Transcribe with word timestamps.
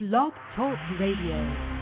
Blog 0.00 0.32
Talk 0.56 0.76
Radio. 0.98 1.73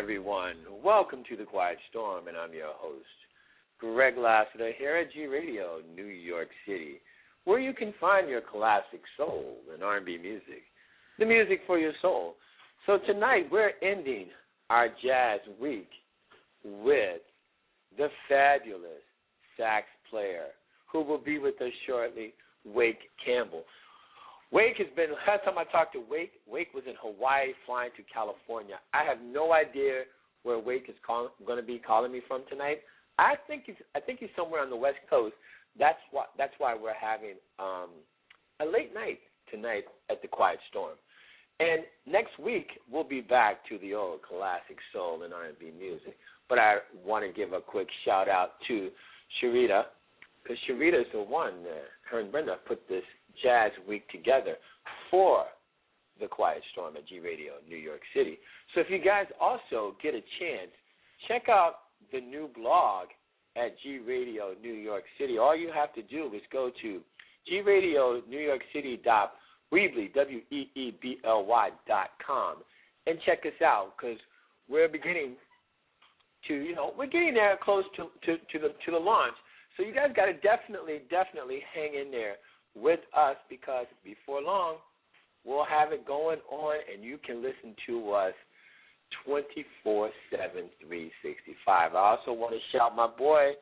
Everyone. 0.00 0.54
Welcome 0.82 1.22
to 1.28 1.36
the 1.36 1.44
Quiet 1.44 1.76
Storm, 1.90 2.26
and 2.26 2.34
I'm 2.34 2.54
your 2.54 2.72
host, 2.72 3.04
Greg 3.78 4.14
Lassiter, 4.16 4.72
here 4.78 4.96
at 4.96 5.12
G 5.12 5.26
Radio, 5.26 5.80
New 5.94 6.06
York 6.06 6.48
City, 6.66 7.02
where 7.44 7.60
you 7.60 7.74
can 7.74 7.92
find 8.00 8.26
your 8.26 8.40
classic 8.40 9.02
soul 9.18 9.56
and 9.70 9.82
R&B 9.82 10.16
music, 10.16 10.62
the 11.18 11.26
music 11.26 11.60
for 11.66 11.78
your 11.78 11.92
soul. 12.00 12.36
So 12.86 12.96
tonight 13.06 13.48
we're 13.52 13.72
ending 13.82 14.28
our 14.70 14.88
jazz 14.88 15.40
week 15.60 15.90
with 16.64 17.20
the 17.98 18.08
fabulous 18.26 19.04
sax 19.58 19.84
player 20.08 20.46
who 20.90 21.02
will 21.02 21.22
be 21.22 21.38
with 21.38 21.60
us 21.60 21.72
shortly, 21.86 22.32
Wake 22.64 23.00
Campbell. 23.22 23.64
Wake 24.52 24.78
has 24.78 24.88
been 24.96 25.10
last 25.26 25.44
time 25.44 25.58
I 25.58 25.64
talked 25.64 25.92
to 25.94 26.02
Wake, 26.10 26.32
Wake 26.46 26.74
was 26.74 26.84
in 26.86 26.94
Hawaii 27.00 27.52
flying 27.66 27.90
to 27.96 28.02
California. 28.12 28.76
I 28.92 29.04
have 29.04 29.18
no 29.22 29.52
idea 29.52 30.02
where 30.42 30.58
Wake 30.58 30.86
is 30.88 30.96
going 31.06 31.58
to 31.58 31.62
be 31.62 31.78
calling 31.78 32.12
me 32.12 32.20
from 32.26 32.42
tonight. 32.48 32.80
I 33.18 33.34
think 33.46 33.64
he's 33.66 33.76
I 33.94 34.00
think 34.00 34.20
he's 34.20 34.30
somewhere 34.34 34.62
on 34.62 34.70
the 34.70 34.76
West 34.76 34.98
Coast. 35.08 35.34
That's 35.78 35.98
why 36.10 36.24
that's 36.38 36.54
why 36.58 36.74
we're 36.74 36.98
having 36.98 37.36
um, 37.58 37.90
a 38.60 38.64
late 38.64 38.92
night 38.94 39.20
tonight 39.50 39.84
at 40.10 40.22
the 40.22 40.28
Quiet 40.28 40.58
Storm. 40.70 40.96
And 41.60 41.82
next 42.06 42.38
week 42.38 42.68
we'll 42.90 43.04
be 43.04 43.20
back 43.20 43.68
to 43.68 43.78
the 43.78 43.94
old 43.94 44.22
classic 44.22 44.78
soul 44.92 45.22
and 45.22 45.34
R&B 45.34 45.72
music. 45.78 46.16
But 46.48 46.58
I 46.58 46.76
want 47.04 47.24
to 47.24 47.32
give 47.32 47.52
a 47.52 47.60
quick 47.60 47.88
shout 48.04 48.28
out 48.28 48.52
to 48.68 48.90
Sharita 49.38 49.84
because 50.42 50.56
Sharita 50.68 51.02
is 51.02 51.06
the 51.12 51.20
one. 51.20 51.52
Uh, 51.62 51.84
her 52.10 52.20
and 52.20 52.32
Brenda 52.32 52.56
put 52.66 52.88
this 52.88 53.04
Jazz 53.42 53.72
Week 53.88 54.08
together 54.10 54.56
for 55.10 55.44
the 56.20 56.26
Quiet 56.26 56.62
Storm 56.72 56.96
at 56.96 57.08
G 57.08 57.18
Radio 57.18 57.54
New 57.68 57.76
York 57.76 58.00
City. 58.14 58.38
So 58.74 58.80
if 58.80 58.88
you 58.90 58.98
guys 58.98 59.26
also 59.40 59.96
get 60.02 60.14
a 60.14 60.22
chance, 60.38 60.70
check 61.28 61.48
out 61.48 61.74
the 62.12 62.20
new 62.20 62.50
blog 62.54 63.08
at 63.56 63.74
G 63.82 63.98
Radio 63.98 64.54
New 64.62 64.74
York 64.74 65.04
City. 65.18 65.38
All 65.38 65.56
you 65.56 65.70
have 65.74 65.92
to 65.94 66.02
do 66.02 66.30
is 66.34 66.42
go 66.52 66.70
to 66.82 67.00
G 67.46 67.60
Radio 67.60 68.22
New 68.28 68.38
York 68.38 68.60
City 68.72 69.00
dot 69.02 69.32
Weebly 69.72 70.12
W 70.14 70.40
E 70.50 70.68
E 70.74 70.96
B 71.00 71.18
L 71.24 71.44
Y 71.44 71.70
dot 71.86 72.10
com 72.24 72.56
and 73.06 73.18
check 73.24 73.40
us 73.46 73.60
out 73.64 73.92
because 73.96 74.18
we're 74.68 74.88
beginning 74.88 75.34
to 76.48 76.54
you 76.54 76.74
know 76.74 76.92
we're 76.96 77.06
getting 77.06 77.34
there 77.34 77.58
close 77.62 77.84
to 77.96 78.08
to 78.24 78.36
to 78.36 78.58
the 78.58 78.74
to 78.84 78.92
the 78.92 78.98
launch. 78.98 79.34
So 79.76 79.84
you 79.84 79.94
guys 79.94 80.10
got 80.14 80.26
to 80.26 80.34
definitely 80.34 81.02
definitely 81.10 81.60
hang 81.74 81.94
in 81.94 82.10
there 82.10 82.36
with 82.74 83.00
us 83.16 83.36
because 83.48 83.86
before 84.04 84.40
long 84.42 84.76
we'll 85.44 85.64
have 85.64 85.92
it 85.92 86.06
going 86.06 86.38
on 86.50 86.76
and 86.92 87.02
you 87.02 87.18
can 87.24 87.42
listen 87.42 87.74
to 87.86 88.12
us 88.12 88.34
24 89.26 90.10
7, 90.30 90.70
365. 90.86 91.94
I 91.94 91.98
also 91.98 92.32
want 92.32 92.54
to 92.54 92.60
shout 92.70 92.94
my 92.94 93.08
boy, 93.08 93.52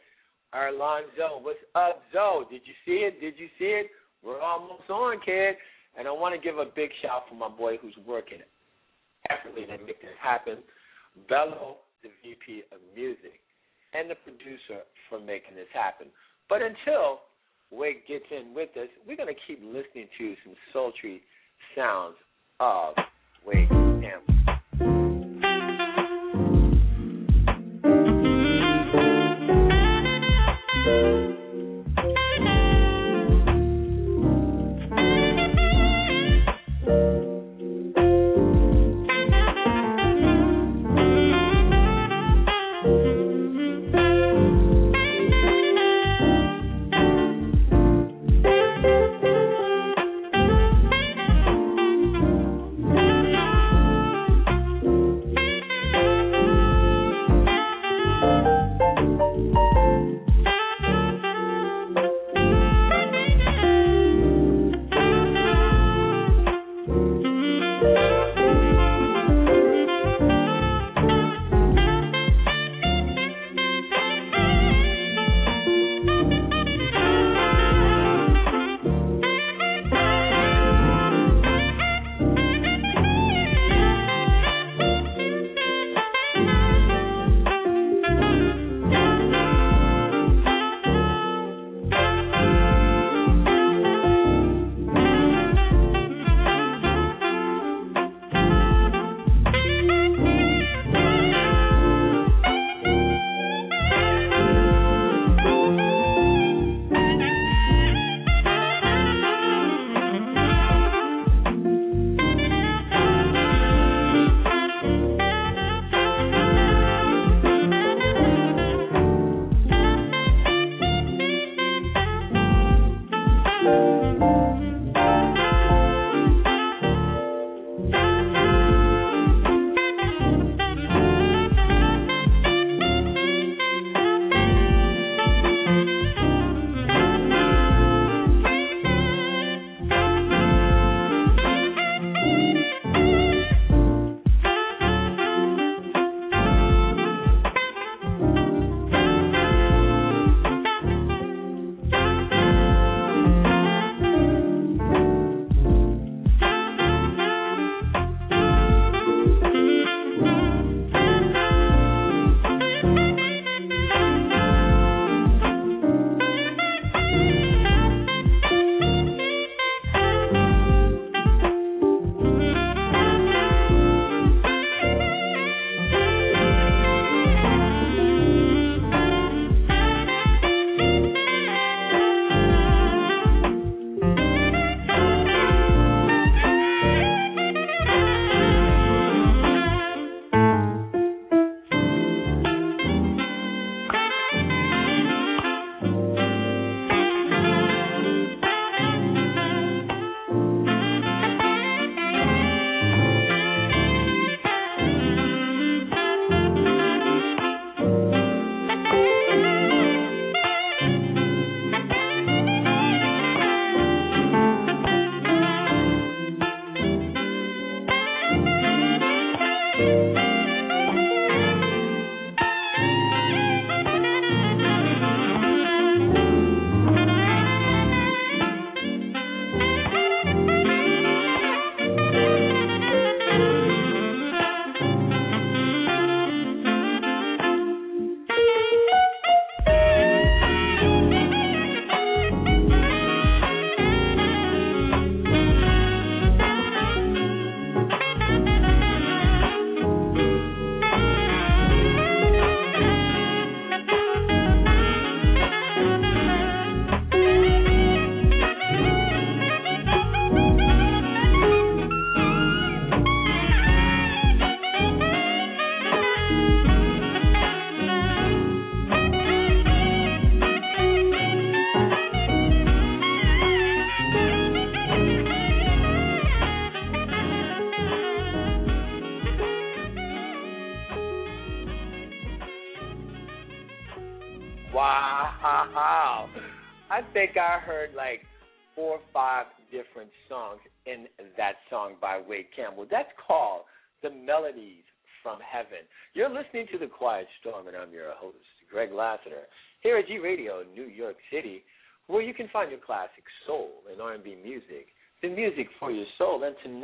Arlon 0.55 1.09
Zoe. 1.17 1.41
What's 1.41 1.59
up, 1.75 2.03
Zoe? 2.13 2.45
Did 2.51 2.63
you 2.65 2.77
see 2.85 3.05
it? 3.05 3.21
Did 3.21 3.35
you 3.39 3.49
see 3.59 3.73
it? 3.73 3.91
We're 4.23 4.41
almost 4.41 4.89
on, 4.91 5.21
kid. 5.25 5.57
And 5.99 6.07
I 6.07 6.13
want 6.13 6.35
to 6.35 6.41
give 6.41 6.59
a 6.59 6.67
big 6.67 6.91
shout 7.03 7.25
for 7.29 7.35
my 7.35 7.49
boy 7.49 7.79
who's 7.81 7.97
working 8.07 8.39
effortlessly 9.31 9.67
to 9.67 9.85
make 9.85 10.01
this 10.01 10.19
happen. 10.21 10.59
Bello, 11.29 11.79
the 12.03 12.11
VP 12.23 12.63
of 12.71 12.79
Music, 12.95 13.41
and 13.95 14.11
the 14.11 14.15
producer 14.15 14.85
for 15.09 15.19
making 15.19 15.57
this 15.57 15.71
happen. 15.73 16.09
But 16.49 16.61
until 16.63 17.25
Wake 17.71 18.07
gets 18.09 18.25
in 18.31 18.55
with 18.55 18.71
us, 18.77 18.89
we're 19.07 19.17
going 19.17 19.29
to 19.29 19.41
keep 19.47 19.61
listening 19.63 20.09
to 20.19 20.35
some 20.45 20.55
sultry 20.73 21.21
sounds 21.77 22.17
of 22.61 22.95
Wake 23.47 23.69
Campbell. 23.69 24.38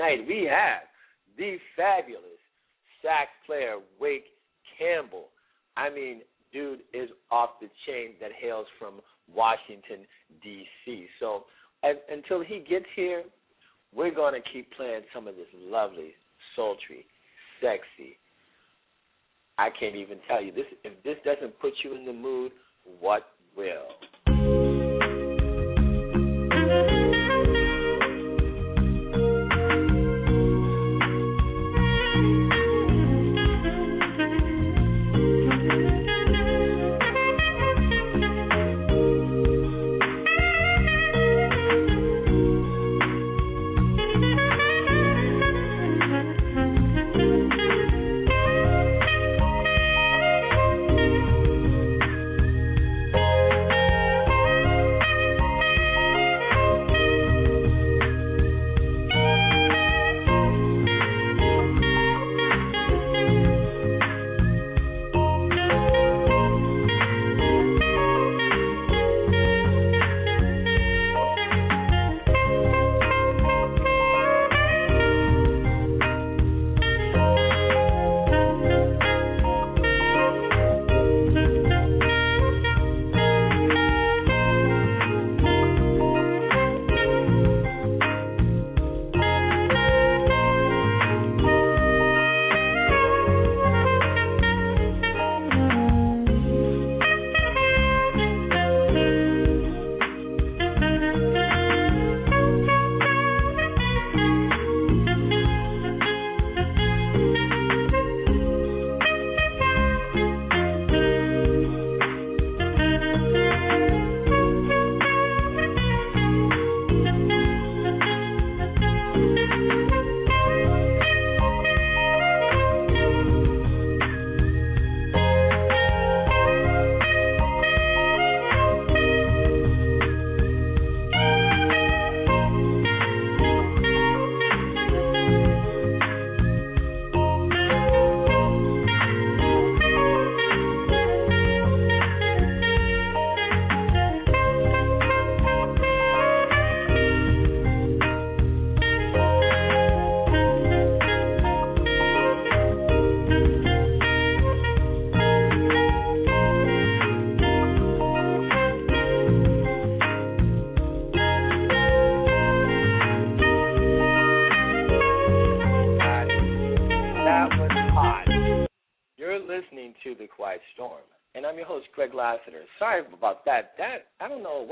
Tonight 0.04 0.26
we 0.26 0.48
have 0.50 0.82
the 1.36 1.56
fabulous 1.76 2.22
sax 3.02 3.30
player 3.46 3.76
Wake 4.00 4.24
Campbell. 4.78 5.28
I 5.76 5.90
mean, 5.90 6.20
dude 6.52 6.80
is 6.92 7.10
off 7.30 7.50
the 7.60 7.68
chain 7.86 8.10
that 8.20 8.30
hails 8.40 8.66
from 8.78 9.00
Washington, 9.32 10.06
D.C. 10.42 11.06
So 11.20 11.44
and, 11.82 11.98
until 12.10 12.42
he 12.42 12.60
gets 12.68 12.86
here, 12.94 13.24
we're 13.94 14.14
going 14.14 14.34
to 14.34 14.50
keep 14.52 14.70
playing 14.72 15.02
some 15.14 15.28
of 15.28 15.36
this 15.36 15.46
lovely, 15.54 16.12
sultry, 16.56 17.06
sexy. 17.60 18.18
I 19.58 19.68
can't 19.78 19.94
even 19.94 20.18
tell 20.28 20.42
you 20.42 20.52
this. 20.52 20.64
If 20.82 21.02
this 21.04 21.16
doesn't 21.24 21.58
put 21.60 21.72
you 21.84 21.94
in 21.94 22.04
the 22.04 22.12
mood, 22.12 22.52
what 23.00 23.26
will? 23.56 24.33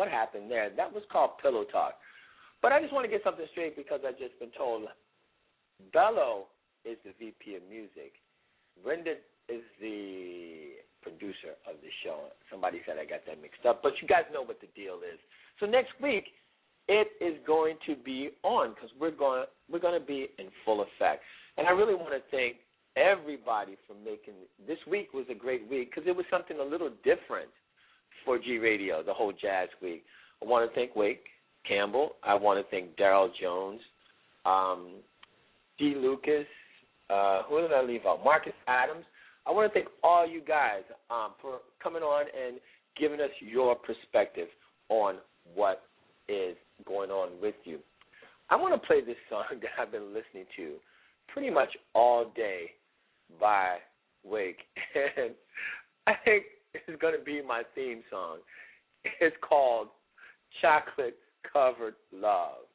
What 0.03 0.11
happened 0.11 0.51
there. 0.51 0.69
That 0.75 0.93
was 0.93 1.05
called 1.13 1.39
pillow 1.41 1.63
talk. 1.71 1.95
But 2.61 2.73
I 2.73 2.83
just 2.83 2.93
want 2.93 3.07
to 3.07 3.11
get 3.11 3.23
something 3.23 3.47
straight 3.53 3.77
because 3.77 4.01
I've 4.03 4.19
just 4.19 4.35
been 4.43 4.51
told 4.59 4.91
Bello 5.93 6.51
is 6.85 6.99
the 7.07 7.15
VP 7.23 7.55
of 7.55 7.63
music. 7.71 8.19
Brenda 8.83 9.15
is 9.47 9.63
the 9.79 10.83
producer 11.07 11.55
of 11.71 11.79
the 11.87 11.93
show. 12.03 12.35
Somebody 12.51 12.83
said 12.83 12.99
I 12.99 13.07
got 13.07 13.23
that 13.31 13.39
mixed 13.41 13.63
up, 13.63 13.79
but 13.79 13.95
you 14.03 14.09
guys 14.09 14.27
know 14.35 14.43
what 14.43 14.59
the 14.59 14.67
deal 14.75 15.07
is. 15.07 15.23
So 15.61 15.67
next 15.67 15.95
week 16.03 16.35
it 16.89 17.07
is 17.23 17.39
going 17.47 17.79
to 17.87 17.95
be 17.95 18.31
on 18.43 18.75
because 18.75 18.91
we're 18.99 19.15
going 19.15 19.47
we're 19.71 19.79
going 19.79 19.99
to 19.99 20.05
be 20.05 20.27
in 20.39 20.51
full 20.65 20.83
effect. 20.83 21.23
And 21.59 21.69
I 21.69 21.71
really 21.71 21.95
want 21.95 22.11
to 22.11 22.23
thank 22.35 22.57
everybody 22.99 23.79
for 23.87 23.95
making 23.95 24.35
this 24.67 24.83
week 24.91 25.15
was 25.15 25.27
a 25.31 25.39
great 25.39 25.71
week 25.71 25.95
because 25.95 26.11
it 26.11 26.17
was 26.17 26.27
something 26.29 26.59
a 26.59 26.67
little 26.67 26.91
different 27.07 27.55
for 28.25 28.39
G 28.39 28.59
Radio, 28.59 29.03
the 29.03 29.13
whole 29.13 29.33
Jazz 29.33 29.69
Week. 29.81 30.05
I 30.43 30.47
want 30.47 30.69
to 30.69 30.75
thank 30.75 30.97
Wake 30.97 31.25
Campbell. 31.67 32.17
I 32.23 32.35
want 32.35 32.65
to 32.65 32.71
thank 32.71 32.97
Daryl 32.97 33.29
Jones, 33.41 33.81
um, 34.45 34.95
D. 35.79 35.95
Lucas. 35.97 36.47
Uh, 37.11 37.43
who 37.49 37.61
did 37.61 37.73
I 37.73 37.83
leave 37.83 38.07
out? 38.07 38.25
Marcus 38.25 38.53
Adams. 38.67 39.05
I 39.47 39.51
want 39.51 39.73
to 39.73 39.75
thank 39.79 39.89
all 40.03 40.27
you 40.29 40.41
guys 40.41 40.83
um, 41.11 41.33
for 41.41 41.59
coming 41.83 42.03
on 42.03 42.27
and 42.27 42.59
giving 42.97 43.21
us 43.21 43.31
your 43.41 43.75
perspective 43.75 44.49
on 44.89 45.17
what 45.55 45.83
is 46.29 46.57
going 46.87 47.11
on 47.11 47.41
with 47.41 47.55
you. 47.65 47.79
I 48.51 48.57
want 48.57 48.81
to 48.81 48.87
play 48.87 49.01
this 49.05 49.17
song 49.29 49.45
that 49.51 49.71
I've 49.81 49.93
been 49.93 50.15
listening 50.15 50.45
to 50.57 50.75
pretty 51.29 51.51
much 51.51 51.71
all 51.95 52.33
day 52.37 52.71
by 53.41 53.77
Wake. 54.25 54.59
And 55.17 55.35
I 56.07 56.15
think 56.25 56.45
is 56.89 56.97
going 57.01 57.17
to 57.17 57.25
be 57.25 57.43
my 57.43 57.63
theme 57.75 58.03
song. 58.11 58.39
It's 59.21 59.37
called 59.47 59.89
Chocolate 60.61 61.17
Covered 61.53 61.95
Love. 62.13 62.67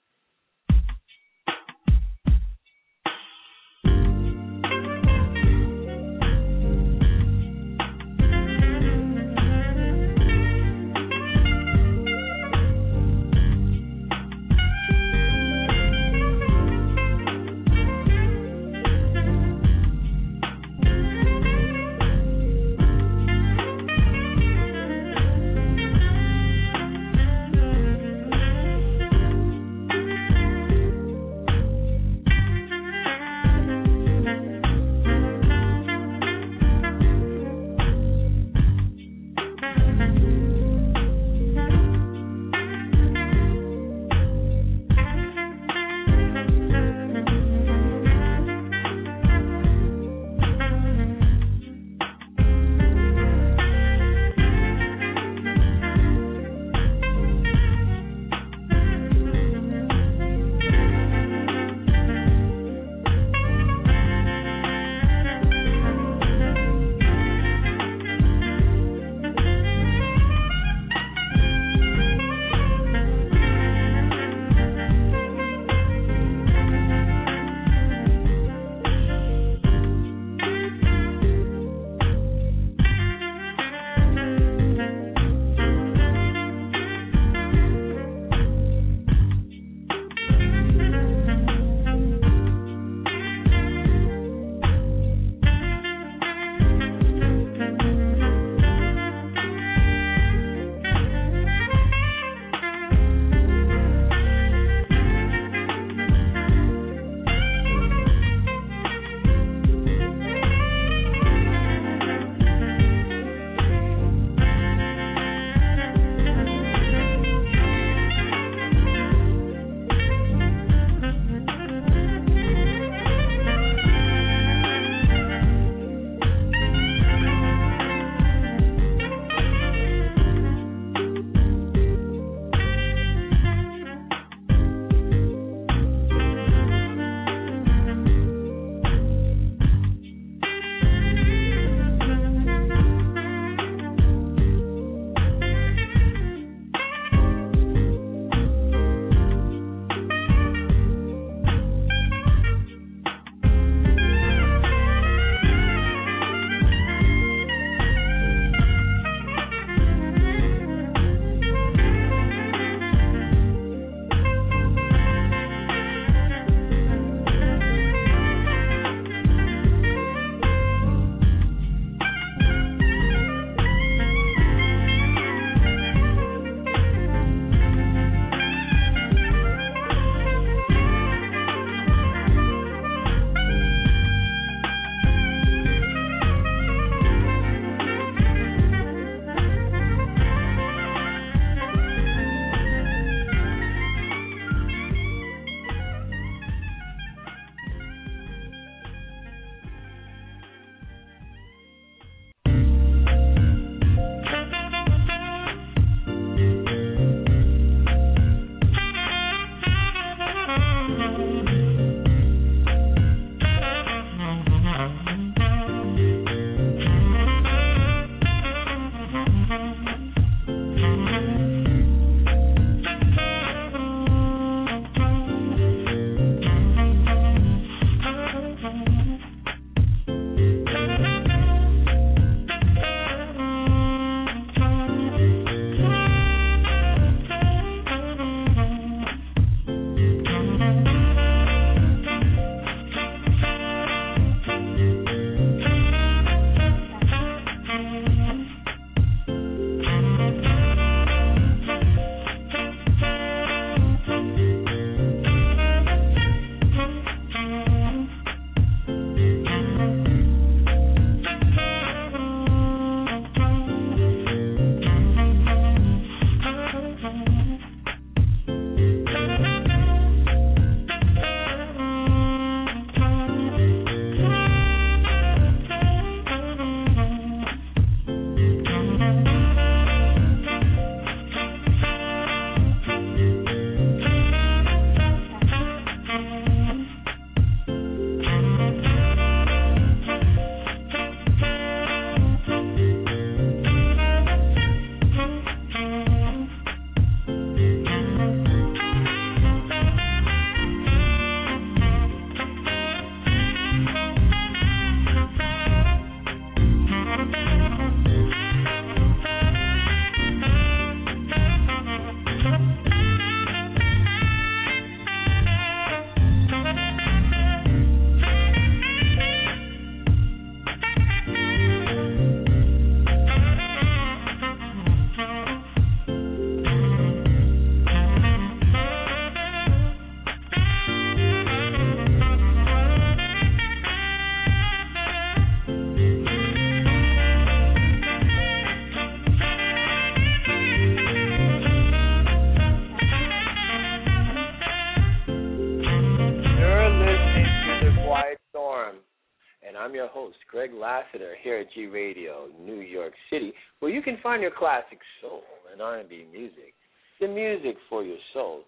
G 351.77 351.85
Radio, 351.85 352.47
New 352.59 352.79
York 352.79 353.13
City, 353.29 353.53
where 353.79 353.91
you 353.91 354.01
can 354.01 354.17
find 354.23 354.41
your 354.41 354.49
classic 354.49 354.97
soul 355.21 355.43
and 355.71 355.79
R&B 355.79 356.25
music, 356.31 356.73
the 357.21 357.27
music 357.27 357.75
for 357.87 358.03
your 358.03 358.17
soul. 358.33 358.63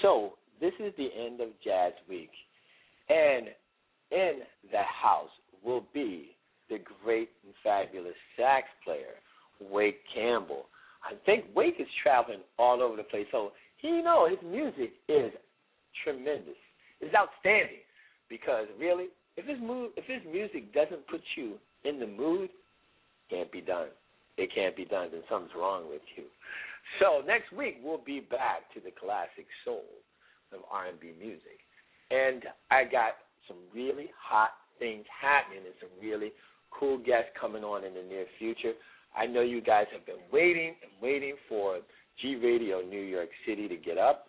So, 0.00 0.34
this 0.60 0.72
is 0.78 0.92
the 0.96 1.08
end 1.12 1.40
of 1.40 1.48
Jazz 1.64 1.92
Week, 2.08 2.30
and 3.08 3.48
in 4.12 4.42
the 4.70 4.82
house 5.02 5.30
will 5.64 5.84
be 5.92 6.36
the 6.70 6.78
great 7.04 7.30
and 7.44 7.52
fabulous 7.64 8.14
sax 8.36 8.68
player, 8.84 9.18
Wake 9.60 9.98
Campbell. 10.14 10.66
I 11.02 11.14
think 11.26 11.46
Wake 11.56 11.80
is 11.80 11.88
traveling 12.00 12.42
all 12.60 12.80
over 12.80 12.96
the 12.96 13.02
place, 13.02 13.26
so 13.32 13.50
he 13.78 14.02
know 14.02 14.28
his 14.28 14.38
music 14.48 14.92
is 15.08 15.32
tremendous. 16.04 16.54
It's 17.00 17.12
outstanding 17.12 17.82
because 18.28 18.66
really, 18.78 19.06
if 19.36 19.46
his 19.46 19.58
mood, 19.60 19.90
if 19.96 20.04
his 20.04 20.22
music 20.32 20.72
doesn't 20.72 21.08
put 21.08 21.22
you 21.36 21.54
in 21.84 21.98
the 21.98 22.06
mood, 22.06 22.50
can't 23.30 23.50
be 23.50 23.60
done. 23.60 23.88
It 24.36 24.50
can't 24.54 24.76
be 24.76 24.84
done. 24.84 25.08
Then 25.12 25.22
something's 25.30 25.52
wrong 25.56 25.88
with 25.88 26.02
you. 26.16 26.24
So 27.00 27.26
next 27.26 27.52
week 27.52 27.78
we'll 27.82 28.02
be 28.04 28.20
back 28.20 28.72
to 28.74 28.80
the 28.80 28.90
classic 28.90 29.46
soul 29.64 29.84
of 30.52 30.60
R&B 30.70 31.12
music, 31.18 31.60
and 32.10 32.42
I 32.70 32.84
got 32.84 33.16
some 33.48 33.56
really 33.74 34.10
hot 34.20 34.50
things 34.78 35.04
happening 35.08 35.64
and 35.64 35.74
some 35.80 35.90
really 36.02 36.32
cool 36.70 36.98
guests 36.98 37.30
coming 37.40 37.64
on 37.64 37.84
in 37.84 37.94
the 37.94 38.02
near 38.02 38.26
future. 38.38 38.72
I 39.16 39.26
know 39.26 39.42
you 39.42 39.60
guys 39.60 39.86
have 39.92 40.04
been 40.06 40.22
waiting 40.32 40.74
and 40.82 40.90
waiting 41.00 41.34
for 41.48 41.78
G 42.20 42.36
Radio 42.36 42.80
New 42.80 43.00
York 43.00 43.28
City 43.46 43.68
to 43.68 43.76
get 43.76 43.98
up. 43.98 44.26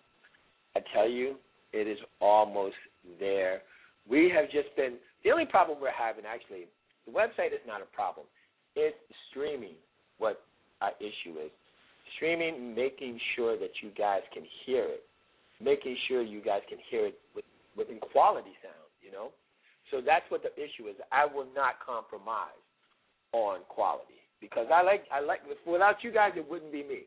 I 0.76 0.82
tell 0.94 1.10
you, 1.10 1.36
it 1.72 1.88
is 1.88 1.98
almost 2.22 2.76
there. 3.20 3.62
We 4.10 4.32
have 4.36 4.46
just 4.52 4.76
been 4.76 4.96
the 5.24 5.32
only 5.32 5.46
problem 5.46 5.80
we're 5.82 5.92
having 5.92 6.26
actually, 6.26 6.66
the 7.06 7.12
website 7.12 7.54
is 7.54 7.63
not 7.68 7.82
a 7.82 7.89
problem. 7.96 8.26
It's 8.76 8.98
streaming 9.30 9.76
what 10.18 10.42
our 10.82 10.92
issue 11.00 11.38
is. 11.39 11.52
Streaming, 12.16 12.76
making 12.76 13.20
sure 13.36 13.58
that 13.58 13.72
you 13.82 13.89
guys 13.98 14.22
can 14.34 14.44
hear 14.66 14.84
it, 14.84 15.04
making 15.62 15.98
sure 16.08 16.22
you 16.22 16.42
guys 16.42 16.62
can 16.70 16.78
hear 16.89 17.08
it 17.08 17.20
with, 17.36 17.46
with 17.76 17.88
quality 18.12 18.52
sound, 18.62 18.92
you 19.02 19.12
know? 19.12 19.30
So 19.92 20.02
that's 20.04 20.26
what 20.30 20.42
the 20.44 20.54
issue 20.56 20.89
is. 20.89 20.96
I 21.12 21.26
will 21.26 21.48
not 21.56 21.76
compromise 21.86 22.63
on 23.32 23.60
quality 23.68 24.22
because 24.39 24.68
I 24.74 24.84
like 24.84 25.04
I 25.12 25.22
like 25.22 25.39
without 25.66 26.04
you 26.04 26.12
guys 26.12 26.32
it 26.36 26.50
wouldn't 26.50 26.72
be 26.72 26.84
me. 26.84 27.02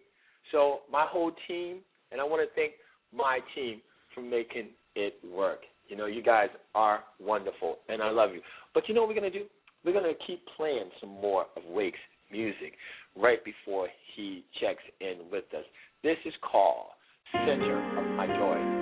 So 0.52 0.80
my 0.90 1.06
whole 1.08 1.32
team 1.48 1.78
and 2.12 2.20
I 2.20 2.24
want 2.24 2.48
to 2.48 2.54
thank 2.54 2.72
my 3.14 3.40
team 3.54 3.80
for 4.14 4.22
making 4.22 4.68
it 4.94 5.14
work. 5.32 5.60
You 5.88 5.96
know, 5.96 6.06
you 6.06 6.22
guys 6.22 6.48
are 6.74 7.00
wonderful 7.20 7.78
and 7.88 8.02
I 8.02 8.10
love 8.10 8.30
you. 8.32 8.40
But 8.74 8.88
you 8.88 8.94
know 8.94 9.02
what 9.02 9.08
we're 9.08 9.14
gonna 9.14 9.30
do? 9.30 9.46
We're 9.84 9.92
gonna 9.92 10.12
keep 10.26 10.44
playing 10.56 10.90
some 11.00 11.10
more 11.10 11.46
of 11.56 11.62
Wake's 11.68 11.98
music 12.30 12.74
right 13.16 13.38
before 13.44 13.88
he 14.14 14.44
checks 14.60 14.82
in 15.00 15.30
with 15.30 15.44
us. 15.56 15.64
This 16.02 16.16
is 16.24 16.34
called 16.42 16.88
Center 17.32 17.78
of 17.98 18.16
My 18.16 18.26
Joy. 18.26 18.75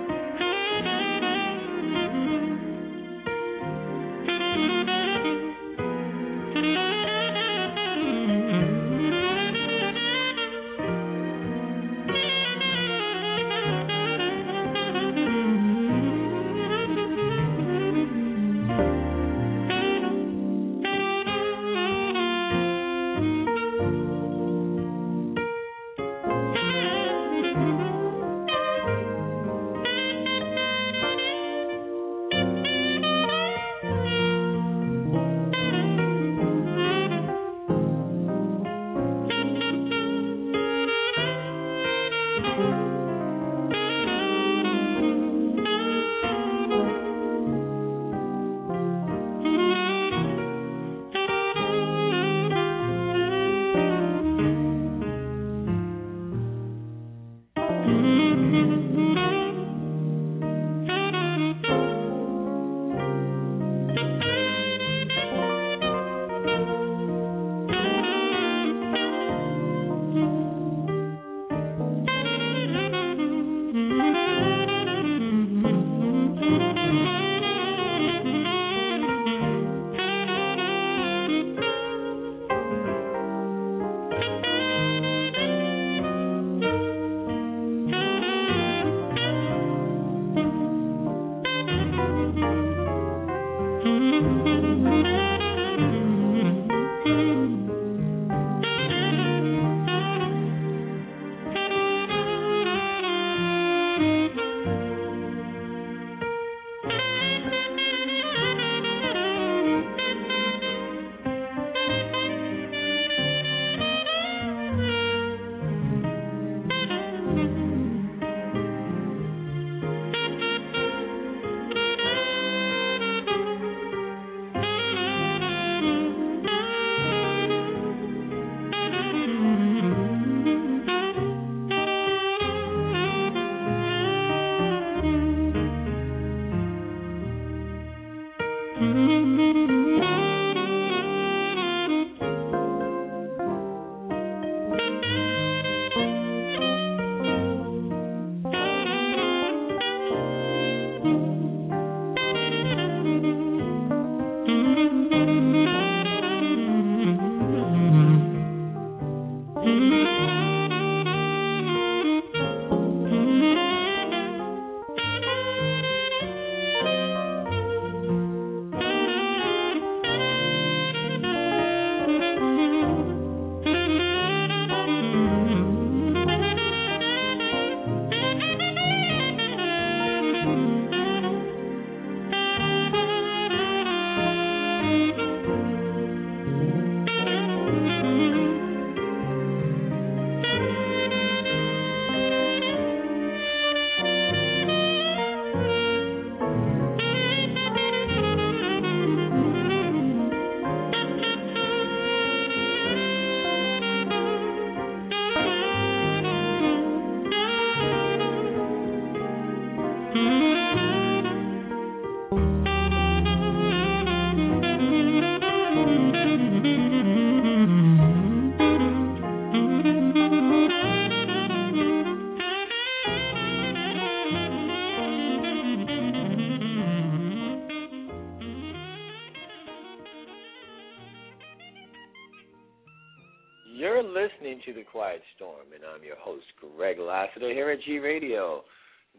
I'm 235.95 236.03
your 236.03 236.17
host, 236.17 236.45
Greg 236.77 236.97
Lassiter, 236.99 237.53
here 237.53 237.69
at 237.69 237.79
G 237.85 237.99
Radio, 237.99 238.63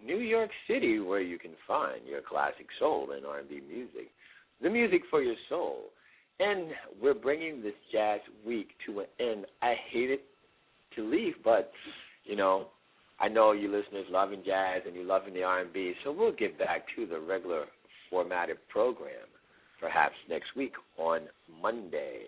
New 0.05 0.19
York 0.19 0.51
City, 0.69 0.99
where 1.01 1.23
you 1.23 1.39
can 1.39 1.53
find 1.67 2.07
your 2.07 2.21
classic 2.21 2.67
soul 2.79 3.13
and 3.17 3.25
R&B 3.25 3.63
music, 3.67 4.11
the 4.61 4.69
music 4.69 5.01
for 5.09 5.23
your 5.23 5.37
soul. 5.49 5.85
And 6.39 6.69
we're 7.01 7.15
bringing 7.15 7.63
this 7.63 7.73
Jazz 7.91 8.21
Week 8.47 8.69
to 8.85 9.01
an 9.01 9.07
end. 9.19 9.47
I 9.63 9.75
hate 9.91 10.11
it 10.11 10.25
to 10.97 11.09
leave, 11.09 11.35
but 11.43 11.73
you 12.25 12.37
know, 12.37 12.67
I 13.21 13.29
know 13.29 13.53
you 13.53 13.69
listeners 13.69 14.07
loving 14.11 14.43
jazz 14.45 14.83
and 14.87 14.95
you 14.95 15.05
loving 15.05 15.33
the 15.33 15.45
R&B, 15.45 15.95
so 16.05 16.13
we'll 16.13 16.33
get 16.33 16.59
back 16.59 16.85
to 16.97 17.07
the 17.07 17.19
regular 17.19 17.65
formatted 18.11 18.59
program, 18.69 19.29
perhaps 19.81 20.15
next 20.29 20.55
week 20.55 20.75
on 20.99 21.23
Monday. 21.63 22.21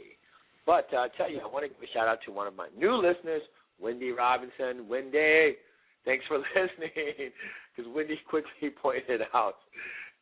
But 0.64 0.88
uh, 0.94 1.00
I 1.00 1.08
tell 1.18 1.30
you, 1.30 1.40
I 1.40 1.46
want 1.46 1.64
to 1.64 1.68
give 1.68 1.82
a 1.82 1.92
shout 1.92 2.08
out 2.08 2.20
to 2.24 2.32
one 2.32 2.46
of 2.46 2.56
my 2.56 2.68
new 2.78 2.94
listeners, 2.96 3.42
Wendy 3.80 4.10
Robinson. 4.10 4.88
Wendy, 4.88 5.56
thanks 6.04 6.24
for 6.26 6.38
listening. 6.54 7.32
Because 7.76 7.90
Wendy 7.94 8.18
quickly 8.28 8.70
pointed 8.82 9.22
out 9.34 9.56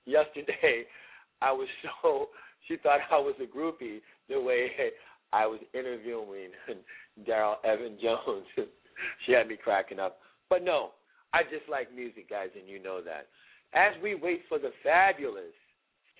yesterday, 0.04 0.84
I 1.42 1.52
was 1.52 1.68
so 2.02 2.28
she 2.66 2.76
thought 2.76 3.00
I 3.10 3.18
was 3.18 3.34
a 3.40 3.46
groupie 3.46 4.00
the 4.28 4.40
way 4.40 4.70
I 5.32 5.46
was 5.46 5.60
interviewing 5.74 6.50
Daryl 7.28 7.56
Evan 7.64 7.98
Jones. 8.02 8.46
she 9.24 9.32
had 9.32 9.48
me 9.48 9.56
cracking 9.62 9.98
up. 9.98 10.18
But 10.48 10.64
no, 10.64 10.90
I 11.32 11.42
just 11.42 11.68
like 11.70 11.94
music, 11.94 12.30
guys, 12.30 12.48
and 12.58 12.68
you 12.68 12.82
know 12.82 13.00
that. 13.02 13.28
As 13.74 14.00
we 14.02 14.14
wait 14.14 14.42
for 14.48 14.58
the 14.58 14.70
fabulous 14.82 15.54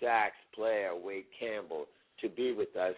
sax 0.01 0.35
player 0.55 0.91
Wake 0.95 1.29
Campbell 1.39 1.87
to 2.21 2.29
be 2.29 2.53
with 2.53 2.75
us, 2.77 2.95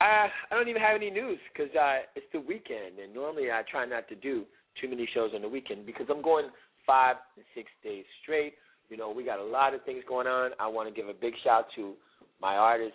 I 0.00 0.28
I 0.50 0.54
don't 0.54 0.68
even 0.68 0.82
have 0.82 0.96
any 0.96 1.10
news 1.10 1.38
because 1.52 1.74
uh, 1.74 1.98
it's 2.14 2.26
the 2.32 2.40
weekend, 2.40 2.98
and 3.02 3.14
normally 3.14 3.50
I 3.50 3.62
try 3.70 3.84
not 3.86 4.08
to 4.08 4.14
do 4.14 4.44
too 4.80 4.88
many 4.88 5.08
shows 5.14 5.30
on 5.34 5.42
the 5.42 5.48
weekend 5.48 5.86
because 5.86 6.06
I'm 6.10 6.22
going 6.22 6.48
five 6.86 7.16
and 7.36 7.44
six 7.54 7.70
days 7.82 8.04
straight. 8.22 8.54
You 8.88 8.96
know, 8.96 9.10
we 9.10 9.24
got 9.24 9.38
a 9.38 9.44
lot 9.44 9.74
of 9.74 9.82
things 9.84 10.04
going 10.08 10.26
on. 10.26 10.52
I 10.60 10.68
want 10.68 10.88
to 10.88 10.94
give 10.94 11.08
a 11.08 11.14
big 11.14 11.34
shout 11.42 11.66
to 11.76 11.94
my 12.40 12.56
artist 12.56 12.94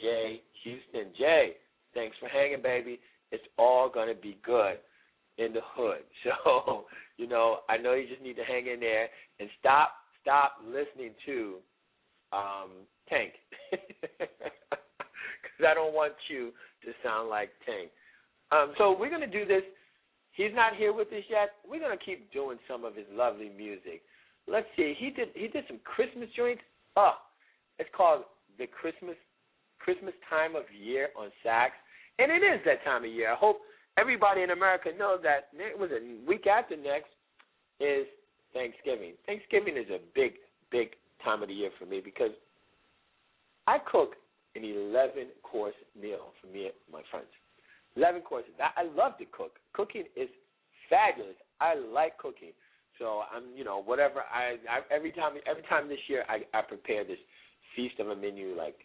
Jay 0.00 0.42
Houston. 0.62 1.12
Jay, 1.18 1.54
thanks 1.94 2.16
for 2.20 2.28
hanging, 2.28 2.62
baby. 2.62 3.00
It's 3.30 3.44
all 3.58 3.90
gonna 3.92 4.14
be 4.14 4.38
good 4.44 4.76
in 5.38 5.52
the 5.52 5.60
hood. 5.74 6.02
So, 6.24 6.84
you 7.16 7.26
know, 7.28 7.58
I 7.68 7.76
know 7.76 7.94
you 7.94 8.08
just 8.08 8.22
need 8.22 8.36
to 8.36 8.44
hang 8.44 8.66
in 8.66 8.80
there 8.80 9.08
and 9.40 9.48
stop 9.58 9.90
stop 10.20 10.52
listening 10.64 11.14
to 11.26 11.56
um 12.32 12.70
Tank. 13.08 13.32
Cuz 15.56 15.66
I 15.68 15.74
don't 15.74 15.94
want 15.94 16.14
you 16.28 16.52
to 16.84 16.92
sound 17.02 17.28
like 17.28 17.50
Tank. 17.64 17.90
Um 18.50 18.74
so 18.78 18.92
we're 18.98 19.10
going 19.10 19.20
to 19.20 19.26
do 19.26 19.44
this. 19.44 19.62
He's 20.32 20.54
not 20.54 20.76
here 20.76 20.92
with 20.92 21.08
us 21.12 21.24
yet. 21.28 21.56
We're 21.68 21.80
going 21.80 21.96
to 21.96 22.04
keep 22.04 22.32
doing 22.32 22.58
some 22.66 22.84
of 22.84 22.96
his 22.96 23.06
lovely 23.12 23.50
music. 23.50 24.02
Let's 24.48 24.66
see. 24.76 24.94
He 24.98 25.10
did 25.10 25.28
he 25.34 25.48
did 25.48 25.64
some 25.68 25.78
Christmas 25.84 26.28
joints. 26.36 26.62
Oh, 26.96 27.14
it's 27.78 27.90
called 27.96 28.24
the 28.58 28.66
Christmas 28.66 29.16
Christmas 29.78 30.14
time 30.28 30.56
of 30.56 30.64
year 30.72 31.08
on 31.18 31.30
sax, 31.42 31.72
and 32.18 32.30
it 32.30 32.42
is 32.42 32.60
that 32.64 32.84
time 32.84 33.04
of 33.04 33.10
year. 33.10 33.32
I 33.32 33.36
hope 33.36 33.60
everybody 33.98 34.42
in 34.42 34.50
America 34.50 34.90
knows 34.96 35.20
that. 35.22 35.48
It 35.54 35.78
was 35.78 35.90
a 35.90 36.00
week 36.28 36.46
after 36.46 36.76
next 36.76 37.10
is 37.80 38.06
Thanksgiving. 38.52 39.14
Thanksgiving 39.26 39.76
is 39.76 39.90
a 39.90 39.98
big, 40.14 40.34
big 40.70 40.90
time 41.24 41.42
of 41.42 41.48
the 41.48 41.54
year 41.54 41.70
for 41.78 41.86
me 41.86 42.00
because 42.04 42.30
I 43.66 43.78
cook 43.78 44.14
an 44.54 44.64
11 44.64 45.28
course 45.42 45.74
meal 46.00 46.32
for 46.40 46.46
me 46.48 46.64
and 46.64 46.74
my 46.92 47.02
friends. 47.10 47.28
11 47.96 48.22
courses. 48.22 48.52
I, 48.58 48.84
love 48.84 49.18
to 49.18 49.24
cook. 49.26 49.52
Cooking 49.74 50.04
is 50.16 50.28
fabulous. 50.88 51.36
I 51.60 51.74
like 51.74 52.16
cooking. 52.18 52.52
So 52.98 53.22
I'm, 53.34 53.44
you 53.56 53.64
know, 53.64 53.82
whatever 53.82 54.20
I, 54.20 54.56
I 54.68 54.94
every 54.94 55.12
time 55.12 55.32
every 55.48 55.62
time 55.64 55.88
this 55.88 55.98
year 56.08 56.24
I, 56.28 56.40
I 56.56 56.62
prepare 56.62 57.04
this 57.04 57.18
feast 57.74 57.98
of 57.98 58.08
a 58.08 58.16
menu 58.16 58.54
like 58.56 58.76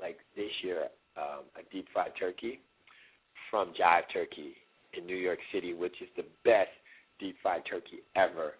like 0.00 0.18
this 0.36 0.50
year 0.62 0.84
um, 1.16 1.44
a 1.58 1.62
deep 1.72 1.86
fried 1.92 2.12
turkey 2.18 2.60
from 3.50 3.68
Jive 3.68 4.02
Turkey 4.12 4.54
in 4.96 5.06
New 5.06 5.16
York 5.16 5.38
City, 5.52 5.74
which 5.74 5.94
is 6.00 6.08
the 6.16 6.24
best 6.44 6.70
deep 7.18 7.36
fried 7.42 7.62
turkey 7.68 7.98
ever, 8.16 8.54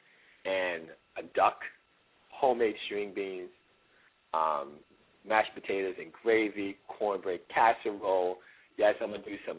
and 0.45 0.85
a 1.17 1.23
duck, 1.35 1.61
homemade 2.31 2.75
string 2.87 3.13
beans, 3.15 3.51
um, 4.35 4.73
mashed 5.27 5.55
potatoes 5.55 5.95
and 5.99 6.13
gravy, 6.23 6.77
cornbread 6.89 7.41
casserole. 7.53 8.39
Yes, 8.77 8.95
I'm 9.01 9.11
gonna 9.11 9.23
do 9.25 9.37
some 9.47 9.59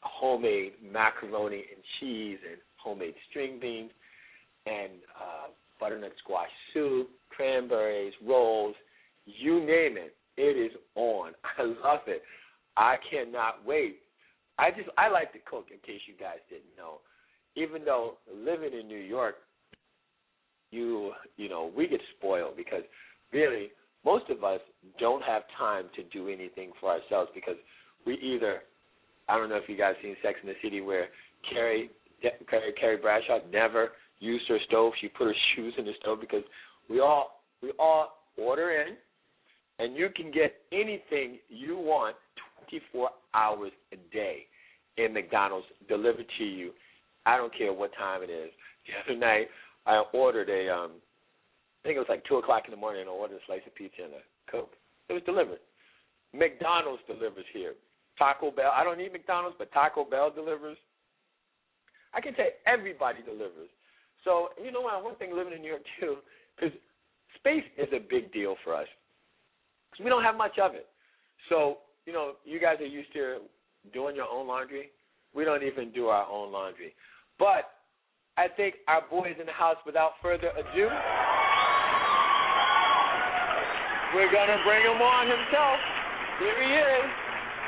homemade 0.00 0.72
macaroni 0.82 1.64
and 1.72 1.82
cheese 1.98 2.38
and 2.48 2.58
homemade 2.76 3.14
string 3.30 3.58
beans 3.60 3.90
and 4.66 4.92
uh, 5.20 5.46
butternut 5.80 6.12
squash 6.22 6.48
soup, 6.72 7.08
cranberries, 7.30 8.12
rolls, 8.26 8.74
you 9.26 9.60
name 9.60 9.96
it. 9.96 10.14
It 10.36 10.56
is 10.56 10.72
on. 10.94 11.32
I 11.58 11.62
love 11.62 12.00
it. 12.06 12.22
I 12.76 12.96
cannot 13.10 13.64
wait. 13.64 13.98
I 14.58 14.70
just 14.70 14.88
I 14.96 15.08
like 15.08 15.32
to 15.32 15.38
cook 15.48 15.66
in 15.70 15.78
case 15.78 16.00
you 16.06 16.14
guys 16.18 16.38
didn't 16.48 16.76
know. 16.76 17.00
Even 17.56 17.84
though 17.84 18.14
living 18.32 18.78
in 18.78 18.88
New 18.88 18.98
York, 18.98 19.36
you 20.70 21.12
you 21.36 21.48
know, 21.48 21.72
we 21.76 21.86
get 21.86 22.00
spoiled 22.16 22.56
because 22.56 22.82
really 23.32 23.70
most 24.04 24.28
of 24.30 24.44
us 24.44 24.60
don't 24.98 25.22
have 25.22 25.42
time 25.58 25.84
to 25.96 26.02
do 26.04 26.28
anything 26.28 26.72
for 26.80 26.90
ourselves 26.90 27.30
because 27.34 27.56
we 28.06 28.14
either 28.14 28.60
I 29.28 29.38
don't 29.38 29.48
know 29.48 29.56
if 29.56 29.68
you 29.68 29.78
guys 29.78 29.94
seen 30.02 30.16
Sex 30.22 30.38
in 30.42 30.48
the 30.48 30.54
City 30.62 30.80
where 30.80 31.08
Carrie 31.50 31.90
Carrie, 32.22 32.72
Carrie 32.78 32.96
Bradshaw 32.98 33.38
never 33.52 33.92
used 34.20 34.44
her 34.48 34.58
stove. 34.66 34.92
She 35.00 35.08
put 35.08 35.26
her 35.26 35.34
shoes 35.54 35.74
in 35.78 35.84
the 35.84 35.92
stove 36.00 36.18
because 36.20 36.42
we 36.88 37.00
all 37.00 37.40
we 37.62 37.72
all 37.78 38.18
order 38.36 38.82
in 38.82 38.96
and 39.78 39.96
you 39.96 40.08
can 40.14 40.30
get 40.30 40.54
anything 40.72 41.38
you 41.48 41.76
want 41.76 42.16
24 42.68 43.10
hours 43.34 43.72
a 43.92 43.96
day 44.14 44.46
in 44.96 45.12
McDonald's 45.12 45.66
delivered 45.88 46.26
to 46.38 46.44
you. 46.44 46.70
I 47.26 47.36
don't 47.36 47.56
care 47.56 47.72
what 47.72 47.90
time 47.96 48.22
it 48.22 48.30
is. 48.30 48.50
The 48.86 49.12
other 49.14 49.18
night, 49.18 49.48
I 49.86 50.02
ordered 50.12 50.50
a, 50.50 50.70
um, 50.70 50.92
I 51.84 51.88
think 51.88 51.96
it 51.96 52.00
was 52.00 52.08
like 52.08 52.24
two 52.24 52.36
o'clock 52.36 52.64
in 52.64 52.70
the 52.70 52.80
morning, 52.80 53.04
I 53.06 53.10
ordered 53.12 53.36
a 53.36 53.46
slice 53.46 53.60
of 53.66 53.74
pizza 53.74 54.04
and 54.04 54.14
a 54.14 54.24
coke. 54.50 54.72
It 55.08 55.12
was 55.12 55.22
delivered. 55.26 55.60
McDonald's 56.32 57.02
delivers 57.06 57.44
here. 57.52 57.74
Taco 58.18 58.50
Bell. 58.50 58.72
I 58.72 58.84
don't 58.84 58.96
need 58.96 59.12
McDonald's, 59.12 59.56
but 59.58 59.70
Taco 59.72 60.04
Bell 60.04 60.32
delivers. 60.34 60.78
I 62.14 62.20
can 62.20 62.32
say 62.36 62.56
everybody 62.66 63.18
delivers. 63.20 63.68
So 64.24 64.48
you 64.62 64.72
know 64.72 64.80
what? 64.80 65.04
One 65.04 65.16
thing 65.16 65.36
living 65.36 65.52
in 65.52 65.60
New 65.60 65.68
York 65.68 65.84
too, 66.00 66.16
because 66.56 66.72
space 67.36 67.64
is 67.76 67.88
a 67.92 68.00
big 68.00 68.32
deal 68.32 68.56
for 68.64 68.74
us 68.74 68.88
because 69.90 70.04
we 70.04 70.10
don't 70.10 70.24
have 70.24 70.36
much 70.36 70.58
of 70.58 70.74
it. 70.74 70.86
So, 71.48 71.78
you 72.06 72.12
know, 72.12 72.32
you 72.44 72.60
guys 72.60 72.76
are 72.80 72.86
used 72.86 73.12
to 73.12 73.38
doing 73.92 74.16
your 74.16 74.28
own 74.28 74.48
laundry. 74.48 74.90
We 75.34 75.44
don't 75.44 75.62
even 75.62 75.90
do 75.92 76.06
our 76.06 76.26
own 76.30 76.52
laundry. 76.52 76.94
But 77.38 77.70
I 78.36 78.48
think 78.48 78.76
our 78.88 79.02
boys 79.10 79.34
in 79.38 79.46
the 79.46 79.52
house, 79.52 79.76
without 79.84 80.12
further 80.22 80.48
ado, 80.48 80.88
we're 84.14 84.30
going 84.30 84.48
to 84.48 84.62
bring 84.62 84.86
him 84.86 85.02
on 85.02 85.26
himself. 85.26 85.78
Here 86.38 86.54
he 86.62 86.70
is, 86.70 87.06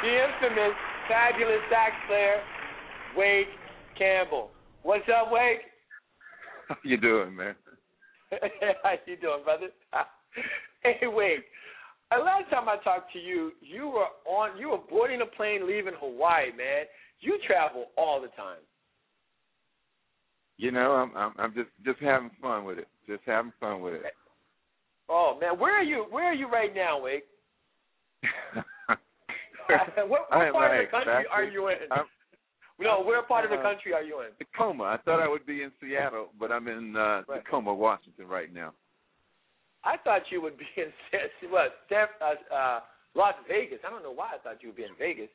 the 0.03 0.11
infamous, 0.31 0.77
fabulous 1.09 1.63
sax 1.69 1.93
player, 2.07 2.39
Wake 3.17 3.51
Campbell. 3.99 4.51
What's 4.83 5.09
up, 5.11 5.33
Wake? 5.33 5.67
How 6.69 6.77
you 6.85 6.97
doing, 6.97 7.35
man? 7.35 7.55
How 8.83 8.95
you 9.07 9.17
doing, 9.17 9.43
brother? 9.45 9.69
hey, 10.83 11.07
Wake. 11.07 11.45
Uh, 12.13 12.23
last 12.23 12.49
time 12.51 12.69
I 12.69 12.77
talked 12.85 13.13
to 13.15 13.19
you, 13.19 13.51
you 13.61 13.89
were 13.89 14.07
on, 14.25 14.57
you 14.57 14.71
were 14.71 14.81
boarding 14.89 15.23
a 15.23 15.27
plane 15.27 15.67
leaving 15.67 15.95
Hawaii, 15.99 16.51
man. 16.57 16.85
You 17.19 17.39
travel 17.45 17.87
all 17.99 18.21
the 18.21 18.29
time. 18.29 18.63
You 20.59 20.71
know, 20.71 20.93
I'm 20.93 21.17
I'm, 21.17 21.33
I'm 21.39 21.55
just 21.55 21.69
just 21.85 21.99
having 22.01 22.31
fun 22.41 22.65
with 22.65 22.79
it. 22.79 22.89
Just 23.09 23.23
having 23.27 23.53
fun 23.61 23.81
with 23.81 23.95
it. 23.95 24.03
Oh 25.09 25.39
man, 25.41 25.59
where 25.59 25.79
are 25.79 25.85
you? 25.85 26.07
Where 26.11 26.25
are 26.25 26.35
you 26.35 26.49
right 26.49 26.75
now, 26.75 27.01
Wake? 27.01 27.25
what, 30.07 30.09
what 30.09 30.31
part 30.31 30.55
like, 30.55 30.81
of 30.81 30.87
the 30.87 30.91
country 30.91 31.27
are 31.31 31.45
you 31.45 31.69
in? 31.69 31.77
I'm, 31.91 32.05
no, 32.79 33.03
where 33.03 33.23
part 33.23 33.45
of 33.45 33.51
the 33.51 33.57
uh, 33.57 33.63
country 33.63 33.93
are 33.95 34.03
you 34.03 34.21
in? 34.21 34.29
Tacoma. 34.39 34.85
I 34.85 34.99
thought 34.99 35.21
I 35.21 35.29
would 35.29 35.47
be 35.47 35.63
in 35.63 35.73
Seattle, 35.81 36.29
but 36.39 36.53
I'm 36.53 36.69
in 36.69 36.95
uh, 36.95 37.23
Right. 37.27 37.43
Tacoma, 37.43 37.73
Washington 37.73 38.27
right 38.29 38.53
now. 38.53 38.73
I 39.85 39.97
thought 39.97 40.23
you 40.31 40.43
would 40.43 40.59
be 40.59 40.67
in 40.77 40.93
what, 41.51 41.73
San, 41.89 42.07
uh, 42.21 42.55
uh, 42.55 42.81
Las 43.15 43.35
Vegas. 43.49 43.79
I 43.87 43.91
don't 43.91 44.03
know 44.03 44.13
why 44.13 44.29
I 44.35 44.39
thought 44.43 44.63
you 44.63 44.69
would 44.69 44.77
be 44.77 44.85
in 44.85 44.97
Vegas. 44.99 45.31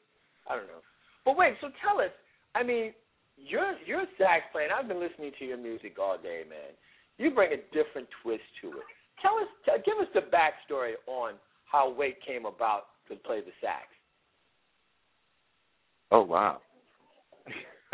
I 0.48 0.56
don't 0.56 0.68
know. 0.68 0.86
But 1.26 1.38
wait, 1.38 1.56
so 1.62 1.70
tell 1.82 2.00
us. 2.00 2.14
I 2.54 2.64
mean, 2.64 2.94
you're 3.38 3.76
you're 3.86 4.06
sax 4.18 4.44
player. 4.52 4.66
and 4.66 4.74
I've 4.74 4.88
been 4.88 5.00
listening 5.00 5.32
to 5.40 5.46
your 5.46 5.58
music 5.58 5.98
all 6.00 6.18
day, 6.18 6.44
man. 6.48 6.76
You 7.18 7.32
bring 7.32 7.54
a 7.54 7.62
different 7.74 8.08
twist 8.22 8.44
to 8.62 8.70
it. 8.70 8.88
Tell 9.22 9.38
us, 9.38 9.50
tell, 9.66 9.78
give 9.86 9.98
us 10.02 10.10
the 10.14 10.26
backstory 10.30 10.94
on 11.08 11.34
how 11.66 11.91
Wake 12.02 12.26
came 12.26 12.48
about 12.48 12.86
to 13.10 13.16
play 13.16 13.42
the 13.42 13.52
sax. 13.62 13.86
Oh 16.10 16.24
wow. 16.24 16.58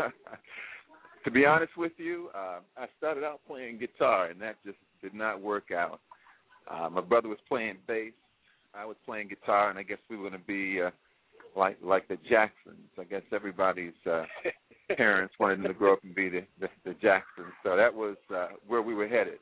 to 1.24 1.30
be 1.30 1.44
honest 1.44 1.76
with 1.76 1.92
you, 1.98 2.30
uh, 2.34 2.60
I 2.78 2.86
started 2.96 3.22
out 3.22 3.40
playing 3.46 3.78
guitar, 3.78 4.30
and 4.30 4.40
that 4.40 4.56
just 4.64 4.78
did 5.02 5.12
not 5.12 5.42
work 5.42 5.72
out. 5.72 6.00
Uh, 6.70 6.88
my 6.88 7.02
brother 7.02 7.28
was 7.28 7.36
playing 7.46 7.76
bass. 7.86 8.14
I 8.72 8.86
was 8.86 8.96
playing 9.04 9.28
guitar, 9.28 9.68
and 9.68 9.78
I 9.78 9.82
guess 9.82 9.98
we 10.08 10.16
were 10.16 10.30
going 10.30 10.40
to 10.40 10.46
be 10.46 10.80
uh, 10.80 10.90
like 11.54 11.76
like 11.84 12.08
the 12.08 12.16
Jacksons. 12.30 12.88
I 12.98 13.04
guess 13.04 13.22
everybody's 13.30 13.92
uh, 14.10 14.24
parents 14.96 15.34
wanted 15.38 15.58
them 15.58 15.66
to 15.66 15.74
grow 15.74 15.92
up 15.92 16.02
and 16.02 16.14
be 16.14 16.30
the 16.30 16.44
the, 16.58 16.68
the 16.86 16.94
Jacksons. 16.94 17.52
So 17.62 17.76
that 17.76 17.92
was 17.92 18.16
uh, 18.34 18.48
where 18.66 18.80
we 18.80 18.94
were 18.94 19.06
headed. 19.06 19.38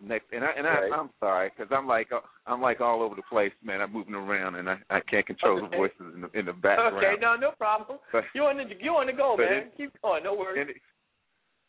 Next, 0.00 0.26
and 0.32 0.44
I 0.44 0.50
and 0.56 0.66
I, 0.66 0.74
Right. 0.82 0.92
I'm 0.92 1.10
sorry 1.18 1.50
because 1.56 1.72
I'm 1.76 1.86
like 1.86 2.12
uh, 2.12 2.20
I'm 2.46 2.60
like 2.62 2.80
all 2.80 3.02
over 3.02 3.14
the 3.16 3.22
place, 3.22 3.52
man. 3.64 3.80
I'm 3.80 3.92
moving 3.92 4.14
around, 4.14 4.54
and 4.54 4.70
I 4.70 4.78
I 4.90 5.00
can't 5.00 5.26
control 5.26 5.60
the 5.60 5.76
voices 5.76 5.96
in 6.14 6.20
the 6.22 6.30
in 6.38 6.46
the 6.46 6.52
background. 6.52 6.96
Okay, 6.98 7.16
no, 7.20 7.34
no 7.36 7.50
problem. 7.58 7.98
But- 8.12 8.24
You 8.34 8.44
on 8.44 8.58
the 8.58 8.64
you 8.80 8.92
on 8.92 9.06
the 9.08 9.12
go, 9.12 9.36
man. 9.36 9.52
it- 9.52 9.72
Keep 9.76 10.00
going. 10.02 10.22
No 10.22 10.34
worries. 10.34 10.66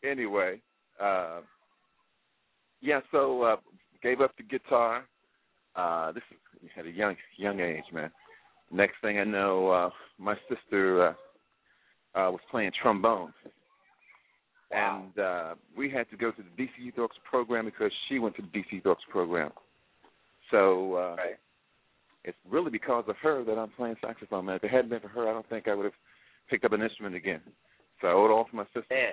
Any, 0.04 0.08
anyway, 0.10 0.60
uh, 1.00 1.40
yeah. 2.80 3.00
So 3.10 3.42
uh, 3.42 3.56
gave 4.02 4.20
up 4.20 4.36
the 4.36 4.44
guitar. 4.44 5.04
Uh, 5.74 6.12
this 6.12 6.22
is 6.62 6.70
at 6.78 6.86
a 6.86 6.90
young 6.90 7.16
young 7.36 7.58
age, 7.60 7.84
man. 7.92 8.10
Next 8.70 8.94
thing 9.02 9.18
I 9.18 9.24
know, 9.24 9.70
uh, 9.70 9.90
my 10.18 10.36
sister 10.48 11.08
uh, 12.14 12.18
uh, 12.18 12.30
was 12.30 12.40
playing 12.50 12.70
trombone, 12.80 13.32
Wow. 14.70 15.02
and 15.04 15.18
uh, 15.24 15.54
we 15.76 15.90
had 15.90 16.08
to 16.10 16.16
go 16.16 16.30
to 16.30 16.42
the 16.42 16.62
DC 16.62 16.96
Orchestra 16.98 17.22
program 17.28 17.64
because 17.64 17.90
she 18.08 18.18
went 18.18 18.36
to 18.36 18.42
the 18.42 18.48
DC 18.48 18.84
Orchestra 18.86 19.10
program. 19.12 19.50
So 20.50 20.94
uh, 20.94 21.16
Right. 21.16 21.36
it's 22.24 22.36
really 22.48 22.70
because 22.70 23.04
of 23.08 23.16
her 23.22 23.42
that 23.44 23.58
I'm 23.58 23.70
playing 23.70 23.96
saxophone, 24.00 24.44
man. 24.46 24.56
If 24.56 24.64
it 24.64 24.70
hadn't 24.70 24.90
been 24.90 25.00
for 25.00 25.08
her, 25.08 25.28
I 25.28 25.32
don't 25.32 25.48
think 25.48 25.66
I 25.68 25.74
would 25.74 25.84
have 25.84 25.94
picked 26.48 26.64
up 26.64 26.72
an 26.72 26.82
instrument 26.82 27.14
again. 27.16 27.40
So 28.00 28.08
I 28.08 28.12
owe 28.12 28.26
it 28.26 28.30
all 28.30 28.44
to 28.44 28.56
my 28.56 28.64
sister. 28.66 28.84
Man, 28.90 29.12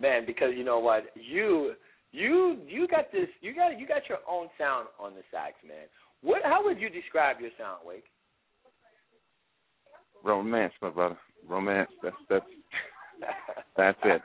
man, 0.00 0.26
because 0.26 0.52
you 0.56 0.64
know 0.64 0.78
what, 0.78 1.04
you 1.14 1.72
you 2.12 2.58
you 2.68 2.86
got 2.88 3.10
this, 3.12 3.28
you 3.40 3.54
got 3.54 3.78
you 3.78 3.86
got 3.86 4.08
your 4.08 4.18
own 4.28 4.48
sound 4.58 4.86
on 4.98 5.14
the 5.14 5.22
sax, 5.30 5.54
man. 5.66 5.86
What? 6.22 6.42
How 6.44 6.64
would 6.64 6.80
you 6.80 6.88
describe 6.88 7.40
your 7.40 7.50
sound, 7.58 7.80
Wake? 7.84 8.04
Romance, 10.24 10.72
my 10.80 10.90
brother. 10.90 11.18
Romance. 11.48 11.90
That's 12.02 12.16
that's 12.28 12.46
That's 13.76 13.98
it. 14.04 14.22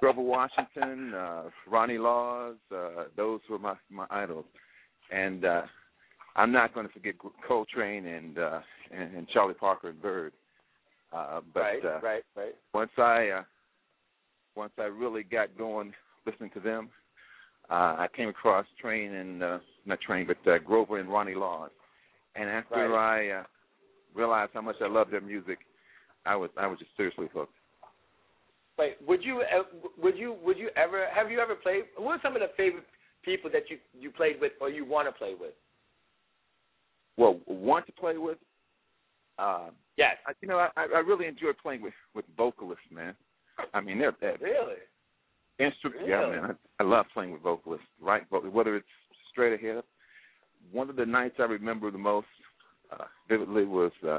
Grover 0.00 0.22
Washington, 0.22 1.14
uh, 1.14 1.44
Ronnie 1.68 1.98
Laws. 1.98 2.56
Uh, 2.74 3.04
those 3.16 3.40
were 3.48 3.58
my 3.58 3.74
my 3.90 4.06
idols, 4.10 4.44
and 5.10 5.44
uh, 5.44 5.62
I'm 6.36 6.52
not 6.52 6.74
going 6.74 6.86
to 6.86 6.92
forget 6.92 7.14
Coltrane 7.46 8.06
and 8.06 8.38
uh, 8.38 8.60
and, 8.90 9.16
and 9.16 9.28
Charlie 9.28 9.54
Parker 9.54 9.90
and 9.90 10.02
Bird. 10.02 10.32
Uh, 11.12 11.40
but 11.52 11.60
right, 11.60 11.84
uh, 11.84 12.00
right, 12.02 12.24
right. 12.36 12.54
once 12.72 12.90
I 12.98 13.28
uh, 13.28 13.42
once 14.56 14.72
I 14.78 14.84
really 14.84 15.22
got 15.22 15.56
going 15.56 15.92
listening 16.26 16.50
to 16.54 16.60
them, 16.60 16.88
uh, 17.70 17.96
I 17.98 18.08
came 18.14 18.28
across 18.28 18.66
Trane 18.82 19.20
and 19.20 19.42
uh, 19.42 19.58
not 19.86 19.98
Trane, 20.06 20.26
but 20.26 20.50
uh, 20.50 20.58
Grover 20.58 20.98
and 20.98 21.08
Ronnie 21.08 21.34
Laws. 21.34 21.70
And 22.36 22.48
after 22.48 22.88
Right. 22.88 23.30
I 23.30 23.40
uh, 23.40 23.44
realized 24.14 24.52
how 24.54 24.60
much 24.60 24.76
I 24.82 24.88
loved 24.88 25.12
their 25.12 25.20
music, 25.20 25.58
I 26.26 26.36
was 26.36 26.50
I 26.56 26.66
was 26.66 26.78
just 26.78 26.90
seriously 26.96 27.28
hooked. 27.32 27.54
Wait, 28.78 28.96
would 29.06 29.22
you 29.22 29.42
would 30.02 30.16
you 30.16 30.36
would 30.44 30.58
you 30.58 30.70
ever 30.76 31.06
have 31.14 31.30
you 31.30 31.40
ever 31.40 31.54
played? 31.54 31.84
Who 31.96 32.06
are 32.06 32.18
some 32.22 32.34
of 32.34 32.40
the 32.40 32.50
favorite 32.56 32.84
people 33.24 33.50
that 33.52 33.70
you 33.70 33.78
you 33.98 34.10
played 34.10 34.40
with 34.40 34.52
or 34.60 34.68
you 34.68 34.84
want 34.84 35.08
to 35.08 35.12
play 35.12 35.34
with? 35.38 35.52
Well, 37.16 37.38
want 37.46 37.86
to 37.86 37.92
play 37.92 38.16
with? 38.18 38.38
Uh, 39.38 39.70
Yes. 39.96 40.16
I, 40.26 40.32
you 40.40 40.48
know, 40.48 40.58
I, 40.58 40.70
I 40.76 40.98
really 40.98 41.26
enjoy 41.26 41.52
playing 41.62 41.82
with 41.82 41.94
with 42.14 42.24
vocalists, 42.36 42.84
man. 42.92 43.14
I 43.72 43.80
mean, 43.80 43.98
they're, 43.98 44.16
they're 44.20 44.36
Really? 44.40 44.74
Instrument, 45.60 46.08
yeah, 46.08 46.26
man. 46.26 46.56
I, 46.80 46.82
I 46.82 46.86
love 46.86 47.06
playing 47.14 47.30
with 47.30 47.42
vocalists, 47.42 47.86
right? 48.00 48.22
But 48.28 48.52
whether 48.52 48.74
it's 48.74 48.86
straight 49.30 49.52
ahead. 49.52 49.82
One 50.72 50.88
of 50.88 50.96
the 50.96 51.04
nights 51.04 51.36
I 51.38 51.42
remember 51.42 51.90
the 51.90 51.98
most 51.98 52.26
uh, 52.90 53.04
vividly 53.28 53.64
was 53.64 53.92
uh, 54.06 54.18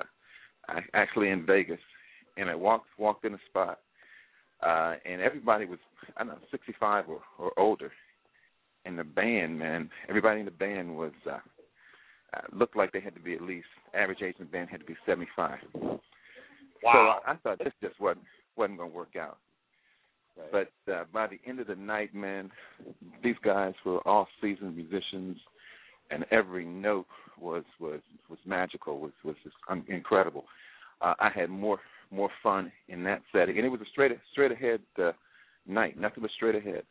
I, 0.67 0.81
actually 0.93 1.29
in 1.29 1.45
Vegas, 1.45 1.79
and 2.37 2.49
I 2.49 2.55
walked 2.55 2.87
walked 2.97 3.25
in 3.25 3.33
a 3.33 3.39
spot, 3.49 3.79
uh, 4.61 4.95
and 5.05 5.21
everybody 5.21 5.65
was 5.65 5.79
I 6.17 6.23
don't 6.23 6.33
know 6.33 6.39
65 6.51 7.05
or, 7.09 7.21
or 7.39 7.51
older, 7.57 7.91
and 8.85 8.97
the 8.97 9.03
band, 9.03 9.57
man, 9.57 9.89
everybody 10.09 10.39
in 10.39 10.45
the 10.45 10.51
band 10.51 10.95
was 10.95 11.11
uh, 11.27 11.39
uh, 12.33 12.41
looked 12.53 12.75
like 12.75 12.91
they 12.91 12.99
had 12.99 13.15
to 13.15 13.21
be 13.21 13.33
at 13.33 13.41
least 13.41 13.67
average 13.93 14.21
age 14.21 14.35
in 14.39 14.45
the 14.45 14.51
band 14.51 14.69
had 14.69 14.79
to 14.79 14.85
be 14.85 14.95
75. 15.05 15.57
Wow. 15.73 15.99
So 16.83 16.87
I, 16.89 17.19
I 17.31 17.35
thought 17.37 17.59
this 17.59 17.73
just 17.81 17.99
wasn't 17.99 18.25
wasn't 18.55 18.77
going 18.77 18.91
to 18.91 18.95
work 18.95 19.15
out. 19.19 19.37
Right. 20.37 20.67
But 20.87 20.91
uh, 20.91 21.03
by 21.13 21.27
the 21.27 21.39
end 21.47 21.59
of 21.59 21.67
the 21.67 21.75
night, 21.75 22.13
man, 22.13 22.51
these 23.23 23.35
guys 23.43 23.73
were 23.85 24.05
all 24.07 24.27
seasoned 24.41 24.75
musicians, 24.75 25.37
and 26.11 26.25
every 26.31 26.65
note 26.65 27.07
was 27.39 27.63
was 27.79 28.01
was 28.29 28.39
magical, 28.45 28.99
was 28.99 29.13
was 29.23 29.35
just 29.43 29.55
un- 29.69 29.85
incredible. 29.87 30.45
Uh, 31.01 31.13
I 31.19 31.29
had 31.33 31.49
more 31.49 31.79
more 32.11 32.29
fun 32.41 32.71
in 32.87 33.03
that 33.03 33.21
setting, 33.31 33.57
and 33.57 33.65
it 33.65 33.69
was 33.69 33.81
a 33.81 33.89
straight 33.91 34.11
straight 34.31 34.51
ahead 34.51 34.81
uh, 35.01 35.11
night. 35.67 35.99
Nothing 35.99 36.21
but 36.21 36.31
straight 36.31 36.55
ahead. 36.55 36.83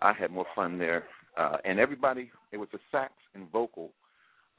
I 0.00 0.12
had 0.12 0.30
more 0.30 0.46
fun 0.54 0.78
there, 0.78 1.04
uh, 1.36 1.56
and 1.64 1.78
everybody. 1.78 2.30
It 2.52 2.56
was 2.56 2.68
a 2.74 2.78
sax 2.90 3.12
and 3.34 3.50
vocal 3.50 3.90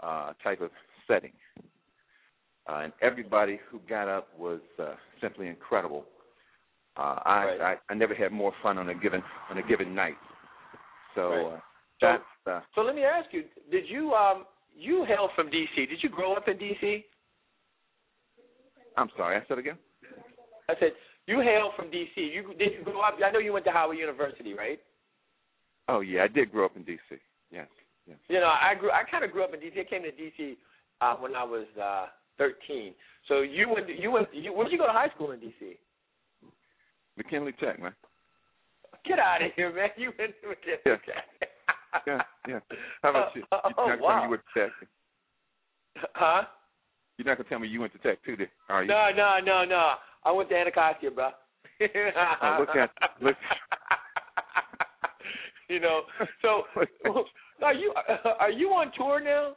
uh, 0.01 0.33
type 0.43 0.61
of 0.61 0.71
setting, 1.07 1.31
uh, 2.67 2.81
and 2.83 2.93
everybody 3.01 3.59
who 3.69 3.79
got 3.87 4.07
up 4.07 4.27
was 4.37 4.59
uh, 4.79 4.95
simply 5.21 5.47
incredible. 5.47 6.05
Uh, 6.97 7.19
I, 7.25 7.45
Right. 7.45 7.61
I 7.61 7.75
I 7.89 7.93
never 7.93 8.13
had 8.13 8.31
more 8.31 8.53
fun 8.61 8.77
on 8.77 8.89
a 8.89 8.95
given 8.95 9.23
on 9.49 9.57
a 9.57 9.63
given 9.63 9.95
night. 9.95 10.17
So 11.15 11.29
Right. 11.29 11.45
uh, 11.45 11.59
that's 12.01 12.23
uh, 12.45 12.61
So 12.75 12.81
let 12.81 12.95
me 12.95 13.03
ask 13.03 13.31
you: 13.31 13.43
Did 13.71 13.85
you 13.89 14.13
um 14.13 14.45
you 14.75 15.05
hail 15.05 15.29
from 15.35 15.49
D.C.? 15.49 15.85
Did 15.85 16.01
you 16.01 16.09
grow 16.09 16.33
up 16.33 16.47
in 16.47 16.57
D.C.? 16.57 17.05
I'm 18.99 19.09
sorry. 19.15 19.37
I 19.37 19.41
said 19.47 19.57
again. 19.57 19.77
I 20.69 20.73
said 20.79 20.91
you 21.25 21.39
hail 21.39 21.71
from 21.75 21.89
D.C. 21.89 22.19
You 22.19 22.53
did 22.57 22.73
you 22.77 22.83
grow 22.83 23.01
up? 23.01 23.15
I 23.23 23.31
know 23.31 23.39
you 23.39 23.53
went 23.53 23.65
to 23.65 23.71
Howard 23.71 23.97
University, 23.97 24.53
right? 24.53 24.79
Oh 25.87 26.01
yeah, 26.01 26.23
I 26.23 26.27
did 26.27 26.51
grow 26.51 26.65
up 26.65 26.75
in 26.75 26.83
D.C. 26.83 27.15
Yes, 27.51 27.67
yes. 28.07 28.17
You 28.27 28.39
know, 28.39 28.51
I 28.51 28.75
grew. 28.75 28.91
I 28.91 29.03
kind 29.09 29.23
of 29.23 29.31
grew 29.31 29.43
up 29.43 29.53
in 29.53 29.59
D.C. 29.59 29.79
I 29.79 29.89
came 29.89 30.03
to 30.03 30.11
D.C. 30.11 30.57
Uh, 31.01 31.15
when 31.15 31.35
I 31.35 31.43
was 31.43 31.65
uh, 31.81 32.07
13. 32.37 32.93
So 33.27 33.41
you 33.41 33.69
went. 33.69 33.87
You 33.87 34.11
went. 34.11 34.27
You, 34.33 34.53
where 34.53 34.65
did 34.65 34.73
you 34.73 34.77
go 34.77 34.85
to 34.87 34.91
high 34.91 35.09
school 35.15 35.31
in 35.31 35.39
D.C.? 35.39 35.77
McKinley 37.17 37.53
Tech, 37.53 37.81
man. 37.81 37.93
Get 39.05 39.17
out 39.17 39.41
of 39.41 39.51
here, 39.55 39.73
man! 39.73 39.89
You 39.97 40.11
went 40.17 40.33
to 40.41 40.49
McKinley 40.49 40.79
Yeah. 40.85 40.95
Yeah, 42.05 42.21
yeah. 42.47 42.59
How 43.01 43.09
about 43.09 43.29
you? 43.35 43.43
Oh, 43.51 43.59
You're 43.63 43.71
not 43.71 43.75
gonna 43.75 43.87
tell 43.87 43.97
me 43.97 44.03
wow. 44.03 44.23
you 44.23 44.29
went 44.29 44.41
to 44.53 44.59
Tech. 44.59 44.71
Huh? 46.13 46.43
You're 47.19 47.25
not 47.27 47.35
gonna 47.37 47.49
tell 47.49 47.59
me 47.59 47.67
you 47.67 47.81
went 47.81 47.91
to 47.91 47.99
Tech 47.99 48.23
too, 48.23 48.37
are 48.69 48.81
you? 48.83 48.87
No, 48.87 49.09
no, 49.13 49.39
no, 49.43 49.65
no. 49.65 49.95
I 50.23 50.31
went 50.31 50.47
to 50.49 50.55
Anacostia, 50.55 51.11
bro. 51.11 51.31
Oh, 51.81 52.57
look 52.61 52.69
at- 52.77 52.91
look. 53.21 53.35
you 55.67 55.81
know, 55.81 56.03
so 56.41 56.63
are 57.61 57.73
you 57.73 57.93
are 58.39 58.49
you 58.51 58.69
on 58.69 58.93
tour 58.97 59.19
now? 59.19 59.51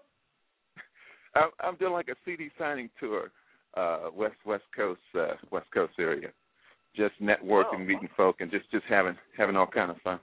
I'm, 1.37 1.51
I'm 1.61 1.77
doing 1.77 1.93
like 1.93 2.09
a 2.09 2.17
CD 2.25 2.51
signing 2.59 2.91
tour, 2.99 3.31
uh, 3.77 4.11
West 4.13 4.35
West 4.45 4.65
Coast, 4.75 5.01
uh, 5.17 5.35
West 5.53 5.67
Coast 5.73 5.93
area. 6.01 6.31
Just 6.97 7.15
networking, 7.23 7.75
Oh. 7.75 7.79
meeting 7.79 8.09
folk, 8.17 8.41
and 8.41 8.51
just 8.51 8.69
just 8.73 8.85
having 8.89 9.17
having 9.39 9.55
all 9.55 9.69
kind 9.69 9.93
of 9.93 9.99
fun. 10.03 10.19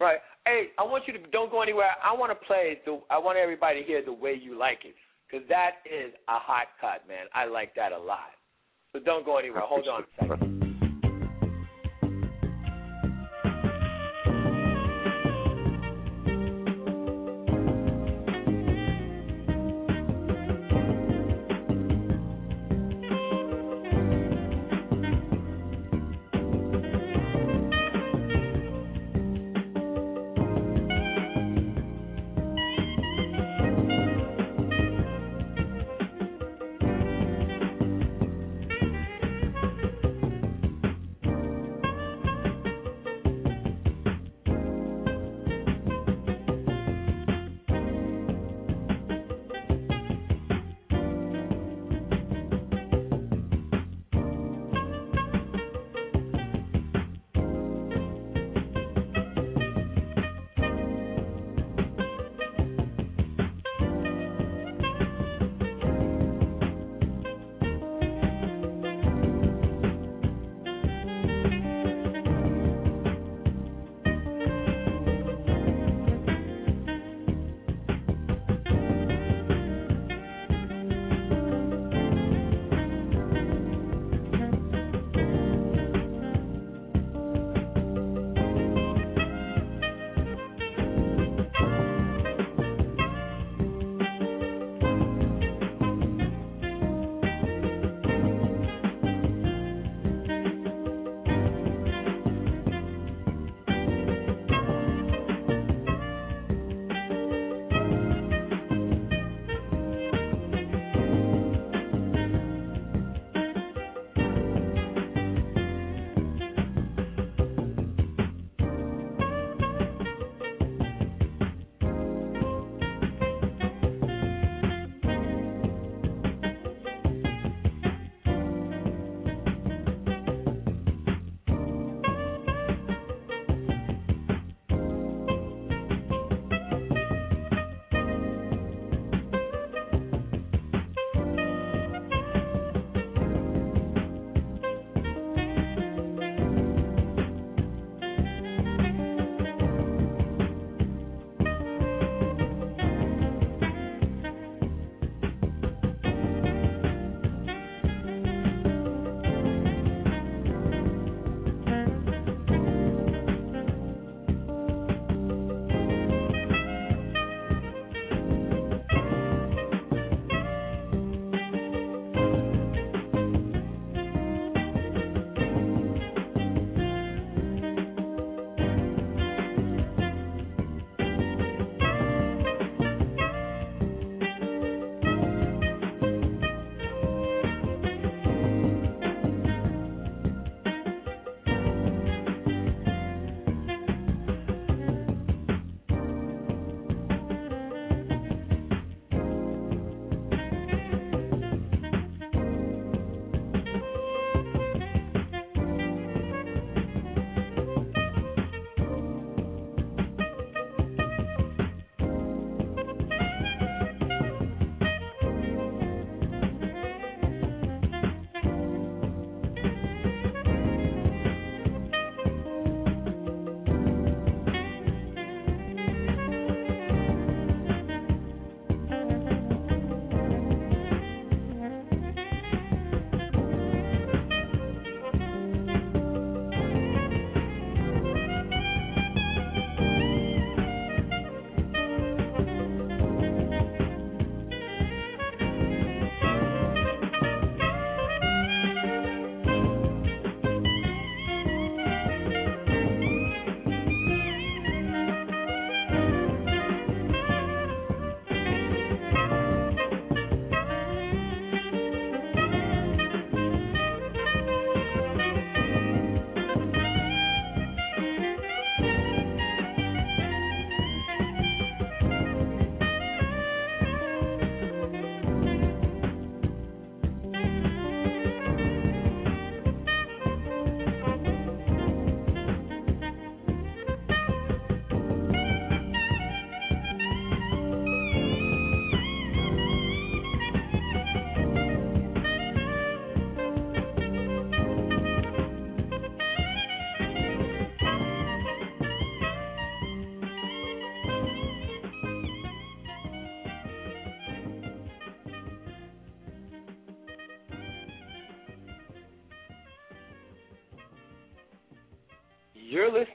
Right. 0.00 0.18
Hey, 0.44 0.70
I 0.76 0.82
want 0.82 1.04
you 1.06 1.12
to 1.14 1.20
don't 1.30 1.52
go 1.52 1.62
anywhere. 1.62 1.90
I 2.04 2.12
want 2.12 2.32
to 2.32 2.46
play 2.46 2.80
the. 2.84 3.00
I 3.10 3.16
want 3.18 3.38
everybody 3.38 3.80
to 3.82 3.86
hear 3.86 4.02
the 4.04 4.12
way 4.12 4.34
you 4.34 4.58
like 4.58 4.80
it, 4.84 4.94
because 5.28 5.46
that 5.48 5.82
is 5.84 6.12
a 6.28 6.38
hot 6.38 6.68
cut, 6.80 7.06
man. 7.08 7.26
I 7.34 7.46
like 7.46 7.74
that 7.74 7.92
a 7.92 7.98
lot. 7.98 8.30
So 8.92 9.00
don't 9.00 9.24
go 9.24 9.38
anywhere. 9.38 9.62
Hold 9.64 9.88
on 9.88 10.02
a 10.02 10.06
second. 10.22 10.65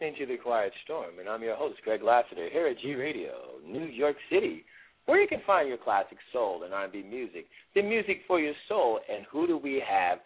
Listening 0.01 0.27
to 0.27 0.33
The 0.33 0.41
Quiet 0.41 0.73
Storm, 0.83 1.19
and 1.19 1.29
I'm 1.29 1.43
your 1.43 1.55
host, 1.55 1.75
Greg 1.83 2.01
Lassiter, 2.01 2.49
here 2.51 2.65
at 2.65 2.79
G 2.79 2.95
Radio, 2.95 3.33
New 3.63 3.85
York 3.85 4.15
City, 4.31 4.65
where 5.05 5.21
you 5.21 5.27
can 5.27 5.41
find 5.45 5.67
your 5.67 5.77
classic 5.77 6.17
soul 6.33 6.63
and 6.63 6.73
R&B 6.73 7.03
music, 7.03 7.45
the 7.75 7.83
music 7.83 8.21
for 8.27 8.39
your 8.39 8.55
soul. 8.67 8.99
And 9.07 9.27
who 9.31 9.45
do 9.45 9.59
we 9.59 9.83
have? 9.87 10.17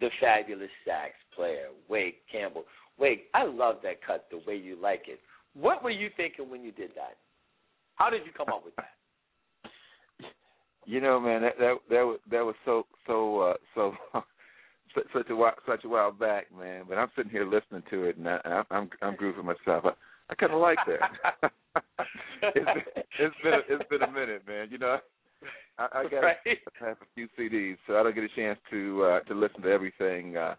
The 0.00 0.08
fabulous 0.20 0.70
sax 0.84 1.12
player, 1.36 1.68
Wake 1.88 2.16
Campbell. 2.32 2.64
Wake, 2.98 3.26
I 3.32 3.44
love 3.44 3.76
that 3.84 4.04
cut, 4.04 4.26
the 4.32 4.40
way 4.48 4.56
you 4.56 4.76
like 4.82 5.02
it. 5.06 5.20
What 5.54 5.84
were 5.84 5.90
you 5.90 6.08
thinking 6.16 6.50
when 6.50 6.64
you 6.64 6.72
did 6.72 6.90
that? 6.96 7.16
How 7.94 8.10
did 8.10 8.22
you 8.26 8.32
come 8.36 8.48
up 8.52 8.64
with 8.64 8.74
that? 8.76 8.90
You 10.86 11.00
know, 11.00 11.20
man, 11.20 11.42
that 11.42 11.58
that 11.58 11.74
that 11.90 12.02
was, 12.02 12.18
that 12.32 12.44
was 12.44 12.54
so 12.64 12.84
so 13.06 13.40
uh, 13.40 13.54
so 13.74 13.92
such 14.94 15.30
a 15.30 15.36
while 15.36 15.54
such 15.66 15.84
a 15.84 15.88
while 15.88 16.12
back, 16.12 16.46
man. 16.56 16.84
But 16.88 16.98
I'm 16.98 17.10
sitting 17.16 17.30
here 17.30 17.44
listening 17.44 17.82
to 17.90 18.04
it, 18.04 18.16
and 18.16 18.28
I, 18.28 18.62
I'm 18.70 18.90
I'm 19.02 19.16
grooving 19.16 19.44
myself. 19.46 19.84
I, 19.84 19.90
I 20.30 20.34
kind 20.34 20.52
of 20.52 20.60
like 20.60 20.78
that. 20.86 21.52
it's, 22.42 22.86
it's 23.18 23.36
been 23.42 23.52
a, 23.52 23.60
it's 23.68 23.88
been 23.90 24.02
a 24.02 24.10
minute, 24.10 24.42
man. 24.46 24.68
You 24.70 24.78
know, 24.78 24.98
I, 25.78 25.88
I 25.92 26.02
got 26.08 26.20
right. 26.20 26.36
I 26.46 26.88
have 26.88 26.96
a 27.00 27.06
few 27.14 27.28
CDs, 27.38 27.76
so 27.86 27.96
I 27.96 28.02
don't 28.02 28.14
get 28.14 28.24
a 28.24 28.28
chance 28.36 28.58
to 28.70 29.04
uh, 29.04 29.20
to 29.20 29.34
listen 29.34 29.62
to 29.62 29.70
everything 29.70 30.36
uh, 30.36 30.54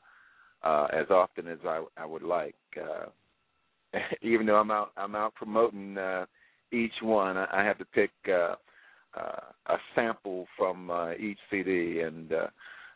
uh, 0.63 0.87
as 0.93 1.07
often 1.09 1.47
as 1.47 1.59
I 1.65 1.83
I 1.97 2.05
would 2.05 2.23
like. 2.23 2.55
Uh, 2.77 3.07
even 4.21 4.45
though 4.45 4.57
I'm 4.57 4.71
out 4.71 4.91
I'm 4.97 5.15
out 5.15 5.35
promoting 5.35 5.97
uh, 5.97 6.25
each 6.71 6.93
one, 7.01 7.37
I, 7.37 7.47
I 7.51 7.63
have 7.63 7.77
to 7.79 7.85
pick 7.85 8.11
uh, 8.27 8.55
uh, 9.17 9.41
a 9.67 9.77
sample 9.95 10.47
from 10.57 10.89
uh, 10.89 11.13
each 11.13 11.39
CD, 11.49 12.01
and 12.01 12.31
uh, 12.31 12.47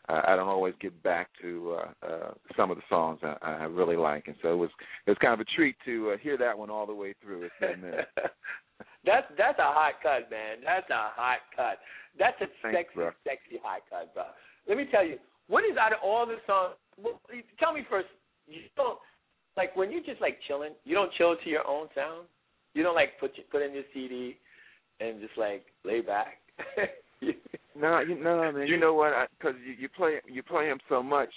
I 0.08 0.36
don't 0.36 0.48
always 0.48 0.74
get 0.80 1.02
back 1.02 1.28
to 1.42 1.78
uh, 1.78 2.06
uh, 2.06 2.30
some 2.56 2.70
of 2.70 2.76
the 2.76 2.82
songs 2.88 3.18
I, 3.22 3.36
I 3.42 3.64
really 3.64 3.96
like, 3.96 4.28
and 4.28 4.36
so 4.40 4.52
it 4.52 4.56
was 4.56 4.70
it 5.06 5.10
was 5.10 5.18
kind 5.20 5.34
of 5.34 5.40
a 5.40 5.44
treat 5.56 5.76
to 5.84 6.12
uh, 6.12 6.16
hear 6.18 6.38
that 6.38 6.56
one 6.56 6.70
all 6.70 6.86
the 6.86 6.94
way 6.94 7.14
through. 7.22 7.44
It's 7.44 7.54
been 7.60 7.82
that's 9.04 9.26
that's 9.36 9.58
a 9.58 9.62
hot 9.62 9.94
cut, 10.02 10.30
man. 10.30 10.58
That's 10.64 10.88
a 10.90 11.10
hot 11.14 11.38
cut. 11.56 11.78
That's 12.18 12.36
a 12.40 12.46
Thanks, 12.62 12.78
sexy, 12.78 12.94
bro. 12.94 13.10
sexy 13.24 13.60
hot 13.62 13.82
cut, 13.90 14.14
bro. 14.14 14.24
Let 14.68 14.76
me 14.76 14.86
tell 14.90 15.04
you, 15.04 15.18
what 15.48 15.64
is 15.64 15.76
out 15.76 15.92
of 15.92 15.98
all 16.04 16.24
the 16.24 16.36
songs? 16.46 16.74
Well, 17.02 17.20
tell 17.58 17.72
me 17.72 17.82
first. 17.90 18.08
You 18.46 18.60
don't 18.76 18.98
like 19.56 19.74
when 19.74 19.90
you're 19.90 20.04
just 20.04 20.20
like 20.20 20.38
chilling. 20.46 20.72
You 20.84 20.94
don't 20.94 21.12
chill 21.18 21.34
to 21.36 21.50
your 21.50 21.66
own 21.66 21.88
sound. 21.94 22.26
You 22.74 22.84
don't 22.84 22.94
like 22.94 23.18
put 23.18 23.32
your, 23.36 23.46
put 23.50 23.62
in 23.62 23.74
your 23.74 23.84
CD 23.92 24.36
and 25.00 25.20
just 25.20 25.36
like 25.36 25.64
lay 25.84 26.00
back. 26.00 26.38
No, 27.78 28.00
you 28.00 28.22
no, 28.22 28.50
man. 28.52 28.66
You 28.66 28.78
know 28.78 28.94
what? 28.94 29.12
Because 29.38 29.54
you, 29.66 29.74
you 29.78 29.88
play 29.88 30.20
you 30.26 30.42
play 30.42 30.66
him 30.66 30.78
so 30.88 31.02
much 31.02 31.28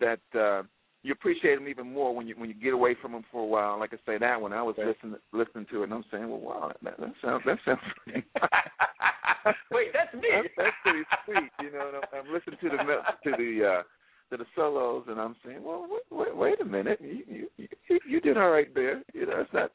that 0.00 0.20
uh 0.38 0.62
you 1.02 1.12
appreciate 1.12 1.56
him 1.58 1.68
even 1.68 1.92
more 1.92 2.14
when 2.14 2.26
you 2.26 2.34
when 2.36 2.48
you 2.48 2.54
get 2.54 2.72
away 2.72 2.96
from 3.00 3.14
him 3.14 3.24
for 3.30 3.42
a 3.42 3.46
while. 3.46 3.78
Like 3.78 3.92
I 3.92 3.98
say, 4.04 4.18
that 4.18 4.40
one 4.40 4.52
I 4.52 4.62
was 4.62 4.74
Right. 4.78 4.88
listening 4.88 5.16
listening 5.32 5.66
to 5.70 5.80
it, 5.82 5.84
and 5.84 5.94
I'm 5.94 6.04
saying, 6.10 6.28
well, 6.28 6.40
wow, 6.40 6.72
that, 6.82 6.98
that 6.98 7.12
sounds 7.22 7.42
that 7.46 7.58
sounds. 7.64 7.78
pretty 8.04 8.24
Wait, 9.70 9.92
that's 9.92 10.12
me. 10.14 10.28
that's, 10.32 10.48
that's 10.56 10.76
pretty 10.82 11.04
sweet, 11.24 11.50
you 11.60 11.70
know. 11.72 11.88
And 11.88 11.96
I'm, 11.98 12.26
I'm 12.26 12.32
listening 12.32 12.58
to 12.60 12.68
the 12.68 13.30
to 13.30 13.36
the 13.36 13.66
uh 13.66 13.82
to 14.30 14.36
the 14.36 14.46
solos, 14.56 15.04
and 15.08 15.20
I'm 15.20 15.36
saying, 15.44 15.62
well, 15.62 15.86
wait, 15.88 16.02
wait, 16.10 16.36
wait 16.36 16.60
a 16.60 16.64
minute, 16.64 16.98
you, 17.00 17.22
you 17.28 17.68
you 17.88 17.98
you 18.08 18.20
did 18.20 18.36
all 18.36 18.50
right 18.50 18.74
there. 18.74 19.02
You 19.14 19.26
know, 19.26 19.40
it's 19.42 19.52
not, 19.52 19.70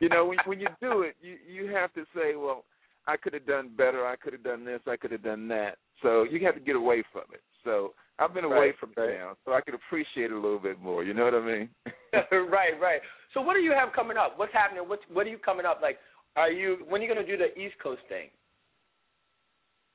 you 0.00 0.10
know, 0.10 0.26
when 0.26 0.38
when 0.44 0.60
you 0.60 0.68
do 0.82 1.02
it, 1.02 1.16
you 1.22 1.36
you 1.48 1.72
have 1.72 1.92
to 1.94 2.04
say, 2.14 2.36
well, 2.36 2.64
I 3.06 3.16
could 3.16 3.34
have 3.34 3.46
done 3.46 3.70
better. 3.76 4.06
I 4.06 4.16
could 4.16 4.32
have 4.32 4.42
done 4.42 4.64
this. 4.64 4.80
I 4.86 4.96
could 4.96 5.12
have 5.12 5.22
done 5.22 5.48
that. 5.48 5.76
So 6.02 6.24
you 6.24 6.44
have 6.44 6.54
to 6.54 6.60
get 6.60 6.76
away 6.76 7.02
from 7.12 7.24
it. 7.32 7.42
So 7.64 7.92
I've 8.18 8.34
been 8.34 8.44
away 8.44 8.56
Right, 8.56 8.78
from 8.78 8.92
right. 8.96 9.18
now, 9.18 9.36
so 9.44 9.52
I 9.52 9.60
could 9.60 9.74
appreciate 9.74 10.26
it 10.26 10.32
a 10.32 10.38
little 10.38 10.58
bit 10.58 10.80
more. 10.80 11.04
You 11.04 11.14
know 11.14 11.24
what 11.24 11.34
I 11.34 11.40
mean? 11.40 11.68
right, 12.50 12.78
right. 12.80 13.00
So 13.32 13.40
what 13.40 13.54
do 13.54 13.60
you 13.60 13.72
have 13.72 13.92
coming 13.92 14.16
up? 14.16 14.38
What's 14.38 14.52
happening? 14.52 14.84
What's 14.86 15.02
what 15.12 15.26
are 15.26 15.30
you 15.30 15.38
coming 15.38 15.66
up? 15.66 15.80
Like, 15.82 15.98
are 16.36 16.50
you 16.50 16.78
when 16.88 17.00
are 17.00 17.04
you 17.04 17.12
going 17.12 17.24
to 17.24 17.30
do 17.30 17.38
the 17.38 17.58
East 17.58 17.74
Coast 17.82 18.02
thing? 18.08 18.28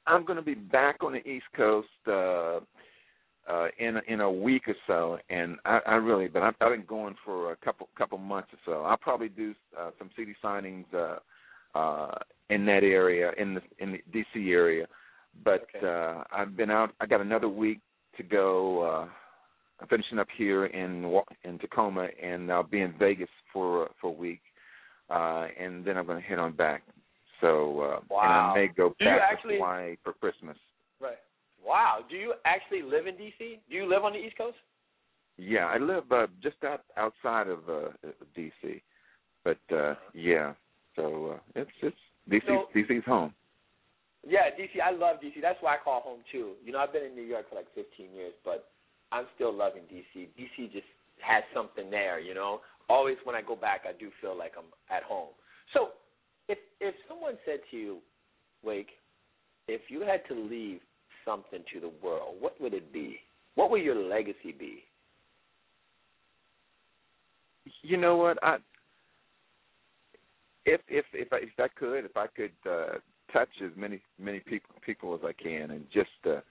I'm 0.07 0.25
going 0.25 0.37
to 0.37 0.43
be 0.43 0.55
back 0.55 1.03
on 1.03 1.13
the 1.13 1.27
East 1.27 1.45
Coast 1.55 1.87
uh, 2.07 2.59
uh, 3.49 3.67
in 3.77 3.99
in 4.07 4.21
a 4.21 4.31
week 4.31 4.67
or 4.67 4.75
so, 4.87 5.17
and 5.29 5.57
I, 5.65 5.79
I 5.85 5.95
really, 5.95 6.27
but 6.27 6.43
I've, 6.43 6.55
I've 6.59 6.71
been 6.71 6.85
going 6.85 7.15
for 7.23 7.51
a 7.51 7.55
couple 7.57 7.87
couple 7.97 8.17
months 8.17 8.49
or 8.53 8.59
so. 8.65 8.83
I'll 8.83 8.97
probably 8.97 9.29
do 9.29 9.53
uh, 9.79 9.91
some 9.97 10.09
CD 10.15 10.33
signings 10.43 10.85
uh, 10.93 11.19
uh, 11.75 12.11
in 12.49 12.65
that 12.65 12.83
area, 12.83 13.31
in 13.37 13.53
the 13.55 13.61
in 13.79 13.91
the 13.93 14.01
DC 14.13 14.51
area. 14.51 14.87
But 15.43 15.67
Okay. 15.75 15.87
uh, 15.87 16.23
I've 16.31 16.55
been 16.57 16.71
out. 16.71 16.91
I 16.99 17.05
got 17.05 17.21
another 17.21 17.49
week 17.49 17.79
to 18.17 18.23
go. 18.23 18.81
Uh, 18.81 19.07
I'm 19.79 19.87
finishing 19.87 20.19
up 20.19 20.27
here 20.37 20.65
in 20.65 21.07
Wa- 21.09 21.23
in 21.43 21.57
Tacoma, 21.59 22.09
and 22.21 22.51
I'll 22.51 22.63
be 22.63 22.81
in 22.81 22.93
Vegas 22.97 23.29
for 23.53 23.89
for 24.01 24.07
a 24.07 24.11
week, 24.13 24.41
uh, 25.09 25.47
and 25.57 25.85
then 25.85 25.97
I'm 25.97 26.05
going 26.05 26.21
to 26.21 26.27
head 26.27 26.39
on 26.39 26.53
back. 26.53 26.83
So 27.41 27.79
uh, 27.81 27.99
and 27.99 28.09
Wow. 28.09 28.53
I 28.55 28.59
may 28.59 28.67
go 28.67 28.89
back 28.99 29.21
actually- 29.31 29.55
to 29.57 29.63
Hawaii 29.63 29.95
for 30.03 30.13
Christmas. 30.13 30.57
Right. 30.99 31.19
Wow. 31.63 32.03
Do 32.09 32.15
you 32.17 32.33
actually 32.45 32.81
live 32.81 33.07
in 33.07 33.15
DC? 33.15 33.59
Do 33.69 33.75
you 33.75 33.85
live 33.85 34.03
on 34.03 34.13
the 34.13 34.19
East 34.19 34.37
Coast? 34.37 34.57
Yeah, 35.37 35.67
I 35.67 35.77
live 35.77 36.11
uh, 36.11 36.27
just 36.43 36.61
out 36.65 36.81
outside 36.97 37.47
of 37.47 37.59
uh, 37.69 37.89
DC, 38.35 38.81
but 39.45 39.57
uh, 39.73 39.95
yeah, 40.13 40.53
so 40.99 41.35
uh, 41.35 41.39
it's 41.55 41.71
it's 41.81 41.97
DC 42.29 42.45
So- 42.45 42.67
DC's 42.75 43.05
home. 43.05 43.33
Yeah, 44.27 44.49
DC. 44.59 44.81
I 44.83 44.91
love 44.91 45.17
DC. 45.23 45.41
That's 45.41 45.57
why 45.61 45.75
I 45.75 45.77
call 45.81 46.01
home 46.01 46.19
too. 46.29 46.51
You 46.63 46.73
know, 46.73 46.79
I've 46.79 46.91
been 46.91 47.05
in 47.05 47.15
New 47.15 47.23
York 47.23 47.49
for 47.49 47.55
like 47.55 47.67
15 47.73 48.11
years, 48.13 48.33
but 48.43 48.69
I'm 49.13 49.25
still 49.35 49.53
loving 49.53 49.83
DC. 49.83 50.27
DC 50.37 50.73
just 50.73 50.85
has 51.21 51.43
something 51.53 51.89
there. 51.89 52.19
You 52.19 52.33
know, 52.33 52.59
always 52.89 53.15
when 53.23 53.35
I 53.35 53.41
go 53.41 53.55
back, 53.55 53.81
I 53.87 53.93
do 53.97 54.09
feel 54.21 54.37
like 54.37 54.53
I'm 54.57 54.65
at 54.95 55.03
home. 55.03 55.29
So, 55.73 55.89
if 56.49 56.57
if 56.81 56.93
someone 57.07 57.35
said 57.45 57.59
to 57.71 57.77
you, 57.77 57.97
Wake, 58.61 58.89
if 59.69 59.81
you 59.87 60.01
had 60.01 60.27
to 60.27 60.33
leave 60.35 60.81
something 61.23 61.63
to 61.73 61.79
the 61.79 61.91
world, 62.03 62.35
what 62.41 62.59
would 62.59 62.73
it 62.73 62.91
be? 62.91 63.19
What 63.55 63.71
would 63.71 63.81
your 63.81 63.95
legacy 63.95 64.53
be? 64.57 64.83
You 67.83 67.97
know 67.97 68.17
what? 68.17 68.37
I 68.43 68.57
if 70.73 70.81
if 70.87 71.05
if 71.13 71.33
I 71.33 71.37
if 71.37 71.59
I 71.59 71.67
could 71.67 72.05
if 72.05 72.17
I 72.17 72.27
could 72.27 72.51
uh, 72.69 72.97
touch 73.33 73.49
as 73.63 73.71
many 73.75 74.01
many 74.19 74.39
people 74.39 74.75
people 74.85 75.13
as 75.13 75.21
I 75.23 75.33
can 75.33 75.71
and 75.71 75.85
just 75.93 76.09
uh, 76.25 76.41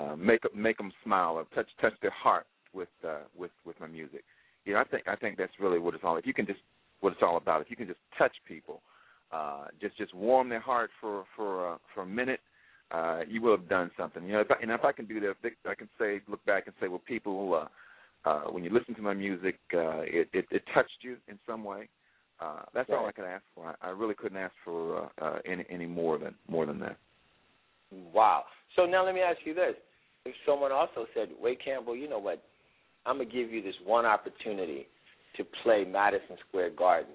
uh, 0.00 0.16
make 0.16 0.42
make 0.54 0.78
them 0.78 0.92
smile 1.04 1.34
or 1.34 1.44
touch 1.54 1.68
touch 1.80 1.94
their 2.02 2.10
heart 2.12 2.46
with 2.72 2.88
uh, 3.06 3.20
with 3.36 3.50
with 3.64 3.78
my 3.80 3.86
music. 3.86 4.24
You 4.64 4.74
know, 4.74 4.80
I 4.80 4.84
think 4.84 5.08
I 5.08 5.16
think 5.16 5.38
that's 5.38 5.52
really 5.60 5.78
what 5.78 5.94
it's 5.94 6.04
all. 6.04 6.16
If 6.16 6.26
you 6.26 6.34
can 6.34 6.46
just 6.46 6.60
what 7.02 7.12
it's 7.12 7.22
all 7.22 7.36
about. 7.36 7.60
If 7.60 7.70
you 7.70 7.76
can 7.76 7.86
just 7.86 7.98
touch 8.16 8.32
people, 8.46 8.80
uh, 9.32 9.66
just 9.80 9.96
just 9.98 10.14
warm 10.14 10.48
their 10.48 10.60
heart 10.60 10.90
for 11.00 11.24
for 11.36 11.74
uh, 11.74 11.78
for 11.94 12.02
a 12.02 12.06
minute, 12.06 12.40
uh, 12.90 13.20
you 13.28 13.42
will 13.42 13.56
have 13.56 13.68
done 13.68 13.90
something. 13.98 14.24
You 14.24 14.34
know, 14.34 14.40
if 14.40 14.50
I, 14.50 14.54
and 14.62 14.70
if 14.70 14.84
I 14.84 14.92
can 14.92 15.06
do 15.06 15.20
that, 15.20 15.34
if 15.42 15.54
I 15.68 15.74
can 15.74 15.88
say 15.98 16.20
look 16.28 16.44
back 16.46 16.66
and 16.66 16.74
say, 16.80 16.88
well, 16.88 17.02
people, 17.06 17.68
uh, 18.24 18.28
uh, 18.28 18.42
when 18.50 18.64
you 18.64 18.70
listen 18.70 18.94
to 18.94 19.02
my 19.02 19.14
music, 19.14 19.58
uh, 19.74 20.00
it, 20.02 20.28
it 20.32 20.46
it 20.50 20.62
touched 20.72 20.98
you 21.02 21.16
in 21.28 21.38
some 21.46 21.64
way. 21.64 21.88
Uh, 22.42 22.62
that's 22.74 22.90
all 22.90 23.04
Right. 23.04 23.08
I 23.08 23.12
could 23.12 23.24
ask 23.24 23.44
for. 23.54 23.76
I, 23.82 23.88
I 23.88 23.90
really 23.90 24.14
couldn't 24.14 24.38
ask 24.38 24.54
for 24.64 25.04
uh, 25.04 25.08
uh, 25.24 25.38
any 25.44 25.64
any 25.70 25.86
more 25.86 26.18
than 26.18 26.34
more 26.48 26.66
than 26.66 26.80
that. 26.80 26.96
Wow. 28.12 28.44
So 28.74 28.84
now 28.84 29.04
let 29.04 29.14
me 29.14 29.20
ask 29.20 29.38
you 29.44 29.54
this: 29.54 29.74
If 30.24 30.34
someone 30.44 30.72
also 30.72 31.06
said, 31.14 31.28
"Wake 31.40 31.64
Campbell, 31.64 31.94
you 31.96 32.08
know 32.08 32.18
what? 32.18 32.42
I'm 33.06 33.18
gonna 33.18 33.30
give 33.30 33.50
you 33.52 33.62
this 33.62 33.74
one 33.84 34.06
opportunity 34.06 34.88
to 35.36 35.44
play 35.62 35.84
Madison 35.84 36.36
Square 36.48 36.70
Garden, 36.70 37.14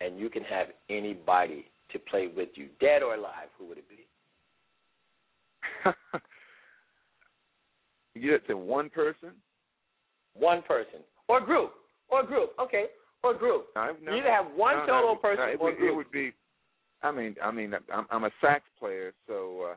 and 0.00 0.18
you 0.18 0.28
can 0.28 0.42
have 0.44 0.66
anybody 0.90 1.64
to 1.92 1.98
play 1.98 2.28
with 2.34 2.50
you, 2.54 2.68
dead 2.80 3.02
or 3.02 3.14
alive. 3.14 3.48
Who 3.58 3.66
would 3.68 3.78
it 3.78 3.88
be?" 3.88 4.06
you 8.14 8.30
get 8.30 8.46
to 8.48 8.56
one 8.56 8.90
person. 8.90 9.30
One 10.34 10.60
person 10.62 11.00
or 11.28 11.40
group 11.40 11.72
or 12.10 12.22
group. 12.24 12.50
Okay, 12.60 12.86
or 13.26 13.34
group. 13.34 13.66
No, 13.74 13.96
no, 14.02 14.12
you 14.12 14.20
either 14.20 14.30
have 14.30 14.46
one 14.54 14.76
no, 14.78 14.86
solo 14.86 15.14
person 15.16 15.44
it, 15.48 15.58
or 15.60 15.66
would, 15.66 15.78
group. 15.78 15.92
it 15.92 15.96
would 15.96 16.10
be. 16.10 16.32
I 17.02 17.12
mean, 17.12 17.36
I 17.42 17.50
mean, 17.50 17.74
I'm, 17.92 18.06
I'm 18.10 18.24
a 18.24 18.30
sax 18.40 18.64
player, 18.78 19.12
so 19.26 19.70
uh, 19.70 19.74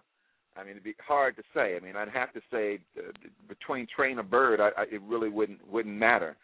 I 0.59 0.63
mean, 0.63 0.71
it'd 0.71 0.83
be 0.83 0.95
hard 1.05 1.35
to 1.37 1.43
say. 1.53 1.75
I 1.75 1.79
mean, 1.79 1.95
I'd 1.95 2.09
have 2.09 2.33
to 2.33 2.41
say 2.51 2.79
uh, 2.97 3.11
between 3.47 3.87
Trane 3.87 4.19
a 4.19 4.23
bird, 4.23 4.59
I, 4.59 4.69
I, 4.77 4.83
it 4.91 5.01
really 5.07 5.29
wouldn't 5.29 5.59
wouldn't 5.69 5.95
matter. 5.95 6.35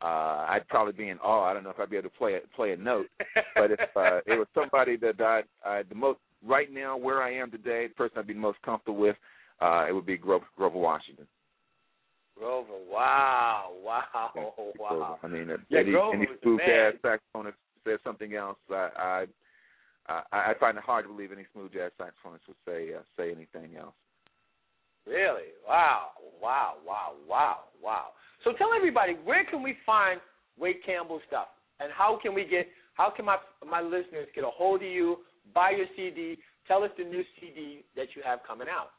Uh, 0.00 0.46
I'd 0.48 0.68
probably 0.68 0.92
be 0.92 1.08
in 1.08 1.18
awe. 1.18 1.44
I 1.44 1.54
don't 1.54 1.64
know 1.64 1.70
if 1.70 1.80
I'd 1.80 1.90
be 1.90 1.96
able 1.96 2.08
to 2.08 2.16
play 2.16 2.34
a, 2.34 2.40
play 2.54 2.72
a 2.72 2.76
note, 2.76 3.06
but 3.56 3.72
if 3.72 3.80
uh, 3.96 4.20
it 4.26 4.38
was 4.38 4.46
somebody 4.54 4.96
that 4.98 5.20
I, 5.20 5.42
I 5.68 5.82
the 5.88 5.94
most 5.94 6.20
right 6.46 6.72
now 6.72 6.96
where 6.96 7.22
I 7.22 7.34
am 7.34 7.50
today, 7.50 7.88
the 7.88 7.94
person 7.94 8.18
I'd 8.18 8.26
be 8.26 8.34
most 8.34 8.62
comfortable 8.62 8.98
with, 8.98 9.16
uh, 9.60 9.86
it 9.88 9.92
would 9.92 10.06
be 10.06 10.16
Grover, 10.16 10.46
Grover 10.56 10.78
Washington. 10.78 11.26
Grover. 12.38 12.78
Wow. 12.90 13.72
Wow. 13.82 14.30
Grover. 14.32 14.72
Wow. 14.78 15.18
I 15.22 15.26
mean, 15.26 15.48
Yeah, 15.68 15.80
any, 15.80 15.90
Grover 15.90 16.16
any 16.16 16.26
smooth 16.42 16.60
jazz 16.60 16.94
saxophonist 17.02 17.54
says 17.84 17.98
something 18.04 18.34
else, 18.34 18.58
I, 18.70 18.88
I 18.96 19.26
I 20.08 20.22
I 20.50 20.54
find 20.58 20.78
it 20.78 20.84
hard 20.84 21.04
to 21.04 21.12
believe 21.12 21.32
any 21.32 21.46
smooth 21.52 21.72
jazz 21.72 21.92
saxophonist 22.00 22.46
would 22.48 22.56
say 22.66 22.94
uh, 22.94 23.00
say 23.16 23.30
anything 23.30 23.76
else. 23.76 23.94
Really? 25.06 25.52
Wow. 25.66 26.08
Wow. 26.40 26.74
Wow. 26.86 27.12
Wow. 27.28 27.58
Wow. 27.82 28.06
So 28.44 28.52
tell 28.52 28.68
everybody 28.76 29.14
where 29.24 29.44
can 29.44 29.62
we 29.62 29.76
find 29.84 30.20
Wake 30.58 30.84
Campbell's 30.84 31.22
stuff? 31.26 31.48
And 31.80 31.90
how 31.92 32.18
can 32.20 32.34
we 32.34 32.44
get? 32.44 32.68
How 32.94 33.10
can 33.10 33.24
my 33.24 33.36
my 33.68 33.80
listeners 33.80 34.28
get 34.34 34.44
a 34.44 34.50
hold 34.50 34.82
of 34.82 34.88
you? 34.88 35.18
Buy 35.54 35.70
your 35.70 35.86
CD. 35.96 36.38
Tell 36.66 36.84
us 36.84 36.90
the 36.98 37.04
new 37.04 37.22
CD 37.40 37.84
that 37.96 38.08
you 38.14 38.22
have 38.24 38.40
coming 38.46 38.68
out. 38.68 38.90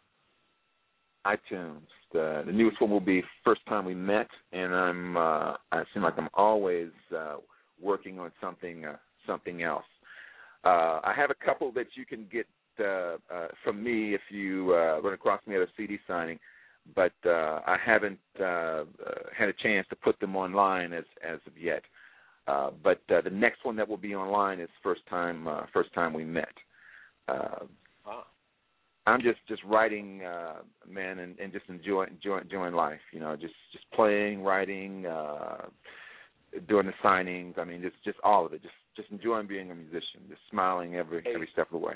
iTunes. 1.33 1.87
The, 2.11 2.43
the 2.45 2.51
newest 2.51 2.81
one 2.81 2.89
will 2.89 2.99
be 2.99 3.23
"First 3.43 3.61
Time 3.67 3.85
We 3.85 3.93
Met," 3.93 4.27
and 4.51 4.73
I'm 4.73 5.17
uh, 5.17 5.53
I 5.71 5.83
seem 5.93 6.03
like 6.03 6.15
I'm 6.17 6.29
always 6.33 6.89
uh, 7.15 7.37
working 7.81 8.19
on 8.19 8.31
something 8.41 8.85
uh, 8.85 8.97
something 9.27 9.61
else. 9.61 9.85
Uh, 10.63 10.99
I 11.03 11.13
have 11.15 11.29
a 11.29 11.45
couple 11.45 11.71
that 11.73 11.87
you 11.95 12.05
can 12.05 12.27
get 12.31 12.47
uh, 12.79 13.17
uh, 13.33 13.47
from 13.63 13.83
me 13.83 14.13
if 14.13 14.21
you 14.29 14.73
uh, 14.73 15.01
run 15.01 15.13
across 15.13 15.41
me 15.47 15.55
at 15.55 15.61
a 15.61 15.67
CD 15.77 15.99
signing, 16.07 16.39
but 16.95 17.13
uh, 17.25 17.59
I 17.65 17.77
haven't 17.83 18.19
uh, 18.39 18.43
uh, 18.43 18.85
had 19.37 19.49
a 19.49 19.53
chance 19.53 19.85
to 19.89 19.95
put 19.95 20.19
them 20.19 20.35
online 20.35 20.93
as 20.93 21.05
as 21.27 21.39
of 21.45 21.57
yet. 21.57 21.83
Uh, 22.47 22.71
but 22.83 23.01
uh, 23.13 23.21
the 23.21 23.29
next 23.29 23.63
one 23.63 23.75
that 23.75 23.87
will 23.87 23.97
be 23.97 24.15
online 24.15 24.59
is 24.59 24.69
first 24.81 25.01
time 25.07 25.47
uh, 25.47 25.61
first 25.73 25.93
time 25.93 26.13
we 26.13 26.25
met. 26.25 26.55
Uh, 27.27 27.65
Wow. 28.05 28.23
I'm 29.09 29.21
just 29.21 29.39
just 29.47 29.63
writing, 29.63 30.23
uh, 30.23 30.57
man, 30.87 31.19
and, 31.19 31.37
and 31.39 31.51
just 31.51 31.65
enjoying 31.69 32.11
enjoying 32.11 32.43
enjoying 32.43 32.73
life. 32.73 32.99
You 33.11 33.19
know, 33.19 33.35
just 33.35 33.53
just 33.71 33.85
playing, 33.93 34.43
writing, 34.43 35.05
uh, 35.05 35.65
doing 36.67 36.87
the 36.87 36.93
signings. 37.03 37.57
I 37.57 37.63
mean, 37.63 37.81
just 37.81 37.95
just 38.03 38.17
all 38.23 38.45
of 38.45 38.53
it. 38.53 38.61
Just 38.61 38.73
just 38.95 39.09
enjoying 39.11 39.47
being 39.47 39.71
a 39.71 39.75
musician. 39.75 40.27
Just 40.27 40.41
smiling 40.49 40.95
every 40.95 41.21
Hey. 41.23 41.33
every 41.33 41.49
step 41.53 41.67
of 41.67 41.79
the 41.79 41.85
way. 41.85 41.95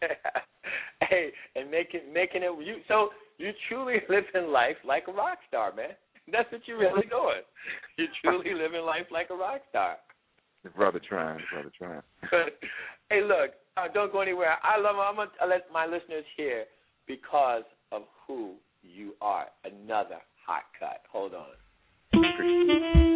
hey, 1.10 1.32
and 1.56 1.70
making 1.70 2.14
making 2.14 2.44
it 2.44 2.52
you 2.66 2.78
so 2.88 3.10
you 3.38 3.52
truly 3.68 3.96
living 4.10 4.52
life 4.52 4.78
like 4.86 5.06
a 5.08 5.12
rock 5.12 5.40
star, 5.48 5.74
man. 5.76 5.92
That's 6.32 6.50
what 6.52 6.62
you're 6.66 6.80
really 6.80 7.08
doing. 7.10 7.44
You're 7.98 8.08
truly 8.24 8.54
living 8.62 8.86
life 8.86 9.08
like 9.12 9.30
a 9.30 9.36
rock 9.36 9.62
star. 9.70 9.98
brother 10.76 11.02
trying, 11.06 11.42
brother 11.52 11.72
trying. 11.78 12.02
hey, 13.10 13.22
look, 13.22 13.52
uh, 13.76 13.92
don't 13.94 14.12
go 14.12 14.22
anywhere. 14.22 14.56
I 14.64 14.80
love. 14.80 14.96
I'm 14.98 15.16
gonna 15.18 15.30
let 15.50 15.72
my 15.72 15.86
listeners 15.86 16.24
hear 16.38 16.66
because 17.08 17.64
of 17.92 18.04
who 18.28 18.54
you 18.82 19.14
are. 19.22 19.48
Another 19.64 20.18
hot 20.46 20.64
cut. 20.80 21.02
Hold 21.12 21.34
on. 21.34 23.13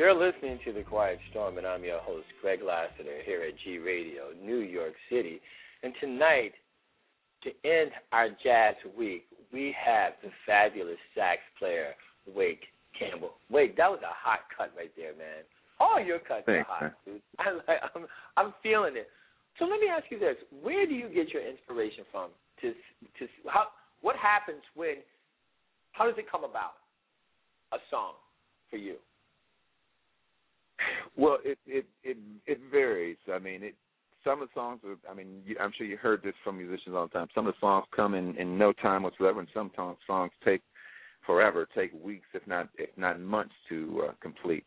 To 0.00 0.72
The 0.72 0.82
Quiet 0.82 1.18
Storm, 1.30 1.58
and 1.58 1.66
I'm 1.66 1.84
your 1.84 2.00
host, 2.00 2.24
Greg 2.40 2.60
Lassiter, 2.66 3.20
here 3.26 3.42
at 3.42 3.52
G 3.62 3.76
Radio, 3.76 4.32
New 4.42 4.60
York 4.60 4.94
City. 5.10 5.42
And 5.82 5.92
tonight, 6.00 6.52
to 7.42 7.50
end 7.68 7.90
our 8.10 8.28
jazz 8.42 8.76
week, 8.96 9.24
we 9.52 9.76
have 9.76 10.14
the 10.22 10.30
fabulous 10.46 10.96
sax 11.14 11.40
player, 11.58 11.92
Wake 12.34 12.62
Campbell. 12.98 13.32
Wake, 13.50 13.76
that 13.76 13.90
was 13.90 14.00
a 14.02 14.08
hot 14.08 14.40
cut 14.56 14.72
right 14.74 14.90
there, 14.96 15.12
man. 15.18 15.44
All 15.78 16.02
your 16.02 16.18
cuts 16.18 16.44
Thanks, 16.46 16.66
are 16.70 16.72
hot, 16.72 16.82
man. 16.82 16.92
dude. 17.04 17.22
I 17.38 17.52
like, 17.68 17.80
I'm, 17.94 18.06
I'm 18.38 18.54
feeling 18.62 18.96
it. 18.96 19.08
So 19.58 19.66
let 19.66 19.80
me 19.80 19.88
ask 19.92 20.06
you 20.08 20.18
this: 20.18 20.36
Where 20.62 20.86
do 20.86 20.94
you 20.94 21.10
get 21.10 21.28
your 21.28 21.46
inspiration 21.46 22.04
from? 22.10 22.30
To 22.62 22.72
to 22.72 23.28
how 23.52 23.66
what 24.00 24.16
happens 24.16 24.62
when? 24.74 25.04
How 25.92 26.06
does 26.06 26.16
it 26.16 26.24
come 26.30 26.44
about? 26.44 26.80
A 27.72 27.76
song 27.90 28.14
for 28.70 28.78
you. 28.78 28.96
Well, 31.16 31.38
it 31.44 31.58
it 31.66 31.86
it 32.02 32.16
it 32.46 32.60
varies. 32.70 33.18
I 33.32 33.38
mean, 33.38 33.62
it 33.62 33.74
some 34.24 34.42
of 34.42 34.48
the 34.48 34.54
songs 34.54 34.80
are. 34.84 34.96
I 35.10 35.14
mean, 35.14 35.42
you, 35.44 35.56
I'm 35.60 35.72
sure 35.76 35.86
you 35.86 35.96
heard 35.96 36.22
this 36.22 36.34
from 36.44 36.58
musicians 36.58 36.94
all 36.94 37.06
the 37.06 37.12
time. 37.12 37.28
Some 37.34 37.46
of 37.46 37.54
the 37.54 37.60
songs 37.60 37.86
come 37.94 38.14
in 38.14 38.36
in 38.36 38.58
no 38.58 38.72
time 38.72 39.02
whatsoever, 39.02 39.40
and 39.40 39.48
some 39.54 39.70
songs 40.06 40.32
take 40.44 40.62
forever, 41.26 41.66
take 41.74 41.92
weeks, 42.02 42.26
if 42.34 42.46
not 42.46 42.68
if 42.78 42.90
not 42.96 43.20
months 43.20 43.54
to 43.68 44.04
uh, 44.08 44.12
complete. 44.20 44.64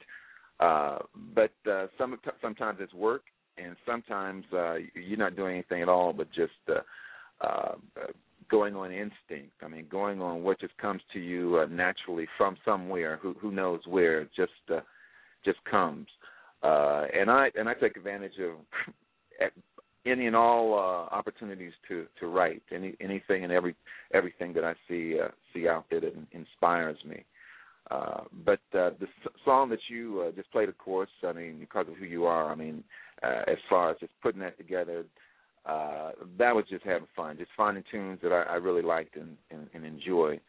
Uh, 0.60 1.00
but 1.36 1.52
uh, 1.70 1.88
some 1.98 2.18
sometimes 2.42 2.80
it's 2.82 2.94
work, 2.94 3.24
and 3.58 3.76
sometimes 3.86 4.46
uh, 4.54 4.76
you're 4.96 5.18
not 5.18 5.36
doing 5.36 5.54
anything 5.56 5.82
at 5.82 5.90
all, 5.90 6.14
but 6.14 6.28
just 6.32 6.52
uh, 6.70 7.46
uh, 7.46 7.76
going 8.50 8.76
on 8.76 8.92
instinct. 8.92 9.54
I 9.62 9.68
mean, 9.68 9.88
going 9.90 10.22
on 10.22 10.44
what 10.44 10.60
just 10.60 10.78
comes 10.78 11.02
to 11.14 11.20
you 11.20 11.60
uh, 11.60 11.66
naturally 11.66 12.28
from 12.38 12.58
somewhere. 12.64 13.20
Who 13.22 13.34
who 13.40 13.52
knows 13.52 13.82
where? 13.88 14.26
Just 14.36 14.52
uh, 14.72 14.82
just 15.44 15.64
comes. 15.66 16.08
Uh, 16.62 17.06
and 17.14 17.30
I 17.30 17.52
and 17.58 17.68
I 17.68 17.74
take 17.74 17.98
advantage 17.98 18.40
of 18.40 19.50
any 20.06 20.28
and 20.28 20.36
all 20.36 20.74
uh, 20.74 21.16
opportunities 21.16 21.74
to 21.88 22.06
to 22.20 22.28
write 22.28 22.62
any 22.72 22.96
anything 23.02 23.44
and 23.44 23.52
every 23.52 23.76
everything 24.14 24.54
that 24.54 24.64
I 24.64 24.74
see 24.88 25.20
uh, 25.20 25.30
see 25.54 25.68
out 25.68 25.86
there 25.90 26.02
that 26.02 26.14
inspires 26.32 26.98
me. 27.06 27.26
Uh, 27.92 28.22
but 28.46 28.62
uh, 28.74 28.92
the 29.00 29.08
song 29.44 29.70
that 29.70 29.80
you 29.90 30.26
uh, 30.26 30.32
just 30.32 30.52
played, 30.52 30.70
of 30.70 30.78
course, 30.78 31.10
I 31.28 31.34
mean, 31.34 31.60
because 31.60 31.86
of 31.90 31.96
who 31.96 32.06
you 32.06 32.26
are, 32.26 32.50
I 32.50 32.56
mean, 32.56 32.84
uh, 33.22 33.42
as 33.48 33.58
far 33.70 33.92
as 33.92 33.98
just 34.00 34.14
putting 34.22 34.40
that 34.40 34.58
together, 34.58 35.04
uh, 35.66 36.12
that 36.38 36.56
was 36.56 36.66
just 36.70 36.86
having 36.86 37.08
fun, 37.16 37.38
just 37.38 37.52
finding 37.56 37.84
tunes 37.92 38.20
that 38.24 38.32
I, 38.32 38.44
I 38.44 38.56
really 38.56 38.82
liked 38.82 39.16
and, 39.18 39.38
and, 39.52 39.68
and 39.74 39.86
enjoy, 39.86 40.40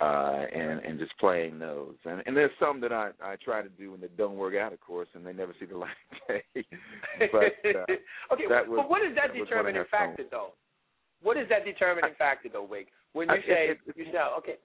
and 0.00 0.80
and 0.80 0.98
just 0.98 1.16
playing 1.18 1.58
those. 1.58 1.94
And, 2.04 2.22
and 2.26 2.36
there's 2.36 2.50
some 2.58 2.80
that 2.80 2.92
I 2.92 3.10
I 3.22 3.36
try 3.44 3.62
to 3.62 3.68
do 3.68 3.94
and 3.94 4.02
that 4.02 4.16
don't 4.16 4.36
work 4.36 4.54
out, 4.56 4.72
of 4.72 4.80
course, 4.80 5.08
and 5.14 5.24
they 5.24 5.32
never 5.32 5.54
see 5.58 5.66
the 5.66 5.76
light 5.84 5.90
of 6.12 6.28
day. 6.28 6.64
but 7.32 7.44
uh, 7.44 8.32
okay, 8.34 8.44
that 8.48 8.64
but 8.68 8.88
what 8.90 9.02
is 9.02 9.14
that, 9.14 9.28
that 9.32 9.38
was 9.38 9.48
I 9.50 9.54
determining 9.56 9.84
factor, 9.90 10.24
though? 10.30 10.52
What 11.22 11.36
is 11.36 11.48
that 11.48 11.64
determining 11.64 12.14
factor, 12.18 12.48
though, 12.52 12.64
Wake? 12.64 12.88
When 13.12 13.28
you 13.28 13.34
I- 13.34 13.38
say 13.46 13.68
it- 13.70 13.78
it- 13.86 13.96
you 13.96 14.04
say 14.06 14.18
okay, 14.38 14.56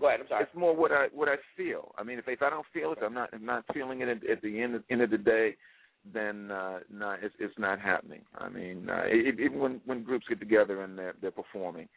go 0.00 0.08
ahead. 0.08 0.20
I'm 0.20 0.28
sorry. 0.28 0.44
It's 0.44 0.54
more 0.54 0.74
what 0.74 0.92
I 0.92 1.06
what 1.12 1.28
I 1.28 1.36
feel. 1.56 1.94
I 1.96 2.02
mean, 2.02 2.18
if 2.18 2.26
if 2.28 2.42
I 2.42 2.50
don't 2.50 2.66
feel 2.72 2.92
it, 2.92 2.98
I'm 3.02 3.14
not 3.14 3.30
I'm 3.32 3.46
not 3.46 3.64
feeling 3.72 4.00
it 4.00 4.08
at, 4.08 4.28
at 4.28 4.42
the 4.42 4.60
end 4.60 4.82
end 4.90 5.02
of 5.02 5.10
the 5.10 5.18
day. 5.18 5.56
Then 6.12 6.50
uh, 6.50 6.80
no, 6.92 7.16
it's 7.20 7.34
it's 7.38 7.58
not 7.58 7.80
happening. 7.80 8.22
I 8.36 8.48
mean, 8.48 8.88
uh, 8.90 9.04
even 9.12 9.58
when 9.58 9.80
when 9.84 10.02
groups 10.02 10.26
get 10.28 10.40
together 10.40 10.82
and 10.82 10.98
they're 10.98 11.14
they're 11.20 11.30
performing, 11.30 11.84
uh, 11.84 11.88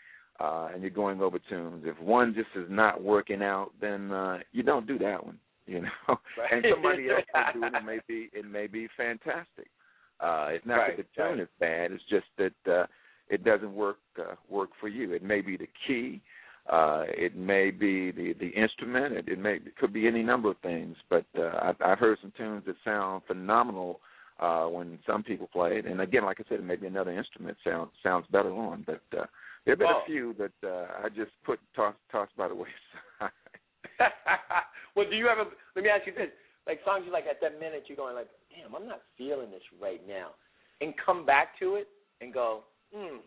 and 0.73 0.81
you're 0.81 0.89
going 0.89 1.21
over 1.21 1.39
tunes, 1.49 1.83
if 1.85 1.99
one 2.01 2.33
just 2.33 2.49
is 2.55 2.69
not 2.69 3.03
working 3.03 3.41
out, 3.43 3.71
then 3.79 4.11
uh, 4.11 4.39
you 4.51 4.63
don't 4.63 4.87
do 4.87 4.97
that 4.99 5.23
one. 5.25 5.37
You 5.67 5.81
know, 5.81 5.89
Right. 6.37 6.51
and 6.51 6.65
somebody 6.73 7.09
else 7.09 7.23
will 7.33 7.61
do 7.61 7.67
it. 7.67 7.73
It 7.75 7.85
may 7.85 7.99
be 8.07 8.29
it 8.33 8.45
may 8.45 8.67
be 8.67 8.87
fantastic. 8.97 9.69
Uh, 10.19 10.47
it's 10.51 10.65
not 10.65 10.77
Right, 10.77 10.97
that 10.97 11.05
the 11.15 11.21
tune 11.21 11.37
right. 11.37 11.39
is 11.41 11.47
bad. 11.59 11.91
It's 11.91 12.03
just 12.09 12.25
that 12.37 12.71
uh, 12.71 12.85
it 13.29 13.43
doesn't 13.43 13.73
work 13.73 13.97
uh, 14.19 14.35
work 14.49 14.69
for 14.79 14.87
you. 14.87 15.13
It 15.13 15.23
may 15.23 15.41
be 15.41 15.57
the 15.57 15.69
key. 15.87 16.21
Uh, 16.69 17.03
it 17.07 17.35
may 17.35 17.71
be 17.71 18.11
the 18.11 18.33
the 18.39 18.49
instrument. 18.49 19.13
It, 19.13 19.29
it 19.29 19.39
may 19.39 19.55
it 19.55 19.75
could 19.77 19.93
be 19.93 20.07
any 20.07 20.23
number 20.23 20.49
of 20.51 20.57
things. 20.59 20.95
But 21.09 21.25
uh, 21.37 21.59
I've, 21.61 21.81
I've 21.83 21.99
heard 21.99 22.17
some 22.21 22.33
tunes 22.37 22.63
that 22.65 22.75
sound 22.83 23.23
phenomenal 23.27 23.99
uh, 24.39 24.65
when 24.65 24.99
some 25.07 25.23
people 25.23 25.47
play 25.47 25.77
it. 25.77 25.85
And 25.85 26.01
again, 26.01 26.25
like 26.25 26.39
I 26.39 26.43
said, 26.49 26.59
it 26.59 26.65
maybe 26.65 26.87
another 26.87 27.11
instrument 27.11 27.57
sounds 27.63 27.91
sounds 28.03 28.25
better 28.31 28.51
on. 28.51 28.83
But 28.85 29.01
uh, 29.17 29.25
there 29.66 29.74
have 29.74 29.80
been 29.80 29.88
Oh. 29.88 30.01
a 30.03 30.05
few 30.05 30.34
that 30.39 30.53
uh, 30.68 31.05
I 31.05 31.09
just 31.09 31.32
put 31.45 31.59
toss 31.76 31.95
tossed 32.12 32.36
by 32.36 32.47
the 32.47 32.55
wayside. 32.55 33.32
well, 34.95 35.05
do 35.09 35.16
you 35.16 35.28
ever? 35.28 35.45
Let 35.76 35.84
me 35.84 35.89
ask 35.89 36.07
you 36.07 36.14
this: 36.14 36.30
like 36.68 36.80
songs 36.86 37.03
you 37.05 37.12
like 37.12 37.26
at 37.30 37.39
that 37.41 37.59
minute, 37.59 37.84
you're 37.88 37.97
going 37.97 38.16
like, 38.16 38.30
"Damn, 38.49 38.76
I'm 38.76 38.88
not 38.88 39.01
feeling 39.18 39.51
this 39.51 39.62
right 39.82 40.01
now," 40.07 40.32
and 40.82 40.93
come 41.05 41.26
back 41.26 41.59
to 41.59 41.76
it 41.76 41.88
and 42.22 42.34
go, 42.34 42.64
"Hmm, 42.93 43.18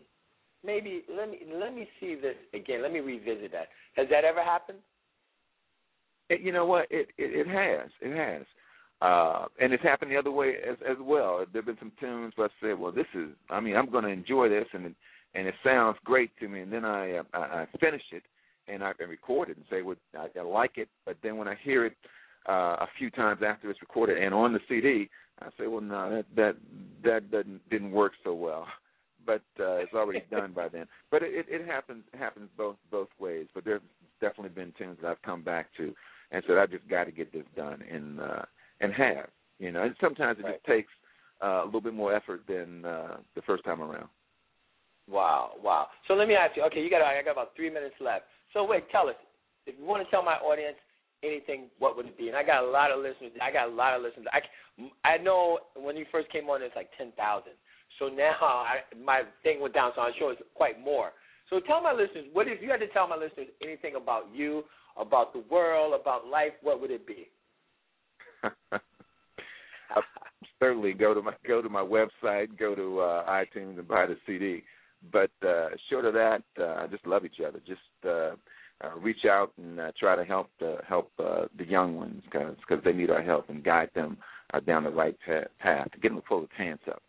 maybe 0.63 1.03
let 1.09 1.29
me 1.29 1.39
let 1.53 1.73
me 1.73 1.87
see 1.99 2.15
this 2.15 2.35
again. 2.53 2.81
Let 2.81 2.91
me 2.91 2.99
revisit 2.99 3.51
that." 3.53 3.69
Has 3.95 4.07
that 4.09 4.25
ever 4.25 4.43
happened? 4.43 4.79
It, 6.29 6.41
you 6.41 6.51
know 6.51 6.65
what? 6.65 6.87
It, 6.89 7.09
it 7.17 7.47
it 7.47 7.47
has. 7.47 7.89
It 8.01 8.15
has. 8.15 8.45
Uh, 9.01 9.45
and 9.59 9.73
it's 9.73 9.83
happened 9.83 10.09
the 10.11 10.17
other 10.17 10.31
way 10.31 10.55
as 10.67 10.77
as 10.89 10.97
well. 10.99 11.45
There've 11.51 11.65
been 11.65 11.77
some 11.79 11.91
tunes 11.99 12.33
where 12.35 12.47
I 12.47 12.51
said, 12.61 12.79
"Well, 12.79 12.91
this 12.91 13.07
is. 13.13 13.29
I 13.49 13.59
mean, 13.59 13.75
I'm 13.75 13.89
going 13.91 14.03
to 14.05 14.09
enjoy 14.09 14.49
this, 14.49 14.65
and 14.73 14.87
it, 14.87 14.95
and 15.35 15.47
it 15.47 15.55
sounds 15.63 15.97
great 16.03 16.31
to 16.39 16.47
me." 16.47 16.61
And 16.61 16.71
then 16.71 16.85
I 16.85 17.17
uh, 17.17 17.23
I, 17.33 17.37
I 17.37 17.67
finish 17.79 18.03
it 18.11 18.23
and 18.67 18.83
I 18.83 18.93
can 18.93 19.09
record 19.09 19.49
it 19.49 19.57
and 19.57 19.65
say, 19.69 19.81
"Well, 19.81 19.95
I, 20.17 20.27
I 20.37 20.41
like 20.41 20.77
it." 20.77 20.89
But 21.05 21.17
then 21.23 21.37
when 21.37 21.47
I 21.47 21.55
hear 21.63 21.85
it 21.85 21.93
uh, 22.47 22.77
a 22.79 22.87
few 22.97 23.09
times 23.09 23.41
after 23.45 23.69
it's 23.69 23.81
recorded 23.81 24.17
and 24.17 24.33
on 24.33 24.53
the 24.53 24.59
CD, 24.67 25.09
I 25.41 25.47
say, 25.59 25.67
"Well, 25.67 25.81
no, 25.81 26.09
that 26.09 26.25
that 26.35 26.55
that 27.03 27.31
doesn't 27.31 27.69
didn't 27.69 27.91
work 27.91 28.13
so 28.23 28.33
well." 28.33 28.67
But 29.25 29.41
uh, 29.59 29.77
it's 29.77 29.93
already 29.93 30.23
done 30.31 30.53
by 30.53 30.67
then. 30.69 30.85
But 31.11 31.23
it, 31.23 31.33
it, 31.33 31.61
it 31.61 31.67
happens 31.67 32.03
happens 32.13 32.49
both 32.57 32.77
both 32.91 33.09
ways. 33.19 33.47
But 33.53 33.65
there's 33.65 33.81
definitely 34.21 34.49
been 34.49 34.73
tunes 34.77 34.97
that 35.01 35.09
I've 35.09 35.21
come 35.21 35.43
back 35.43 35.67
to 35.77 35.93
and 36.31 36.43
said, 36.47 36.57
"I 36.57 36.65
just 36.65 36.87
got 36.87 37.05
to 37.05 37.11
get 37.11 37.31
this 37.33 37.45
done," 37.55 37.83
and 37.91 38.19
uh, 38.19 38.43
and 38.81 38.93
have 38.93 39.29
you 39.59 39.71
know. 39.71 39.83
And 39.83 39.95
sometimes 40.01 40.39
it 40.39 40.43
Right. 40.43 40.55
just 40.55 40.65
takes 40.65 40.91
uh, 41.43 41.63
a 41.63 41.65
little 41.65 41.81
bit 41.81 41.93
more 41.93 42.13
effort 42.15 42.41
than 42.47 42.85
uh, 42.85 43.17
the 43.35 43.41
first 43.43 43.63
time 43.63 43.81
around. 43.81 44.09
Wow, 45.07 45.51
wow. 45.61 45.87
So 46.07 46.13
let 46.13 46.27
me 46.27 46.33
ask 46.33 46.57
you. 46.57 46.63
Okay, 46.63 46.81
you 46.81 46.89
got 46.89 47.01
I 47.01 47.21
got 47.21 47.31
about 47.31 47.55
three 47.55 47.69
minutes 47.69 47.95
left. 47.99 48.25
So 48.53 48.63
wait, 48.65 48.89
tell 48.91 49.07
us 49.07 49.15
if 49.65 49.75
you 49.77 49.85
want 49.85 50.05
to 50.05 50.09
tell 50.09 50.23
my 50.23 50.35
audience 50.35 50.77
anything, 51.23 51.69
what 51.79 51.95
would 51.95 52.07
it 52.07 52.17
be? 52.17 52.27
And 52.27 52.37
I 52.37 52.43
got 52.43 52.63
a 52.63 52.69
lot 52.69 52.91
of 52.91 52.99
listeners. 52.99 53.31
I 53.41 53.51
got 53.51 53.69
a 53.69 53.71
lot 53.73 53.95
of 53.95 54.01
listeners. 54.01 54.25
I 54.33 54.41
I 55.07 55.17
know 55.17 55.59
when 55.75 55.95
you 55.95 56.05
first 56.11 56.31
came 56.31 56.49
on, 56.49 56.61
it's 56.61 56.75
like 56.75 56.89
ten 56.97 57.11
thousand. 57.17 57.53
So 57.99 58.09
now 58.09 58.35
I, 58.41 58.79
my 59.03 59.21
thing 59.43 59.61
went 59.61 59.73
down, 59.73 59.91
so 59.95 60.01
I'm 60.01 60.13
sure 60.17 60.33
it's 60.33 60.41
quite 60.53 60.79
more. 60.83 61.11
So 61.49 61.59
tell 61.59 61.81
my 61.81 61.93
listeners, 61.93 62.25
what 62.33 62.47
if 62.47 62.61
you 62.61 62.69
had 62.69 62.79
to 62.79 62.87
tell 62.87 63.07
my 63.07 63.15
listeners 63.15 63.47
anything 63.61 63.95
about 63.95 64.25
you, 64.33 64.63
about 64.97 65.33
the 65.33 65.43
world, 65.49 65.93
about 65.99 66.27
life? 66.27 66.51
What 66.61 66.81
would 66.81 66.91
it 66.91 67.07
be? 67.07 67.29
Certainly, 70.59 70.93
go 70.93 71.13
to 71.13 71.21
my 71.21 71.33
go 71.47 71.61
to 71.61 71.69
my 71.69 71.81
website, 71.81 72.57
go 72.57 72.75
to 72.75 72.99
uh, 73.01 73.29
iTunes, 73.29 73.77
and 73.77 73.87
buy 73.87 74.05
the 74.07 74.17
CD. 74.25 74.63
But 75.11 75.31
uh, 75.47 75.69
short 75.89 76.05
of 76.05 76.13
that, 76.13 76.43
uh, 76.61 76.87
just 76.87 77.05
love 77.05 77.25
each 77.25 77.39
other. 77.45 77.59
Just 77.65 77.81
uh, 78.05 78.35
uh, 78.83 78.95
reach 78.99 79.25
out 79.25 79.51
and 79.57 79.79
uh, 79.79 79.91
try 79.99 80.15
to 80.15 80.25
help 80.25 80.49
uh, 80.61 80.77
help 80.87 81.11
uh, 81.19 81.45
the 81.57 81.65
young 81.65 81.95
ones 81.95 82.23
because 82.31 82.83
they 82.83 82.93
need 82.93 83.09
our 83.09 83.21
help 83.21 83.49
and 83.49 83.63
guide 83.63 83.89
them 83.95 84.17
uh, 84.53 84.59
down 84.59 84.83
the 84.83 84.89
right 84.89 85.15
pa- 85.25 85.47
path. 85.59 85.87
Get 86.01 86.09
them 86.09 86.17
to 86.17 86.27
pull 86.27 86.41
the 86.41 86.47
pants 86.47 86.83
up. 86.89 87.01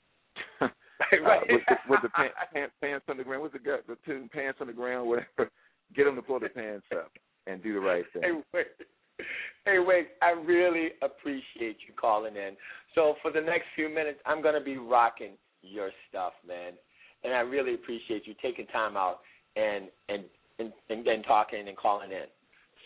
right. 0.61 1.43
uh, 1.43 1.45
with 1.51 1.63
the, 1.69 1.77
with 1.89 2.01
the 2.03 2.09
pants, 2.11 2.35
pants, 2.53 2.75
pants 2.81 3.05
on 3.09 3.17
the 3.17 3.25
ground, 3.25 3.43
what's 3.43 3.55
the 3.55 3.79
the 3.89 3.97
tune, 4.05 4.29
pants 4.33 4.59
on 4.61 4.67
the 4.69 4.73
ground, 4.73 5.09
whatever. 5.09 5.29
Get 5.95 6.05
them 6.05 6.17
to 6.17 6.23
pull 6.23 6.41
their 6.41 6.49
pants 6.49 6.87
up 6.93 7.13
and 7.47 7.63
do 7.63 7.75
the 7.75 7.81
right 7.81 8.05
thing. 8.13 8.23
Hey, 8.23 8.43
wait. 8.53 8.67
Hey, 9.65 9.79
wait. 9.79 10.09
I 10.21 10.31
really 10.31 10.91
appreciate 11.01 11.79
you 11.87 11.95
calling 11.99 12.35
in. 12.35 12.57
So 12.97 13.15
for 13.23 13.31
the 13.31 13.41
next 13.41 13.67
few 13.77 13.89
minutes, 13.89 14.19
I'm 14.27 14.43
going 14.43 14.55
to 14.55 14.65
be 14.65 14.79
rocking 14.79 15.33
your 15.63 15.91
stuff, 16.09 16.33
man. 16.47 16.73
And 17.27 17.35
I 17.35 17.41
really 17.41 17.75
appreciate 17.75 18.25
you 18.27 18.35
taking 18.41 18.67
time 18.69 18.97
out 18.97 19.19
and 19.57 19.87
and 20.09 20.25
and, 20.59 20.73
and, 20.89 21.07
and 21.07 21.25
talking 21.27 21.67
and 21.69 21.77
calling 21.77 22.13
in. 22.13 22.25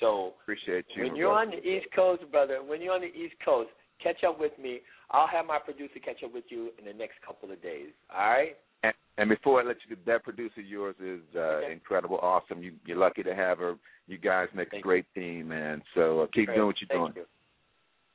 So 0.01 0.33
Appreciate 0.43 0.87
you. 0.97 1.05
when 1.05 1.15
you're 1.15 1.31
on 1.33 1.51
the 1.51 1.59
East 1.59 1.87
Coast, 1.95 2.23
brother, 2.33 2.61
when 2.67 2.81
you're 2.81 2.95
on 2.95 3.03
the 3.03 3.15
East 3.15 3.35
Coast, 3.45 3.69
catch 4.03 4.25
up 4.27 4.41
with 4.41 4.53
me. 4.59 4.81
I'll 5.11 5.29
have 5.29 5.47
my 5.47 5.59
producer 5.59 6.01
catch 6.03 6.23
up 6.25 6.33
with 6.33 6.45
you 6.49 6.71
in 6.79 6.85
the 6.87 6.93
next 6.93 7.17
couple 7.25 7.53
of 7.53 7.63
days. 7.63 7.89
All 8.13 8.31
right? 8.31 8.57
And, 8.83 8.95
and 9.19 9.29
before 9.29 9.61
I 9.61 9.65
let 9.65 9.77
you, 9.89 9.97
that 10.07 10.25
producer 10.25 10.61
of 10.61 10.67
yours 10.67 10.97
is 11.05 11.21
uh, 11.37 11.39
Okay. 11.39 11.73
incredible, 11.73 12.19
awesome. 12.23 12.63
You, 12.63 12.73
you're 12.87 12.97
lucky 12.97 13.23
to 13.23 13.35
have 13.35 13.59
her. 13.59 13.75
You 14.07 14.17
guys 14.19 14.49
make 14.55 14.71
Thank 14.71 14.83
a 14.83 14.87
great 14.87 15.05
team, 15.15 15.49
man. 15.49 15.83
So 15.95 16.21
uh, 16.23 16.27
keep 16.33 16.47
Great. 16.47 16.57
doing 16.57 16.67
what 16.67 16.77
you're 16.81 16.89
Thank 16.89 17.15
doing. 17.15 17.27
You. 17.27 17.27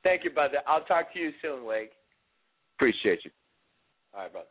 Thank 0.02 0.24
you, 0.24 0.30
brother. 0.30 0.58
I'll 0.66 0.84
talk 0.84 1.12
to 1.14 1.18
you 1.18 1.30
soon, 1.40 1.64
Wake. 1.64 1.92
Appreciate 2.76 3.20
you. 3.24 3.30
All 4.12 4.22
right, 4.22 4.32
brother. 4.32 4.48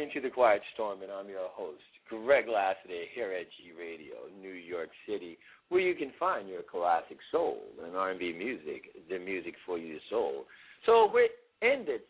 Listening 0.00 0.22
to 0.22 0.28
The 0.28 0.34
Quiet 0.34 0.62
Storm, 0.72 1.02
and 1.02 1.12
I'm 1.12 1.28
your 1.28 1.50
host, 1.52 1.84
Greg 2.08 2.46
Lassiter, 2.48 3.04
here 3.14 3.36
at 3.38 3.44
G 3.52 3.76
Radio, 3.78 4.32
New 4.40 4.56
York 4.56 4.88
City, 5.06 5.36
where 5.68 5.82
you 5.82 5.94
can 5.94 6.10
find 6.18 6.48
your 6.48 6.62
classic 6.62 7.18
soul 7.30 7.58
and 7.84 7.94
R&B 7.94 8.32
music, 8.32 8.88
the 9.10 9.18
music 9.18 9.52
for 9.66 9.76
your 9.76 9.98
soul. 10.08 10.46
So 10.86 11.10
we 11.12 11.28
ended 11.60 12.00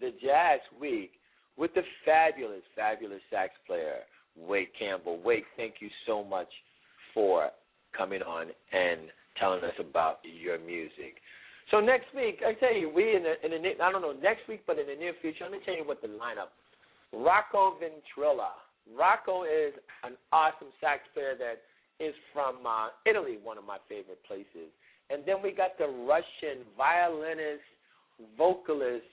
the 0.00 0.12
Jazz 0.22 0.60
Week 0.80 1.20
with 1.58 1.74
the 1.74 1.82
fabulous, 2.06 2.62
fabulous 2.74 3.20
sax 3.30 3.52
player, 3.66 3.98
Wake 4.38 4.72
Campbell. 4.78 5.20
Wake, 5.22 5.44
thank 5.54 5.74
you 5.80 5.90
so 6.06 6.24
much 6.24 6.48
for 7.12 7.50
coming 7.94 8.22
on 8.22 8.46
and 8.72 9.12
telling 9.38 9.62
us 9.64 9.76
about 9.78 10.20
your 10.24 10.58
music. 10.58 11.20
So 11.70 11.80
next 11.80 12.06
week, 12.16 12.40
I 12.40 12.54
tell 12.54 12.74
you, 12.74 12.88
we 12.88 13.14
in 13.14 13.22
the, 13.22 13.34
in 13.44 13.62
the 13.62 13.84
I 13.84 13.92
don't 13.92 14.00
know 14.00 14.14
next 14.14 14.48
week, 14.48 14.62
but 14.66 14.78
in 14.78 14.86
the 14.86 14.94
near 14.94 15.12
future, 15.20 15.44
let 15.44 15.52
me 15.52 15.58
tell 15.66 15.76
you 15.76 15.84
what 15.84 16.00
the 16.00 16.08
lineup. 16.08 16.48
Rocco 17.16 17.76
Ventrella. 17.80 18.50
Rocco 18.96 19.44
is 19.44 19.72
an 20.02 20.12
awesome 20.32 20.68
sax 20.80 21.00
player 21.14 21.34
that 21.38 21.62
is 22.04 22.14
from 22.32 22.66
uh, 22.66 22.88
Italy, 23.06 23.38
one 23.42 23.56
of 23.56 23.64
my 23.64 23.78
favorite 23.88 24.22
places. 24.26 24.70
And 25.10 25.22
then 25.26 25.36
we 25.42 25.52
got 25.52 25.78
the 25.78 25.86
Russian 25.86 26.64
violinist, 26.76 27.62
vocalist 28.36 29.04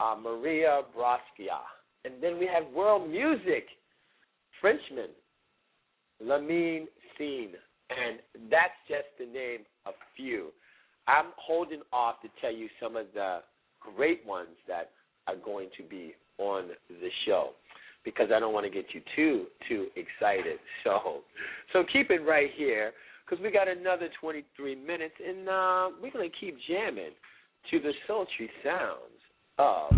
uh, 0.00 0.16
Maria 0.20 0.82
Broskia. 0.96 1.60
And 2.04 2.14
then 2.20 2.38
we 2.38 2.46
have 2.46 2.72
world 2.74 3.08
music, 3.08 3.66
Frenchman, 4.60 5.10
Lamine 6.22 6.86
Seen. 7.16 7.50
And 7.90 8.18
that's 8.50 8.72
just 8.88 9.06
to 9.18 9.26
name 9.26 9.60
a 9.86 9.92
few. 10.16 10.48
I'm 11.06 11.26
holding 11.36 11.82
off 11.92 12.20
to 12.22 12.28
tell 12.40 12.52
you 12.52 12.68
some 12.80 12.96
of 12.96 13.06
the 13.14 13.38
great 13.80 14.24
ones 14.26 14.56
that 14.68 14.90
are 15.26 15.36
going 15.36 15.68
to 15.76 15.82
be 15.82 16.14
on 16.42 16.68
the 16.88 17.08
show 17.26 17.50
because 18.04 18.28
I 18.34 18.40
don't 18.40 18.52
want 18.52 18.66
to 18.66 18.70
get 18.70 18.86
you 18.92 19.00
too 19.16 19.46
too 19.68 19.86
excited. 19.96 20.58
So 20.84 21.20
so 21.72 21.84
keep 21.92 22.10
it 22.10 22.20
right 22.26 22.50
here 22.56 22.92
because 23.24 23.42
we 23.42 23.52
got 23.52 23.68
another 23.68 24.08
23 24.20 24.74
minutes 24.74 25.14
and 25.24 25.48
uh, 25.48 25.88
we're 26.02 26.10
gonna 26.10 26.26
keep 26.40 26.56
jamming 26.68 27.12
to 27.70 27.78
the 27.80 27.92
sultry 28.06 28.50
sounds 28.64 29.22
of 29.58 29.92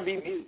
R&B 0.00 0.12
music. 0.24 0.39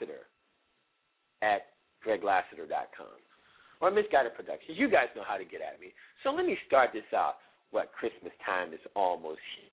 Lassiter 0.00 0.26
at 1.42 1.62
greglassiter.com 2.06 3.06
or 3.80 3.90
Misguided 3.90 4.34
Productions. 4.34 4.76
You 4.78 4.90
guys 4.90 5.06
know 5.16 5.22
how 5.26 5.36
to 5.36 5.44
get 5.44 5.60
at 5.60 5.80
me. 5.80 5.88
So 6.22 6.30
let 6.30 6.46
me 6.46 6.56
start 6.66 6.90
this 6.92 7.04
out. 7.14 7.36
What 7.70 7.92
Christmas 7.92 8.32
time 8.44 8.72
is 8.72 8.80
almost 8.96 9.40
here. 9.56 9.70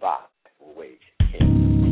Bob 0.00 0.28
Wage. 0.76 1.89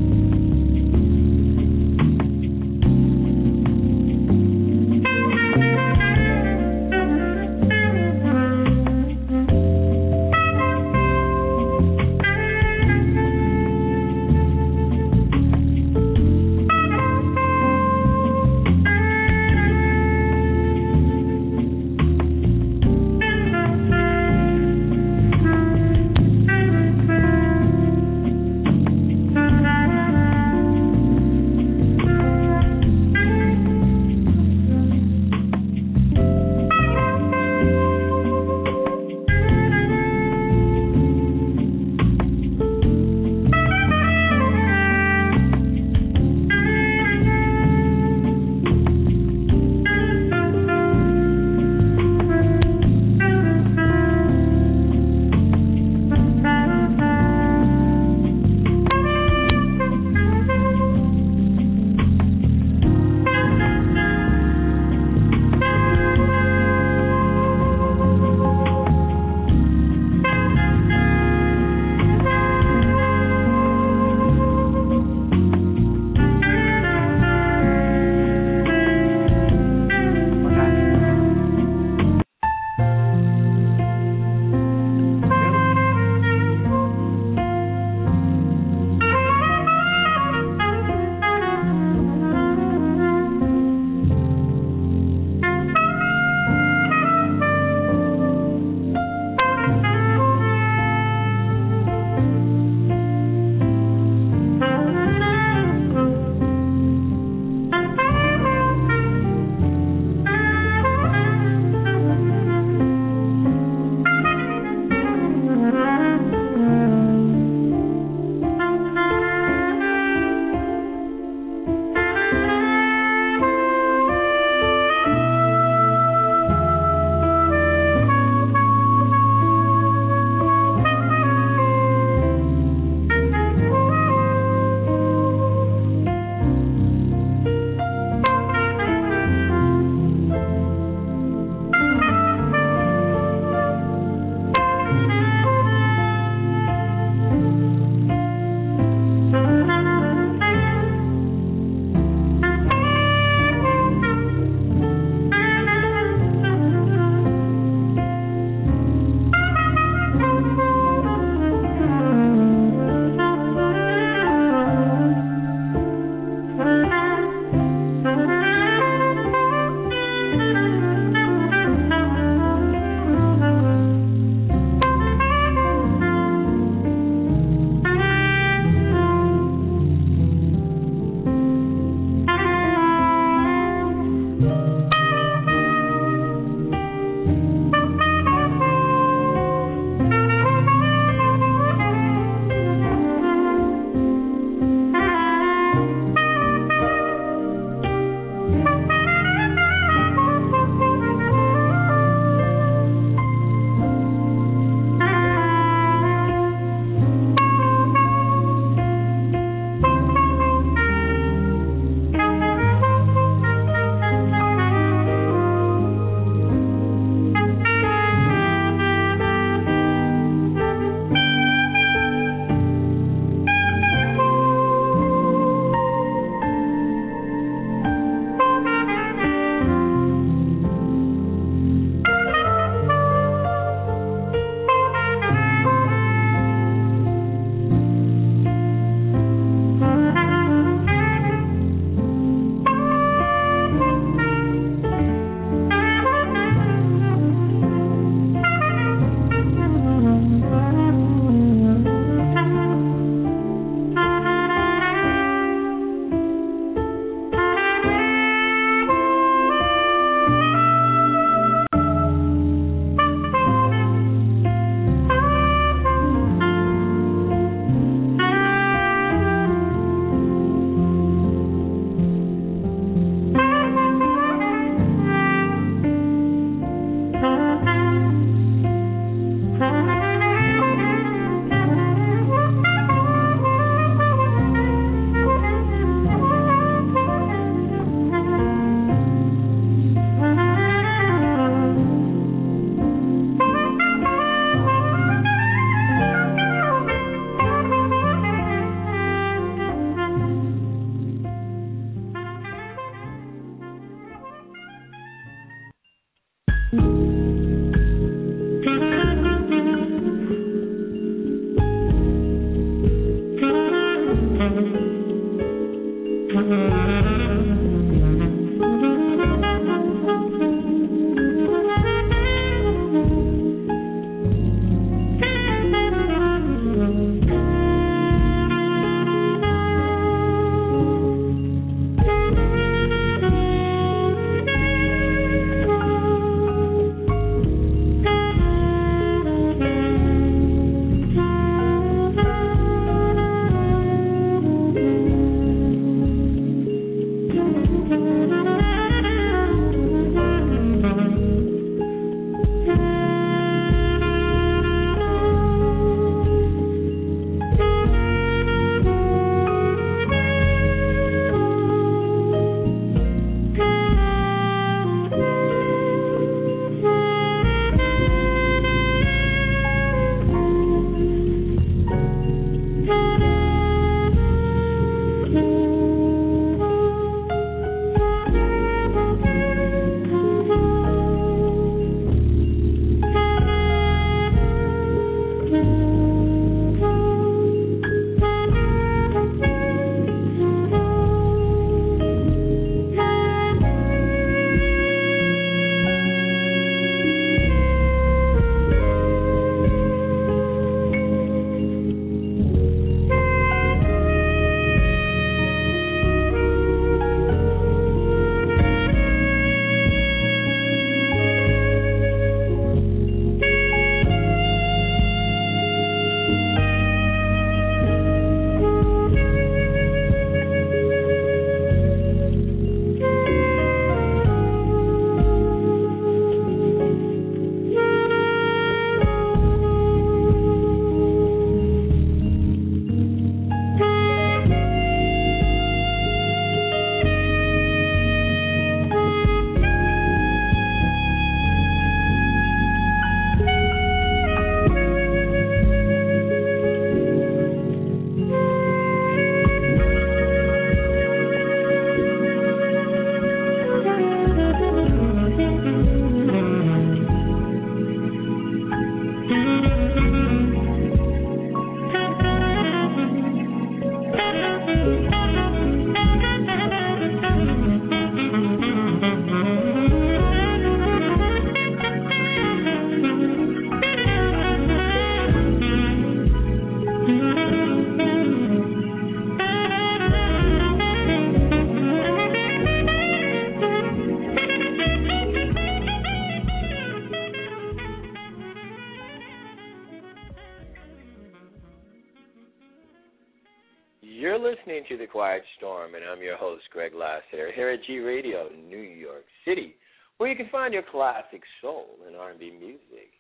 Classic 500.90 501.42
soul 501.60 501.86
and 502.06 502.16
R&B 502.16 502.52
music, 502.58 503.10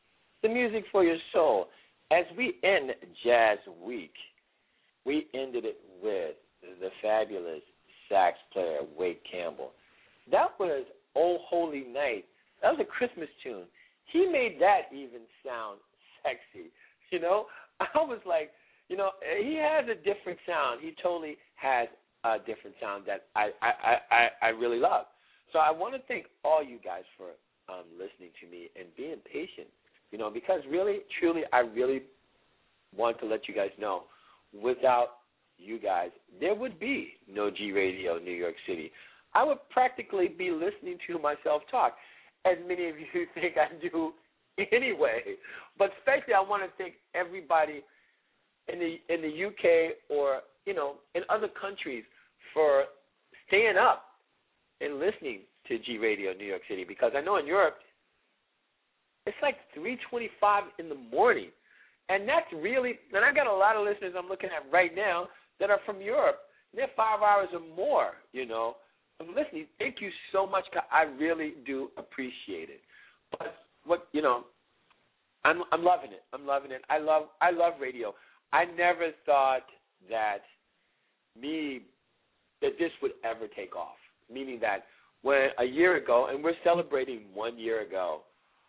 the 0.42 0.48
music 0.48 0.84
for 0.90 1.04
your 1.04 1.18
soul. 1.32 1.66
As 2.10 2.24
we 2.36 2.54
end 2.64 2.90
Jazz 3.24 3.58
Week, 3.84 4.14
we 5.04 5.26
ended 5.34 5.64
it 5.64 5.78
with 6.02 6.36
the 6.80 6.88
fabulous 7.02 7.62
sax 8.08 8.38
player 8.52 8.78
Wake 8.98 9.22
Campbell. 9.30 9.72
That 10.30 10.58
was 10.58 10.84
"Oh 11.14 11.38
Holy 11.48 11.84
Night." 11.84 12.24
That 12.62 12.72
was 12.72 12.80
a 12.80 12.84
Christmas 12.84 13.28
tune. 13.42 13.64
He 14.12 14.26
made 14.26 14.56
that 14.60 14.92
even 14.92 15.22
sound 15.44 15.78
sexy. 16.22 16.70
You 17.10 17.20
know, 17.20 17.46
I 17.80 17.86
was 17.96 18.20
like, 18.26 18.50
you 18.90 18.96
know, 18.98 19.12
he 19.40 19.56
has 19.56 19.86
a 19.88 19.94
different 19.94 20.38
sound. 20.46 20.82
He 20.82 20.94
totally 21.02 21.38
has 21.54 21.88
a 22.22 22.36
different 22.38 22.76
sound 22.82 23.04
that 23.06 23.28
I 23.34 23.48
I 23.62 23.96
I, 24.10 24.28
I 24.42 24.48
really 24.48 24.78
love. 24.78 25.06
So 25.52 25.58
I 25.58 25.70
want 25.70 25.94
to 25.94 26.00
thank 26.06 26.26
all 26.44 26.62
you 26.62 26.78
guys 26.84 27.04
for 27.16 27.28
um, 27.68 27.84
listening 27.92 28.30
to 28.40 28.50
me 28.50 28.70
and 28.78 28.86
being 28.96 29.16
patient. 29.30 29.68
You 30.10 30.18
know, 30.18 30.30
because 30.30 30.60
really, 30.70 31.00
truly, 31.20 31.42
I 31.52 31.60
really 31.60 32.02
want 32.96 33.18
to 33.20 33.26
let 33.26 33.46
you 33.46 33.54
guys 33.54 33.70
know, 33.78 34.04
without 34.62 35.18
you 35.58 35.78
guys, 35.78 36.10
there 36.40 36.54
would 36.54 36.80
be 36.80 37.14
no 37.30 37.50
G 37.50 37.72
Radio 37.72 38.18
New 38.18 38.32
York 38.32 38.54
City. 38.66 38.90
I 39.34 39.44
would 39.44 39.58
practically 39.70 40.28
be 40.28 40.50
listening 40.50 40.98
to 41.06 41.18
myself 41.18 41.62
talk, 41.70 41.96
as 42.46 42.56
many 42.66 42.88
of 42.88 42.96
you 42.98 43.26
think 43.34 43.54
I 43.56 43.68
do 43.80 44.12
anyway. 44.72 45.20
But 45.78 45.90
especially, 45.98 46.34
I 46.34 46.40
want 46.40 46.62
to 46.62 46.70
thank 46.78 46.94
everybody 47.14 47.82
in 48.72 48.78
the 48.78 48.96
in 49.12 49.22
the 49.22 49.46
UK 49.46 49.96
or 50.08 50.40
you 50.64 50.74
know 50.74 50.94
in 51.14 51.22
other 51.28 51.48
countries 51.60 52.04
for 52.54 52.84
staying 53.46 53.76
up 53.76 54.04
and 54.80 54.98
listening 54.98 55.40
to 55.68 55.78
G 55.78 55.98
Radio 55.98 56.32
New 56.32 56.46
York 56.46 56.62
City 56.68 56.84
because 56.84 57.12
I 57.16 57.20
know 57.20 57.36
in 57.36 57.46
Europe 57.46 57.76
it's 59.26 59.36
like 59.42 59.56
3:25 59.76 60.62
in 60.78 60.88
the 60.88 60.94
morning, 60.94 61.50
and 62.08 62.26
that's 62.26 62.50
really 62.52 62.98
and 63.12 63.24
I've 63.24 63.34
got 63.34 63.46
a 63.46 63.52
lot 63.52 63.76
of 63.76 63.86
listeners 63.86 64.14
I'm 64.16 64.28
looking 64.28 64.50
at 64.50 64.70
right 64.72 64.94
now 64.94 65.28
that 65.60 65.70
are 65.70 65.80
from 65.84 66.00
Europe. 66.00 66.40
They're 66.74 66.90
five 66.96 67.20
hours 67.22 67.48
or 67.52 67.60
more, 67.60 68.12
you 68.32 68.46
know. 68.46 68.76
I'm 69.20 69.34
listening. 69.34 69.66
Thank 69.78 69.96
you 70.00 70.10
so 70.32 70.46
much. 70.46 70.64
I 70.92 71.02
really 71.02 71.54
do 71.66 71.90
appreciate 71.96 72.70
it. 72.70 72.80
But 73.30 73.54
what 73.84 74.08
you 74.12 74.22
know, 74.22 74.44
I'm 75.44 75.62
I'm 75.72 75.84
loving 75.84 76.12
it. 76.12 76.22
I'm 76.32 76.46
loving 76.46 76.70
it. 76.70 76.82
I 76.88 76.98
love 76.98 77.24
I 77.40 77.50
love 77.50 77.74
radio. 77.80 78.14
I 78.52 78.64
never 78.64 79.10
thought 79.26 79.66
that 80.08 80.38
me 81.38 81.82
that 82.62 82.72
this 82.78 82.90
would 83.02 83.12
ever 83.24 83.46
take 83.48 83.76
off. 83.76 83.96
Meaning 84.32 84.58
that 84.60 84.84
when 85.22 85.48
a 85.58 85.64
year 85.64 85.96
ago, 85.96 86.28
and 86.30 86.42
we're 86.42 86.54
celebrating 86.64 87.22
one 87.34 87.58
year 87.58 87.82
ago 87.82 88.20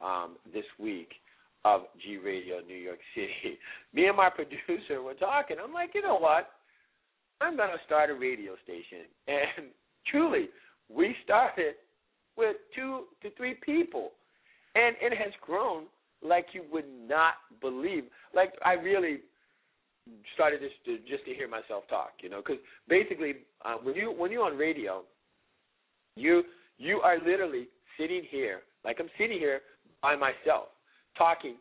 um, 0.04 0.38
this 0.54 0.66
week 0.80 1.12
of 1.66 1.82
G 2.02 2.18
Radio 2.18 2.60
New 2.66 2.76
York 2.76 3.00
City. 3.16 3.58
Me 3.94 4.08
and 4.08 4.18
my 4.18 4.30
producer 4.30 5.02
were 5.02 5.14
talking. 5.14 5.58
I'm 5.62 5.74
like, 5.74 5.92
you 5.94 6.02
know 6.02 6.18
what? 6.18 6.50
I'm 7.42 7.56
to 7.70 7.78
start 7.86 8.10
a 8.10 8.14
radio 8.14 8.54
station. 8.64 9.06
And 9.28 9.68
truly, 10.08 10.50
we 10.90 11.16
started 11.24 11.76
with 12.36 12.56
two 12.76 13.04
to 13.22 13.30
three 13.38 13.56
people. 13.64 14.12
and 14.76 14.96
it 15.02 15.18
has 15.18 15.34
grown 15.42 15.84
like 16.22 16.48
you 16.54 16.64
would 16.72 16.86
not 17.08 17.34
believe. 17.62 18.06
Like 18.34 18.54
I 18.66 18.74
really 18.74 19.20
started 20.34 20.62
just 20.62 20.84
to 20.86 20.98
just 21.10 21.26
to 21.26 21.34
hear 21.34 21.48
myself 21.48 21.84
talk, 21.90 22.12
you 22.22 22.30
know, 22.30 22.42
because 22.42 22.62
basically 22.88 23.34
uh, 23.64 23.76
when 23.84 23.96
you 23.96 24.12
when 24.12 24.32
you're 24.32 24.46
on 24.46 24.58
radio, 24.58 25.04
you 26.20 26.44
you 26.78 27.00
are 27.02 27.18
literally 27.18 27.68
sitting 27.98 28.24
here 28.30 28.62
like 28.84 28.98
I'm 29.00 29.10
sitting 29.18 29.40
here 29.40 29.62
by 30.02 30.16
myself 30.16 30.70
talking 31.18 31.56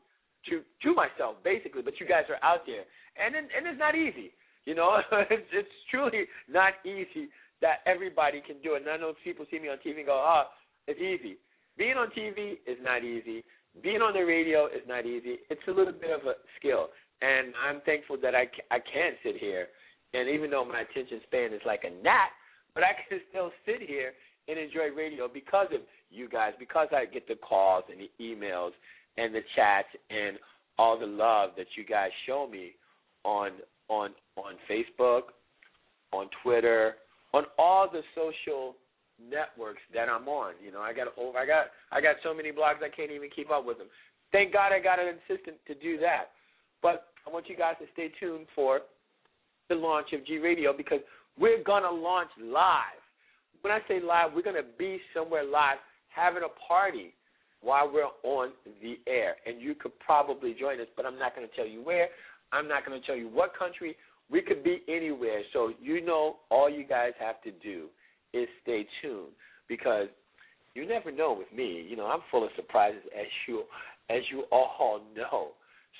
to 0.49 0.63
to 0.83 0.95
myself 0.95 1.37
basically, 1.45 1.83
but 1.83 1.99
you 2.01 2.07
guys 2.07 2.25
are 2.29 2.43
out 2.43 2.63
there, 2.67 2.85
and 3.17 3.35
and 3.35 3.67
it's 3.67 3.79
not 3.79 3.95
easy, 3.95 4.33
you 4.65 4.75
know, 4.75 4.99
it's, 5.31 5.49
it's 5.53 5.77
truly 5.91 6.27
not 6.49 6.75
easy 6.85 7.29
that 7.61 7.81
everybody 7.87 8.41
can 8.45 8.57
do 8.63 8.75
it. 8.75 8.83
And 8.83 8.91
I 8.91 8.97
know 8.97 9.15
people 9.25 9.47
see 9.51 9.59
me 9.59 9.69
on 9.69 9.79
TV 9.79 9.99
and 9.99 10.07
go, 10.07 10.15
oh, 10.15 10.45
it's 10.87 11.01
easy. 11.01 11.39
Being 11.77 11.97
on 11.97 12.09
TV 12.11 12.53
is 12.67 12.79
not 12.83 13.03
easy. 13.03 13.43
Being 13.83 14.01
on 14.01 14.13
the 14.13 14.23
radio 14.23 14.67
is 14.67 14.83
not 14.87 15.07
easy. 15.07 15.39
It's 15.51 15.63
a 15.67 15.71
little 15.71 15.93
bit 15.93 16.11
of 16.11 16.27
a 16.27 16.35
skill, 16.59 16.89
and 17.21 17.53
I'm 17.59 17.81
thankful 17.83 18.17
that 18.23 18.35
I 18.35 18.47
I 18.71 18.79
can 18.79 19.13
sit 19.23 19.37
here, 19.39 19.69
and 20.15 20.29
even 20.29 20.51
though 20.51 20.65
my 20.65 20.83
attention 20.83 21.21
span 21.27 21.53
is 21.53 21.61
like 21.67 21.85
a 21.85 21.91
gnat, 22.03 22.31
but 22.75 22.83
I 22.83 22.95
can 23.09 23.21
still 23.31 23.51
sit 23.67 23.83
here 23.83 24.13
and 24.49 24.59
enjoy 24.59 24.95
radio 24.97 25.29
because 25.33 25.69
of 25.75 25.81
you 26.11 26.29
guys, 26.29 26.53
because 26.59 26.89
I 26.93 27.05
get 27.05 27.29
the 27.29 27.37
calls 27.37 27.85
and 27.91 28.01
the 28.01 28.11
emails 28.23 28.71
and 29.17 29.35
the 29.35 29.43
chats 29.55 29.89
and 30.11 30.39
all 30.79 30.99
the 30.99 31.07
love 31.07 31.51
that 31.57 31.67
you 31.77 31.85
guys 31.85 32.11
show 32.27 32.49
me 32.51 32.73
on 33.25 33.51
on 33.89 34.11
on 34.37 34.55
Facebook, 34.71 35.35
on 36.13 36.29
Twitter, 36.43 36.95
on 37.35 37.45
all 37.59 37.89
the 37.91 38.03
social 38.15 38.77
networks 39.19 39.83
that 39.93 40.09
I'm 40.09 40.29
on. 40.29 40.55
You 40.65 40.73
know, 40.73 40.81
I 40.81 40.93
got 40.93 41.09
over 41.19 41.39
I 41.39 41.47
got 41.47 41.67
I 41.93 42.01
got 42.01 42.17
so 42.23 42.33
many 42.33 42.51
blogs 42.51 42.83
I 42.83 42.89
can't 42.95 43.11
even 43.11 43.29
keep 43.35 43.51
up 43.51 43.67
with 43.67 43.79
them. 43.79 43.89
Thank 44.33 44.53
God 44.53 44.73
I 44.73 44.81
got 44.81 44.99
an 44.99 45.15
assistant 45.25 45.57
to 45.67 45.75
do 45.75 45.99
that. 45.99 46.31
But 46.83 47.09
I 47.27 47.31
want 47.31 47.49
you 47.49 47.57
guys 47.57 47.75
to 47.81 47.87
stay 47.93 48.11
tuned 48.21 48.47
for 48.55 48.81
the 49.69 49.75
launch 49.75 50.09
of 50.13 50.25
G 50.27 50.39
Radio 50.39 50.73
because 50.77 51.01
we're 51.39 51.63
gonna 51.63 51.91
launch 51.91 52.31
live. 52.41 53.03
When 53.63 53.73
I 53.73 53.81
say 53.89 54.01
live, 54.01 54.33
we're 54.35 54.43
gonna 54.43 54.61
be 54.79 55.01
somewhere 55.15 55.45
live 55.45 55.79
having 56.09 56.43
a 56.43 56.69
party 56.69 57.15
while 57.61 57.91
we're 57.93 58.09
on 58.23 58.53
the 58.83 58.99
air. 59.07 59.37
And 59.47 59.61
you 59.61 59.75
could 59.75 59.99
probably 60.01 60.55
join 60.55 60.81
us, 60.81 60.87
but 60.97 61.07
I'm 61.07 61.19
not 61.19 61.35
gonna 61.35 61.49
tell 61.55 61.67
you 61.67 61.83
where. 61.83 62.09
I'm 62.53 62.69
not 62.69 62.85
gonna 62.85 63.01
tell 63.07 63.17
you 63.17 63.29
what 63.29 63.57
country. 63.59 63.97
We 64.31 64.43
could 64.43 64.63
be 64.63 64.83
anywhere. 64.89 65.43
So 65.53 65.73
you 65.81 66.05
know 66.05 66.37
all 66.51 66.71
you 66.71 66.85
guys 66.85 67.13
have 67.19 67.43
to 67.43 67.51
do 67.51 67.87
is 68.33 68.47
stay 68.63 68.87
tuned 69.01 69.33
because 69.69 70.09
you 70.75 70.87
never 70.87 71.11
know 71.11 71.33
with 71.37 71.51
me. 71.57 71.87
You 71.89 71.97
know, 71.97 72.07
I'm 72.07 72.21
full 72.31 72.45
of 72.45 72.51
surprises 72.57 73.01
as 73.19 73.27
you 73.47 73.65
as 74.11 74.23
you 74.31 74.45
all 74.53 75.01
know. 75.17 75.49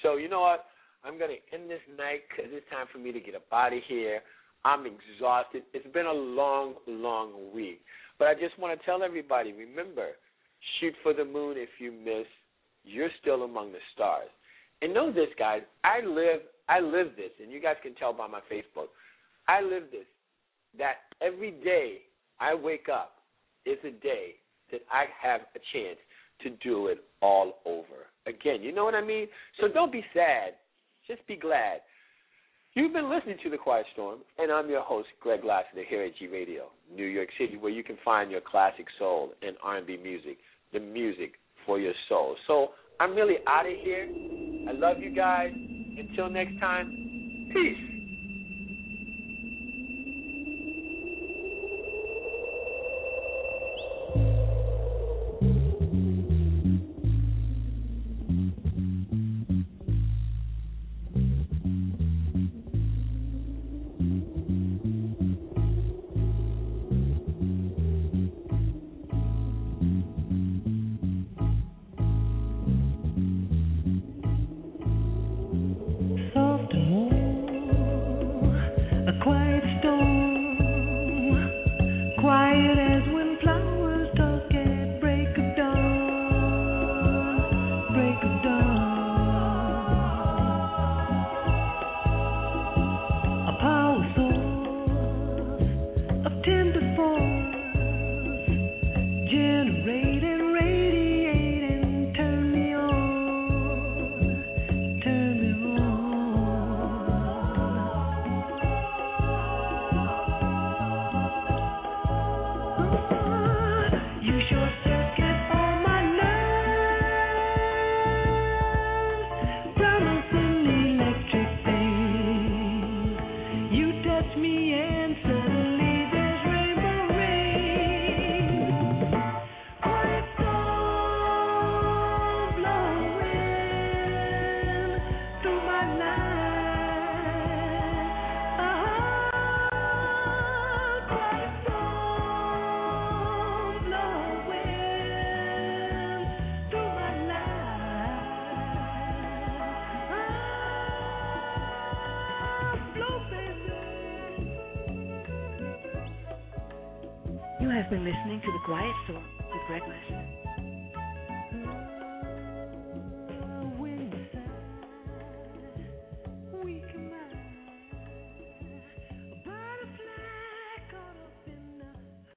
So 0.03 0.17
you 0.17 0.29
know 0.29 0.41
what? 0.41 0.67
I'm 1.05 1.19
gonna 1.19 1.41
end 1.53 1.71
this 1.71 1.81
night 1.97 2.23
because 2.29 2.51
it's 2.53 2.69
time 2.71 2.87
for 2.93 2.99
me 2.99 3.13
to 3.13 3.21
get 3.21 3.35
out 3.53 3.73
of 3.73 3.79
here. 3.89 4.21
I'm 4.65 4.85
exhausted. 4.87 5.63
It's 5.73 5.87
been 5.93 6.07
a 6.07 6.13
long, 6.13 6.75
long 6.87 7.53
week. 7.55 7.81
But 8.19 8.29
I 8.29 8.35
just 8.35 8.59
want 8.59 8.79
to 8.79 8.85
tell 8.85 9.03
everybody, 9.03 9.53
remember, 9.53 10.09
shoot 10.81 10.95
for 11.03 11.15
the 11.15 11.25
moon 11.25 11.57
if 11.57 11.69
you 11.79 11.93
miss. 11.93 12.27
You're 12.85 13.11
still 13.21 13.45
among 13.45 13.73
the 13.73 13.79
stars. 13.95 14.29
And 14.83 14.95
know 14.95 15.13
this, 15.13 15.29
guys. 15.39 15.63
I 15.85 16.05
live, 16.05 16.41
I 16.69 16.81
live 16.81 17.09
this, 17.17 17.31
and 17.43 17.51
you 17.51 17.61
guys 17.61 17.77
can 17.83 17.95
tell 17.95 18.13
by 18.13 18.27
my 18.27 18.41
Facebook. 18.51 18.89
I 19.47 19.63
live 19.63 19.85
this. 19.91 20.07
That 20.79 20.97
every 21.23 21.53
day 21.53 22.03
I 22.41 22.55
wake 22.55 22.89
up 22.93 23.15
is 23.67 23.79
a 23.85 23.91
day 23.91 24.35
that 24.71 24.81
I 24.93 25.05
have 25.21 25.43
a 25.55 25.61
chance 25.73 25.99
to 26.43 26.51
do 26.63 26.89
it 26.89 26.99
all 27.21 27.55
over 27.65 28.07
again. 28.27 28.63
You 28.63 28.73
know 28.73 28.85
what 28.85 28.95
I 28.95 29.03
mean? 29.03 29.27
So 29.61 29.69
don't 29.69 29.91
be 29.91 30.05
sad. 30.15 30.55
Just 31.07 31.27
be 31.27 31.37
glad. 31.37 31.81
You've 32.79 32.93
been 32.93 33.11
listening 33.11 33.39
to 33.43 33.51
The 33.51 33.59
Quiet 33.59 33.87
Storm, 33.93 34.21
and 34.39 34.53
I'm 34.53 34.71
your 34.71 34.83
host, 34.83 35.09
Greg 35.21 35.41
Lassiter, 35.45 35.83
here 35.89 36.05
at 36.05 36.17
G 36.17 36.29
Radio, 36.29 36.67
New 36.95 37.07
York 37.07 37.29
City, 37.37 37.57
where 37.57 37.73
you 37.73 37.83
can 37.83 37.99
find 38.05 38.31
your 38.31 38.41
classic 38.41 38.87
soul 39.01 39.33
and 39.43 39.57
R&B 39.65 39.97
music, 40.01 40.39
the 40.73 40.79
music 40.79 41.33
for 41.67 41.81
your 41.81 41.93
soul. 42.09 42.37
So 42.47 42.69
I'm 43.01 43.17
really 43.17 43.39
out 43.49 43.67
of 43.67 43.73
here. 43.83 44.09
I 44.69 44.73
love 44.75 44.99
you 45.01 45.13
guys. 45.13 45.51
Until 45.99 46.31
next 46.31 46.61
time, 46.61 47.51
peace. 47.53 47.98